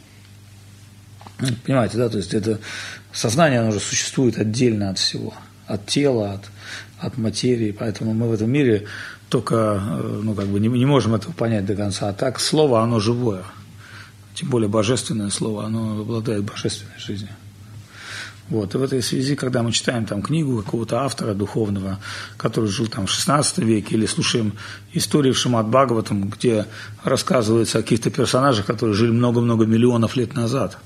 Понимаете, 1.65 1.97
да, 1.97 2.09
то 2.09 2.17
есть 2.17 2.33
это 2.33 2.59
сознание, 3.13 3.59
оно 3.59 3.69
уже 3.69 3.79
существует 3.79 4.39
отдельно 4.39 4.89
от 4.89 4.97
всего, 4.97 5.35
от 5.67 5.85
тела, 5.85 6.33
от 6.33 6.49
от 6.99 7.17
материи, 7.17 7.71
поэтому 7.71 8.13
мы 8.13 8.27
в 8.27 8.33
этом 8.33 8.49
мире 8.49 8.85
только, 9.29 9.55
э, 9.55 10.21
ну, 10.23 10.33
как 10.33 10.47
бы 10.47 10.59
не, 10.59 10.67
не 10.67 10.85
можем 10.85 11.15
этого 11.15 11.33
понять 11.33 11.65
до 11.65 11.75
конца. 11.75 12.09
А 12.09 12.13
так 12.13 12.39
слово, 12.39 12.81
оно 12.81 12.99
живое. 12.99 13.43
Тем 14.33 14.49
более 14.49 14.69
божественное 14.69 15.29
слово, 15.29 15.65
оно 15.65 16.01
обладает 16.01 16.43
божественной 16.43 16.97
жизнью. 16.97 17.31
Вот. 18.49 18.73
И 18.73 18.77
в 18.77 18.83
этой 18.83 19.01
связи, 19.01 19.35
когда 19.35 19.61
мы 19.61 19.71
читаем 19.71 20.05
там 20.05 20.21
книгу 20.21 20.61
какого-то 20.63 21.01
автора 21.01 21.33
духовного, 21.33 21.99
который 22.37 22.69
жил 22.69 22.87
там 22.87 23.05
в 23.05 23.09
XVI 23.09 23.43
веке, 23.63 23.95
или 23.95 24.05
слушаем 24.05 24.53
истории 24.93 25.31
в 25.31 25.37
Шимат 25.37 25.67
Бхагаватам, 25.67 26.29
где 26.29 26.65
рассказывается 27.03 27.79
о 27.79 27.81
каких-то 27.81 28.09
персонажах, 28.09 28.65
которые 28.65 28.95
жили 28.95 29.11
много-много 29.11 29.65
миллионов 29.65 30.15
лет 30.15 30.33
назад. 30.33 30.77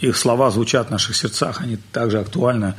Их 0.00 0.16
слова 0.18 0.50
звучат 0.50 0.88
в 0.88 0.90
наших 0.90 1.16
сердцах, 1.16 1.62
они 1.62 1.78
также 1.92 2.18
актуальны 2.18 2.74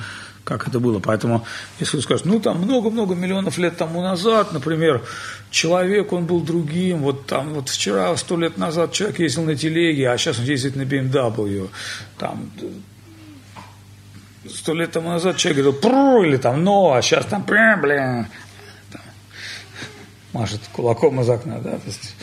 как 0.45 0.67
это 0.67 0.79
было. 0.79 0.99
Поэтому, 0.99 1.45
если 1.79 1.97
вы 1.97 2.03
скажете, 2.03 2.29
ну, 2.29 2.39
там 2.39 2.61
много-много 2.61 3.15
миллионов 3.15 3.57
лет 3.57 3.77
тому 3.77 4.01
назад, 4.01 4.53
например, 4.53 5.01
человек, 5.49 6.13
он 6.13 6.25
был 6.25 6.39
другим, 6.39 6.99
вот 6.99 7.25
там, 7.25 7.55
вот 7.55 7.67
вчера, 7.67 8.15
сто 8.15 8.37
лет 8.37 8.57
назад 8.57 8.93
человек 8.93 9.19
ездил 9.19 9.43
на 9.43 9.55
телеге, 9.55 10.09
а 10.09 10.17
сейчас 10.17 10.39
он 10.39 10.45
ездит 10.45 10.75
на 10.75 10.83
BMW, 10.83 11.69
там, 12.17 12.51
сто 14.47 14.73
лет 14.73 14.91
тому 14.91 15.09
назад 15.09 15.35
человек 15.37 15.63
говорил, 15.63 15.81
пру, 15.81 16.23
или 16.23 16.37
там, 16.37 16.63
но, 16.63 16.93
а 16.93 17.01
сейчас 17.01 17.25
там, 17.25 17.43
блин, 17.43 17.81
блин, 17.81 18.27
там, 18.91 19.01
машет 20.31 20.61
кулаком 20.71 21.19
из 21.21 21.29
окна, 21.29 21.59
да, 21.59 21.71
то 21.71 21.87
есть, 21.87 22.15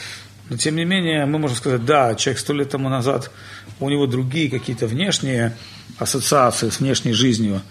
но 0.49 0.57
тем 0.57 0.77
не 0.77 0.85
менее, 0.85 1.27
мы 1.27 1.41
можем 1.41 1.57
сказать, 1.57 1.85
да, 1.85 2.15
человек 2.15 2.39
сто 2.39 2.53
лет 2.53 2.71
тому 2.71 2.89
назад, 2.89 3.33
у 3.81 3.89
него 3.89 4.07
другие 4.07 4.49
какие-то 4.49 4.87
внешние 4.87 5.57
ассоциации 5.99 6.71
с 6.71 6.81
внешней 6.81 7.13
жизнью, 7.13 7.63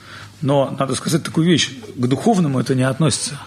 но 0.42 0.76
надо 0.78 0.96
сказать 0.96 1.24
такую 1.24 1.48
вещь, 1.48 1.72
к 1.96 2.08
духовному 2.08 2.60
это 2.60 2.76
не 2.76 2.84
относится. 2.84 3.40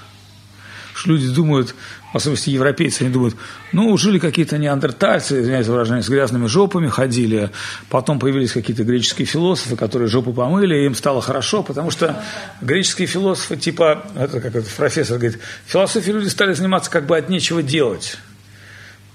Что 0.94 1.10
люди 1.10 1.28
думают, 1.28 1.74
в 2.12 2.16
особенности 2.16 2.50
европейцы, 2.50 3.02
они 3.02 3.10
думают, 3.10 3.34
ну, 3.72 3.96
жили 3.96 4.20
какие-то 4.20 4.58
неандертальцы, 4.58 5.40
извиняюсь 5.40 5.66
выражение, 5.66 6.04
с 6.04 6.08
грязными 6.08 6.46
жопами 6.46 6.88
ходили, 6.88 7.50
потом 7.90 8.20
появились 8.20 8.52
какие-то 8.52 8.84
греческие 8.84 9.26
философы, 9.26 9.74
которые 9.74 10.06
жопу 10.06 10.32
помыли, 10.32 10.76
и 10.76 10.86
им 10.86 10.94
стало 10.94 11.20
хорошо, 11.20 11.64
потому 11.64 11.90
что 11.90 12.22
греческие 12.60 13.08
философы, 13.08 13.56
типа, 13.56 14.06
это 14.14 14.40
как 14.40 14.54
этот 14.54 14.72
профессор 14.72 15.18
говорит, 15.18 15.40
философии 15.66 16.12
люди 16.12 16.28
стали 16.28 16.52
заниматься 16.52 16.90
как 16.92 17.06
бы 17.06 17.16
от 17.18 17.28
нечего 17.28 17.60
делать. 17.60 18.16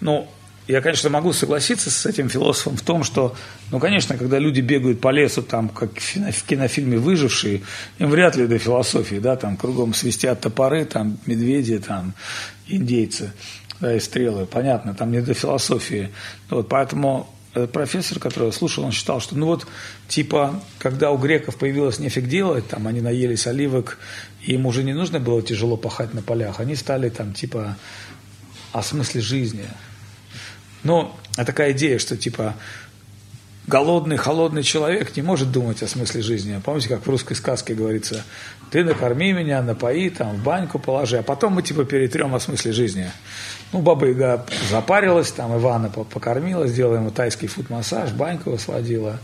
Ну, 0.02 0.30
я, 0.72 0.82
конечно, 0.82 1.10
могу 1.10 1.34
согласиться 1.34 1.90
с 1.90 2.06
этим 2.06 2.30
философом 2.30 2.78
в 2.78 2.84
том, 2.84 3.04
что, 3.04 3.36
ну, 3.72 3.80
конечно, 3.80 4.16
когда 4.18 4.38
люди 4.38 4.62
бегают 4.62 5.02
по 5.02 5.10
лесу, 5.10 5.41
там, 5.41 5.68
как 5.68 5.98
в 5.98 6.44
кинофильме 6.46 7.00
«Выжившие», 7.00 7.64
им 7.98 8.10
вряд 8.12 8.36
ли 8.36 8.46
до 8.46 8.60
философии, 8.60 9.16
да, 9.16 9.36
там 9.36 9.58
кругом 9.58 9.96
свистят 9.96 10.41
топоры, 10.41 10.86
там 10.86 11.18
медведи, 11.26 11.80
там 11.80 12.14
индейцы. 12.68 13.34
да, 13.80 13.96
и 13.96 14.00
стрелы. 14.00 14.46
Понятно, 14.46 14.94
там 14.94 15.12
не 15.12 15.22
до 15.22 15.34
философии. 15.34 16.12
Вот, 16.52 16.70
поэтому 16.70 17.28
этот 17.56 17.72
профессор, 17.72 18.20
который 18.20 18.46
я 18.46 18.52
слушал, 18.52 18.84
он 18.84 18.91
считал, 18.91 19.22
что 19.22 19.36
ну 19.36 19.48
вот, 19.48 19.66
типа, 20.08 20.62
когда 20.78 21.10
у 21.10 21.18
греков 21.18 21.58
появилось 21.58 21.98
нефиг 21.98 22.28
делать, 22.28 22.68
там 22.68 22.86
они 22.86 23.02
наелись 23.02 23.48
оливок, 23.48 23.98
и 24.44 24.54
им 24.54 24.68
уже 24.68 24.84
не 24.84 24.94
нужно 24.94 25.20
было 25.20 25.41
тяжело 25.41 25.78
пахать 25.78 26.14
на 26.14 26.22
полях, 26.22 26.60
они 26.60 26.76
стали 26.76 27.10
там, 27.10 27.34
типа, 27.34 27.76
о 28.72 28.84
смысле 28.84 29.22
жизни. 29.22 29.66
Ну, 30.84 31.14
а 31.36 31.46
такая 31.46 31.72
идея, 31.72 32.00
что, 32.00 32.18
типа, 32.18 32.56
голодный, 33.70 34.18
холодный 34.18 34.64
человек 34.64 35.16
не 35.16 35.22
может 35.22 35.52
думать 35.52 35.82
о 35.84 35.88
смысле 35.88 36.22
жизни. 36.22 36.60
Помните, 36.64 36.90
как 36.90 37.06
в 37.06 37.10
русской 37.10 37.36
сказке 37.36 37.76
говорится, 37.76 38.24
ты 38.72 38.84
накорми 38.84 39.32
меня, 39.32 39.62
напои, 39.62 40.10
там, 40.10 40.38
в 40.38 40.44
баньку 40.44 40.80
положи, 40.80 41.18
а 41.18 41.24
потом 41.24 41.54
мы 41.54 41.62
типа 41.62 41.86
перетрем 41.86 42.36
о 42.36 42.40
смысле 42.40 42.74
жизни. 42.74 43.12
Ну, 43.72 43.82
баба 43.82 44.08
Яга 44.08 44.46
запарилась, 44.70 45.32
там 45.32 45.56
Ивана 45.56 45.90
покормила, 45.90 46.68
сделала 46.68 46.96
ему 46.96 47.12
тайский 47.12 47.48
фут-массаж, 47.48 48.12
баньку 48.12 48.50
его 48.50 48.60
сводила. 48.60 49.20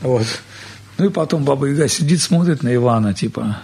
Вот. 0.00 0.26
Ну 0.98 1.06
и 1.06 1.08
потом 1.08 1.44
баба 1.44 1.66
Яга 1.66 1.88
сидит, 1.88 2.20
смотрит 2.20 2.62
на 2.62 2.74
Ивана, 2.74 3.14
типа, 3.14 3.58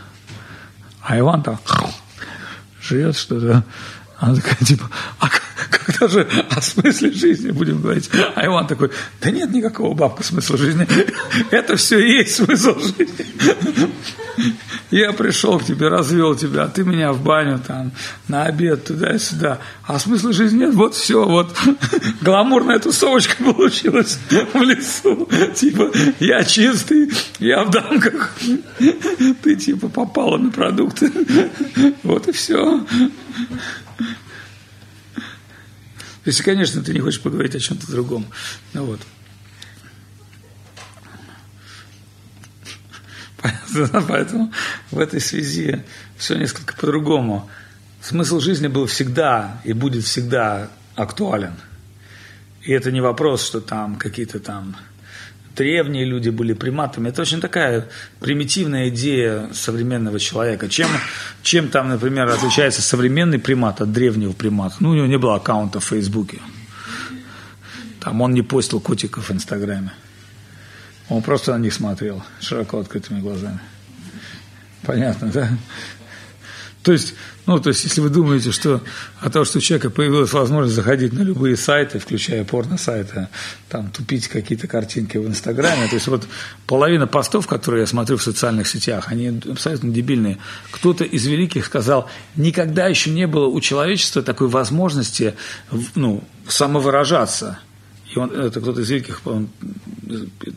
а 1.03 1.19
Иван 1.19 1.43
там 1.43 1.61
жрет 2.81 3.17
что-то. 3.17 3.65
Она 4.19 4.37
такая, 4.37 4.57
типа, 4.65 4.89
а 5.19 5.29
когда 5.73 6.09
же 6.09 6.29
о 6.51 6.61
смысле 6.61 7.13
жизни 7.13 7.51
будем 7.51 7.81
говорить? 7.81 8.11
А 8.35 8.47
Иван 8.47 8.67
такой, 8.67 8.91
да 9.21 9.31
нет 9.31 9.51
никакого 9.51 9.95
бабка 9.95 10.23
смысла 10.23 10.57
жизни. 10.57 10.87
Это 11.51 11.77
все 11.77 11.99
и 11.99 12.19
есть 12.19 12.37
смысл 12.37 12.79
жизни. 12.79 13.27
Я 14.91 15.13
пришел 15.13 15.59
к 15.59 15.65
тебе, 15.65 15.89
развел 15.89 16.35
тебя, 16.35 16.65
а 16.65 16.69
ты 16.69 16.85
меня 16.85 17.13
в 17.13 17.23
баню 17.23 17.61
там, 17.67 17.93
на 18.29 18.45
обед, 18.45 18.85
туда 18.85 19.15
и 19.15 19.19
сюда. 19.19 19.59
А 19.87 19.99
смысла 19.99 20.33
жизни 20.33 20.59
нет, 20.59 20.75
вот 20.75 20.95
все, 20.95 21.27
вот 21.27 21.57
гламурная 22.21 22.79
тусовочка 22.79 23.43
получилась 23.43 24.19
в 24.29 24.63
лесу. 24.63 25.29
Типа, 25.55 25.91
я 26.21 26.45
чистый, 26.45 27.11
я 27.39 27.65
в 27.65 27.71
дамках. 27.71 28.35
Ты 29.43 29.57
типа 29.57 29.89
попала 29.89 30.37
на 30.37 30.51
продукты. 30.51 31.11
Вот 32.03 32.29
и 32.29 32.33
все. 32.33 32.85
Если, 36.25 36.43
конечно, 36.43 36.83
ты 36.83 36.93
не 36.93 37.01
хочешь 37.01 37.21
поговорить 37.21 37.55
о 37.55 37.61
чем-то 37.61 37.91
другом. 37.91 38.27
Ну 38.73 38.85
вот. 38.85 39.01
Поэтому 44.09 44.53
в 44.91 44.99
этой 44.99 45.21
связи 45.21 45.85
все 46.17 46.37
несколько 46.37 46.77
по-другому. 46.77 47.51
Смысл 48.01 48.41
жизни 48.41 48.69
был 48.69 48.87
всегда 48.87 49.61
и 49.65 49.73
будет 49.73 50.05
всегда 50.05 50.71
актуален. 50.95 51.55
И 52.63 52.73
это 52.73 52.93
не 52.93 53.01
вопрос, 53.01 53.45
что 53.45 53.61
там 53.61 53.97
какие-то 53.97 54.39
там 54.39 54.77
древние 55.57 56.05
люди 56.05 56.31
были 56.31 56.53
приматами. 56.53 57.09
Это 57.09 57.23
очень 57.23 57.41
такая 57.41 57.89
примитивная 58.21 58.89
идея 58.89 59.49
современного 59.53 60.19
человека. 60.19 60.69
Чем, 60.69 60.89
чем 61.43 61.69
там, 61.69 61.89
например, 61.89 62.29
отличается 62.29 62.83
современный 62.83 63.39
примат 63.39 63.81
от 63.81 63.93
древнего 63.93 64.33
примата? 64.33 64.77
Ну, 64.81 64.91
у 64.91 64.95
него 64.95 65.07
не 65.07 65.19
было 65.19 65.37
аккаунта 65.37 65.81
в 65.81 65.85
Фейсбуке. 65.85 66.39
Там 68.01 68.21
он 68.21 68.33
не 68.33 68.43
постил 68.43 68.81
котиков 68.81 69.29
в 69.29 69.33
Инстаграме. 69.33 69.93
Он 71.09 71.23
просто 71.23 71.53
на 71.53 71.59
них 71.59 71.73
смотрел 71.73 72.23
широко 72.41 72.79
открытыми 72.79 73.21
глазами. 73.21 73.61
Понятно, 74.83 75.29
да? 75.29 75.49
То 76.83 76.93
есть, 76.93 77.15
ну, 77.47 77.61
то 77.61 77.69
есть, 77.69 77.85
если 77.85 78.01
вы 78.01 78.09
думаете, 78.09 78.51
что 78.51 78.83
от 79.21 79.33
того, 79.33 79.45
что 79.45 79.59
у 79.59 79.61
человека 79.61 79.91
появилась 79.91 80.33
возможность 80.33 80.75
заходить 80.75 81.13
на 81.13 81.21
любые 81.21 81.57
сайты, 81.57 81.99
включая 81.99 82.45
порно-сайты, 82.45 83.29
там, 83.69 83.91
тупить 83.91 84.27
какие-то 84.27 84.67
картинки 84.67 85.17
в 85.17 85.27
Инстаграме, 85.29 85.89
то 85.89 85.95
есть, 85.95 86.09
вот 86.09 86.27
половина 86.67 87.07
постов, 87.07 87.47
которые 87.47 87.83
я 87.83 87.87
смотрю 87.87 88.17
в 88.17 88.23
социальных 88.23 88.67
сетях, 88.67 89.13
они 89.13 89.41
абсолютно 89.51 89.91
дебильные. 89.91 90.39
Кто-то 90.73 91.05
из 91.05 91.25
великих 91.27 91.67
сказал, 91.67 92.09
никогда 92.35 92.87
еще 92.87 93.11
не 93.11 93.27
было 93.27 93.47
у 93.47 93.61
человечества 93.61 94.23
такой 94.23 94.49
возможности, 94.49 95.35
ну, 95.95 96.25
самовыражаться– 96.49 97.59
и 98.15 98.19
он, 98.19 98.31
это 98.31 98.61
кто-то 98.61 98.81
из 98.83 98.91
великих, 98.91 99.23
он, 99.25 99.49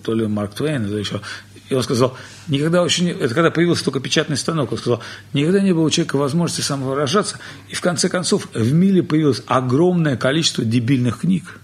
то 0.03 0.13
ли 0.13 0.27
Марк 0.27 0.55
Твейн, 0.55 0.87
то 0.87 0.97
еще, 0.97 1.21
и 1.69 1.73
он 1.73 1.81
сказал, 1.81 2.15
никогда 2.47 2.83
очень, 2.83 3.09
это 3.09 3.33
когда 3.33 3.49
появился 3.49 3.83
только 3.83 3.99
печатный 3.99 4.37
станок, 4.37 4.71
он 4.71 4.77
сказал, 4.77 5.01
никогда 5.33 5.61
не 5.61 5.73
было 5.73 5.85
у 5.85 5.89
человека 5.89 6.17
возможности 6.17 6.61
самовыражаться, 6.61 7.39
и 7.69 7.75
в 7.75 7.81
конце 7.81 8.07
концов 8.07 8.47
в 8.53 8.73
мире 8.73 9.01
появилось 9.01 9.41
огромное 9.47 10.15
количество 10.15 10.63
дебильных 10.63 11.21
книг. 11.21 11.59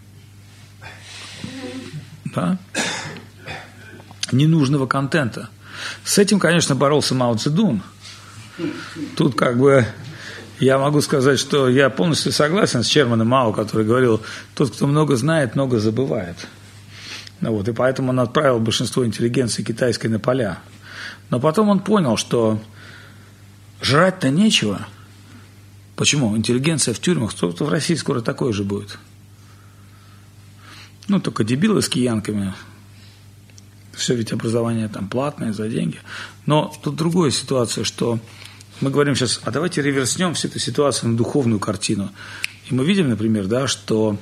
Да? 2.34 2.58
Ненужного 4.32 4.88
контента. 4.88 5.50
С 6.04 6.18
этим, 6.18 6.40
конечно, 6.40 6.76
боролся 6.76 7.14
Мао 7.14 7.36
Цзэдун. 7.36 7.84
Тут 9.16 9.36
как 9.36 9.60
бы 9.60 9.86
я 10.60 10.78
могу 10.78 11.02
сказать, 11.02 11.40
что 11.40 11.70
я 11.70 11.90
полностью 11.90 12.32
согласен 12.32 12.84
с 12.84 12.88
Черманом 12.88 13.28
Мао, 13.28 13.52
который 13.52 13.86
говорил, 13.86 14.22
тот, 14.56 14.72
кто 14.72 14.88
много 14.88 15.16
знает, 15.16 15.56
много 15.56 15.80
забывает. 15.80 16.38
Вот, 17.42 17.68
и 17.68 17.74
поэтому 17.74 18.10
он 18.10 18.20
отправил 18.20 18.60
большинство 18.60 19.06
интеллигенции 19.06 19.64
китайской 19.64 20.08
на 20.08 20.20
поля. 20.20 20.60
Но 21.30 21.40
потом 21.40 21.70
он 21.70 21.80
понял, 21.80 22.18
что 22.18 22.62
жрать-то 23.82 24.30
нечего. 24.30 24.88
Почему? 25.96 26.38
Интеллигенция 26.38 26.94
в 26.94 27.00
тюрьмах, 27.00 27.32
кто-то 27.32 27.66
в 27.66 27.70
России 27.70 27.96
скоро 27.96 28.22
такой 28.22 28.54
же 28.54 28.64
будет. 28.64 28.98
Ну, 31.08 31.20
только 31.20 31.44
дебилы 31.44 31.82
с 31.82 31.90
киянками. 31.90 32.54
Все 33.94 34.16
ведь 34.16 34.32
образование 34.32 34.88
там 34.88 35.10
платное, 35.10 35.52
за 35.52 35.68
деньги. 35.68 36.00
Но 36.46 36.74
тут 36.84 36.96
другая 36.96 37.32
ситуация, 37.32 37.84
что 37.84 38.20
мы 38.80 38.90
говорим 38.90 39.16
сейчас, 39.16 39.42
а 39.44 39.52
давайте 39.52 39.82
реверснем 39.82 40.34
всю 40.34 40.48
эту 40.48 40.60
ситуацию 40.60 41.10
на 41.12 41.18
духовную 41.18 41.60
картину. 41.60 42.12
И 42.70 42.74
мы 42.74 42.86
видим, 42.86 43.10
например, 43.10 43.48
да, 43.48 43.68
что 43.68 44.18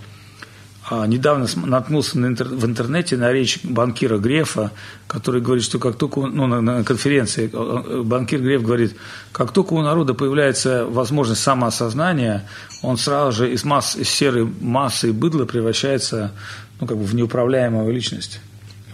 недавно 1.07 1.47
наткнулся 1.55 2.17
на 2.17 2.27
интер, 2.27 2.47
в 2.47 2.65
интернете 2.65 3.15
на 3.15 3.31
речь 3.31 3.59
банкира 3.63 4.17
Грефа, 4.17 4.71
который 5.07 5.39
говорит, 5.39 5.63
что 5.63 5.77
как 5.77 5.97
только 5.97 6.21
ну, 6.21 6.47
на, 6.47 6.61
на 6.61 6.83
конференции 6.83 7.49
э, 7.51 8.01
банкир 8.01 8.41
Греф 8.41 8.63
говорит, 8.63 8.95
как 9.31 9.51
только 9.51 9.73
у 9.73 9.81
народа 9.81 10.15
появляется 10.15 10.85
возможность 10.85 11.41
самоосознания, 11.41 12.47
он 12.81 12.97
сразу 12.97 13.37
же 13.37 13.53
из, 13.53 13.63
масс, 13.63 13.95
из 13.95 14.09
серой 14.09 14.51
массы 14.61 15.09
и 15.09 15.11
быдла 15.11 15.45
превращается 15.45 16.31
ну, 16.79 16.87
как 16.87 16.97
бы 16.97 17.03
в 17.03 17.13
неуправляемую 17.13 17.93
личность. 17.93 18.39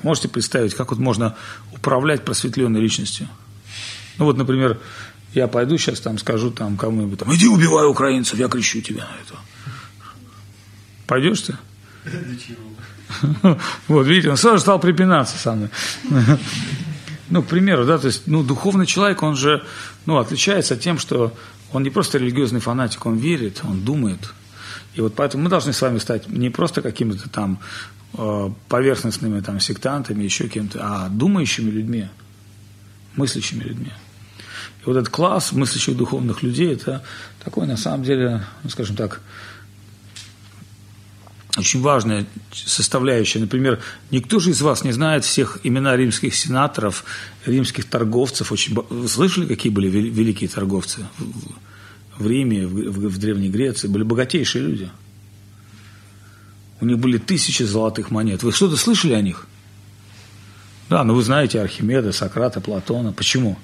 Можете 0.03 0.27
представить, 0.27 0.73
как 0.73 0.89
вот 0.89 0.99
можно 0.99 1.35
управлять 1.73 2.26
просветленной 2.26 2.81
личностью? 2.81 3.27
Ну 4.17 4.26
вот, 4.26 4.38
например, 4.38 4.80
я 5.34 5.47
пойду 5.47 5.77
сейчас 5.77 5.99
там 5.99 6.17
скажу 6.17 6.51
там 6.51 6.77
кому-нибудь, 6.77 7.19
там, 7.19 7.34
иди 7.34 7.47
убивай 7.47 7.88
украинцев, 7.88 8.38
я 8.38 8.47
кричу 8.47 8.81
тебя 8.81 9.05
на 9.05 9.15
это. 9.22 9.39
Пойдешь 11.07 11.41
ты? 11.41 11.55
Вот, 13.88 14.07
видите, 14.07 14.30
он 14.30 14.38
сразу 14.38 14.60
стал 14.60 14.80
припинаться 14.80 15.38
со 15.38 15.53
мной. 15.53 15.69
Ну, 17.27 17.41
к 17.41 17.48
примеру, 17.48 17.86
да, 17.86 17.98
то 17.98 18.06
есть, 18.06 18.27
ну, 18.27 18.44
духовный 18.44 18.86
человек, 18.86 19.23
он 19.23 19.36
же, 19.36 19.64
ну, 20.06 20.19
отличается 20.19 20.76
тем, 20.76 20.99
что 20.99 21.34
он 21.73 21.82
не 21.82 21.90
просто 21.90 22.19
религиозный 22.19 22.60
фанатик, 22.60 23.03
он 23.07 23.18
верит, 23.18 23.61
он 23.64 23.82
думает. 23.82 24.19
И 24.94 25.02
вот 25.02 25.15
поэтому 25.15 25.44
мы 25.44 25.49
должны 25.49 25.73
с 25.73 25.82
вами 25.82 25.98
стать 25.98 26.27
не 26.27 26.52
просто 26.52 26.84
какими-то 26.84 27.27
там 27.27 27.60
э, 28.14 28.49
поверхностными 28.69 29.41
там 29.41 29.60
сектантами, 29.60 30.23
еще 30.23 30.48
кем-то, 30.48 30.80
а 30.84 31.10
думающими 31.10 31.72
людьми, 31.72 32.07
мыслящими 33.15 33.64
людьми. 33.64 33.91
И 34.82 34.86
вот 34.86 34.95
этот 34.95 35.10
класс 35.10 35.52
мыслящих 35.52 35.98
духовных 35.98 36.44
людей, 36.44 36.73
это 36.73 37.03
такой, 37.44 37.65
на 37.65 37.77
самом 37.77 38.03
деле, 38.03 38.45
ну, 38.64 38.69
скажем 38.69 38.95
так, 38.95 39.19
очень 41.57 41.82
важная 41.82 42.26
составляющая. 42.52 43.40
Например, 43.40 43.80
никто 44.11 44.40
же 44.40 44.52
из 44.52 44.61
вас 44.61 44.84
не 44.84 44.91
знает 44.91 45.23
всех 45.23 45.60
имена 45.64 45.95
римских 45.95 46.36
сенаторов, 46.36 47.06
римских 47.45 47.86
торговцев. 47.86 48.52
Очень... 48.52 48.76
Вы 48.90 49.07
слышали, 49.07 49.45
какие 49.45 49.72
были 49.72 49.88
великие 49.88 50.49
торговцы 50.49 51.06
в 52.18 52.27
Риме, 52.27 52.68
в, 52.68 53.10
в 53.10 53.18
Древней 53.18 53.49
Греции? 53.49 53.88
Были 53.88 54.03
богатейшие 54.03 54.65
люди. 54.65 54.90
У 56.82 56.86
них 56.86 56.99
были 56.99 57.18
тысячи 57.18 57.64
золотых 57.64 58.11
монет. 58.11 58.44
Вы 58.44 58.52
что-то 58.52 58.76
слышали 58.76 59.14
о 59.14 59.22
них? 59.22 59.48
Да, 60.90 61.03
но 61.03 61.15
вы 61.15 61.23
знаете 61.23 61.61
Архимеда, 61.61 62.11
Сократа, 62.11 62.60
Платона. 62.60 63.14
Почему? 63.14 63.57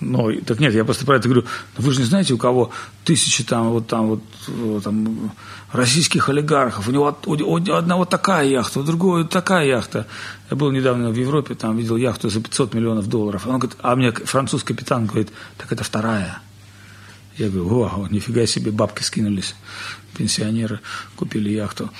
Ну, 0.00 0.32
так 0.40 0.60
нет, 0.60 0.72
я 0.72 0.84
просто 0.84 1.04
про 1.04 1.16
это 1.16 1.28
говорю. 1.28 1.46
Но 1.76 1.84
вы 1.84 1.92
же 1.92 2.00
не 2.00 2.06
знаете, 2.06 2.32
у 2.32 2.38
кого 2.38 2.70
тысячи 3.04 3.44
там, 3.44 3.68
вот 3.70 3.86
там, 3.86 4.06
вот, 4.06 4.22
э, 4.48 4.80
там, 4.82 5.30
российских 5.72 6.30
олигархов. 6.30 6.88
У 6.88 6.90
него 6.90 7.16
у, 7.26 7.34
у 7.34 7.56
одного 7.74 8.06
такая 8.06 8.46
яхта, 8.46 8.80
у 8.80 8.82
другого 8.82 9.24
такая 9.24 9.66
яхта. 9.66 10.06
Я 10.50 10.56
был 10.56 10.70
недавно 10.70 11.10
в 11.10 11.16
Европе, 11.16 11.54
там 11.54 11.76
видел 11.76 11.96
яхту 11.96 12.30
за 12.30 12.40
500 12.40 12.72
миллионов 12.72 13.08
долларов. 13.08 13.46
Он 13.46 13.58
говорит, 13.58 13.78
а 13.82 13.94
мне 13.94 14.10
французский 14.12 14.72
капитан 14.72 15.04
говорит, 15.04 15.28
так 15.58 15.70
это 15.70 15.84
вторая. 15.84 16.40
Я 17.36 17.50
говорю, 17.50 17.82
о, 17.82 18.08
нифига 18.10 18.46
себе, 18.46 18.70
бабки 18.70 19.02
скинулись. 19.02 19.54
Пенсионеры 20.16 20.80
купили 21.16 21.50
яхту. 21.50 21.90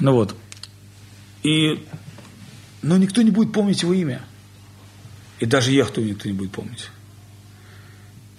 Ну 0.00 0.12
вот. 0.12 0.34
И, 1.44 1.86
но 2.82 2.96
никто 2.96 3.22
не 3.22 3.30
будет 3.30 3.52
помнить 3.52 3.82
его 3.82 3.92
имя. 3.92 4.22
И 5.38 5.46
даже 5.46 5.70
яхту 5.70 6.00
никто 6.00 6.28
не 6.28 6.34
будет 6.34 6.50
помнить. 6.50 6.90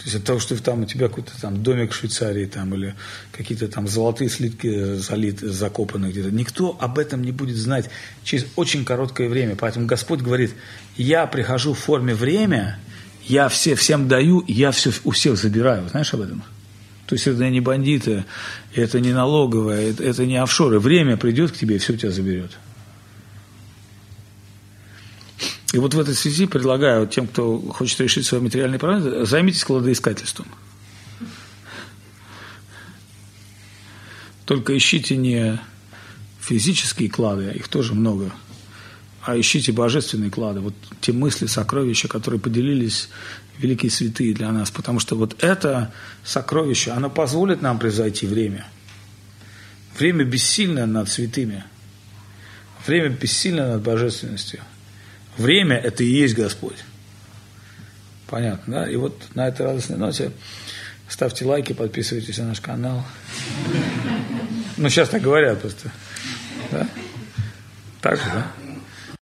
То 0.06 0.10
есть 0.10 0.18
от 0.18 0.24
того, 0.24 0.40
что 0.40 0.62
там 0.62 0.84
у 0.84 0.86
тебя 0.86 1.08
какой-то 1.08 1.32
там 1.42 1.64
домик 1.64 1.92
в 1.92 1.96
Швейцарии 1.96 2.46
там, 2.46 2.76
или 2.76 2.94
какие-то 3.32 3.68
там 3.68 3.88
золотые 3.88 4.30
слитки 4.30 4.98
залиты, 4.98 5.50
закопаны 5.50 6.12
где-то, 6.12 6.30
никто 6.30 6.78
об 6.80 7.00
этом 7.00 7.24
не 7.24 7.32
будет 7.32 7.56
знать 7.56 7.90
через 8.24 8.46
очень 8.56 8.86
короткое 8.86 9.30
время. 9.30 9.56
Поэтому 9.56 9.88
Господь 9.88 10.22
говорит, 10.22 10.54
я 10.96 11.26
прихожу 11.26 11.74
в 11.74 11.80
форме 11.80 12.14
время, 12.14 12.78
я 13.24 13.50
все, 13.50 13.74
всем 13.74 14.08
даю, 14.08 14.44
я 14.48 14.70
все 14.70 14.92
у 15.06 15.10
всех 15.10 15.38
забираю. 15.38 15.90
Знаешь 15.90 16.14
об 16.14 16.22
этом? 16.22 16.44
То 17.08 17.16
есть 17.16 17.26
это 17.26 17.50
не 17.50 17.60
бандиты, 17.60 18.26
это 18.76 19.00
не 19.00 19.12
налоговая, 19.12 19.90
это, 19.90 20.04
это 20.04 20.28
не 20.28 20.38
офшоры. 20.38 20.80
Время 20.80 21.18
придет 21.18 21.52
к 21.52 21.58
тебе 21.58 21.78
и 21.78 21.80
все 21.80 21.94
у 21.94 21.98
тебя 21.98 22.12
заберет. 22.12 22.52
И 25.74 25.78
вот 25.78 25.94
в 25.94 26.00
этой 26.00 26.14
связи 26.14 26.46
предлагаю 26.46 27.08
тем, 27.08 27.28
кто 27.28 27.60
хочет 27.60 28.00
решить 28.02 28.26
свои 28.26 28.42
материальные 28.42 28.80
проблемы, 28.80 29.26
займитесь 29.26 29.64
кладоискательством. 29.64 30.48
Только 34.46 34.78
ищите 34.78 35.18
не 35.18 35.60
физические 36.40 37.10
клады, 37.10 37.50
а 37.50 37.52
их 37.52 37.68
тоже 37.68 37.96
много, 37.96 38.32
а 39.24 39.40
ищите 39.40 39.72
божественные 39.72 40.30
клады, 40.30 40.60
вот 40.60 40.76
те 41.02 41.12
мысли, 41.12 41.48
сокровища, 41.48 42.08
которые 42.08 42.40
поделились 42.40 43.10
великие 43.58 43.90
святые 43.90 44.36
для 44.36 44.52
нас, 44.52 44.70
потому 44.70 45.00
что 45.00 45.16
вот 45.16 45.44
это 45.44 45.92
сокровище, 46.24 46.92
оно 46.92 47.10
позволит 47.10 47.64
нам 47.64 47.80
превзойти 47.80 48.28
время. 48.28 48.68
Время 49.98 50.26
бессильно 50.26 50.86
над 50.86 51.10
святыми, 51.10 51.64
время 52.86 53.10
бессильно 53.10 53.70
над 53.70 53.82
божественностью– 53.82 54.62
Время– 55.38 55.78
это 55.84 56.04
и 56.04 56.08
есть 56.08 56.36
Господь. 56.36 56.84
Понятно, 58.28 58.82
да? 58.82 58.90
И 58.90 58.96
вот 58.96 59.22
на 59.36 59.48
этой 59.48 59.66
радостной 59.66 59.98
ноте 59.98 60.32
ставьте 61.08 61.46
лайки, 61.46 61.74
подписывайтесь 61.74 62.38
на 62.38 62.46
наш 62.46 62.62
канал. 62.62 63.06
Ну, 64.78 64.90
сейчас 64.90 65.10
так 65.10 65.22
говорят 65.22 65.62
просто. 65.62 65.92
Да? 66.72 66.88
Так 68.02 68.18
же, 68.18 68.26
да? 68.26 68.52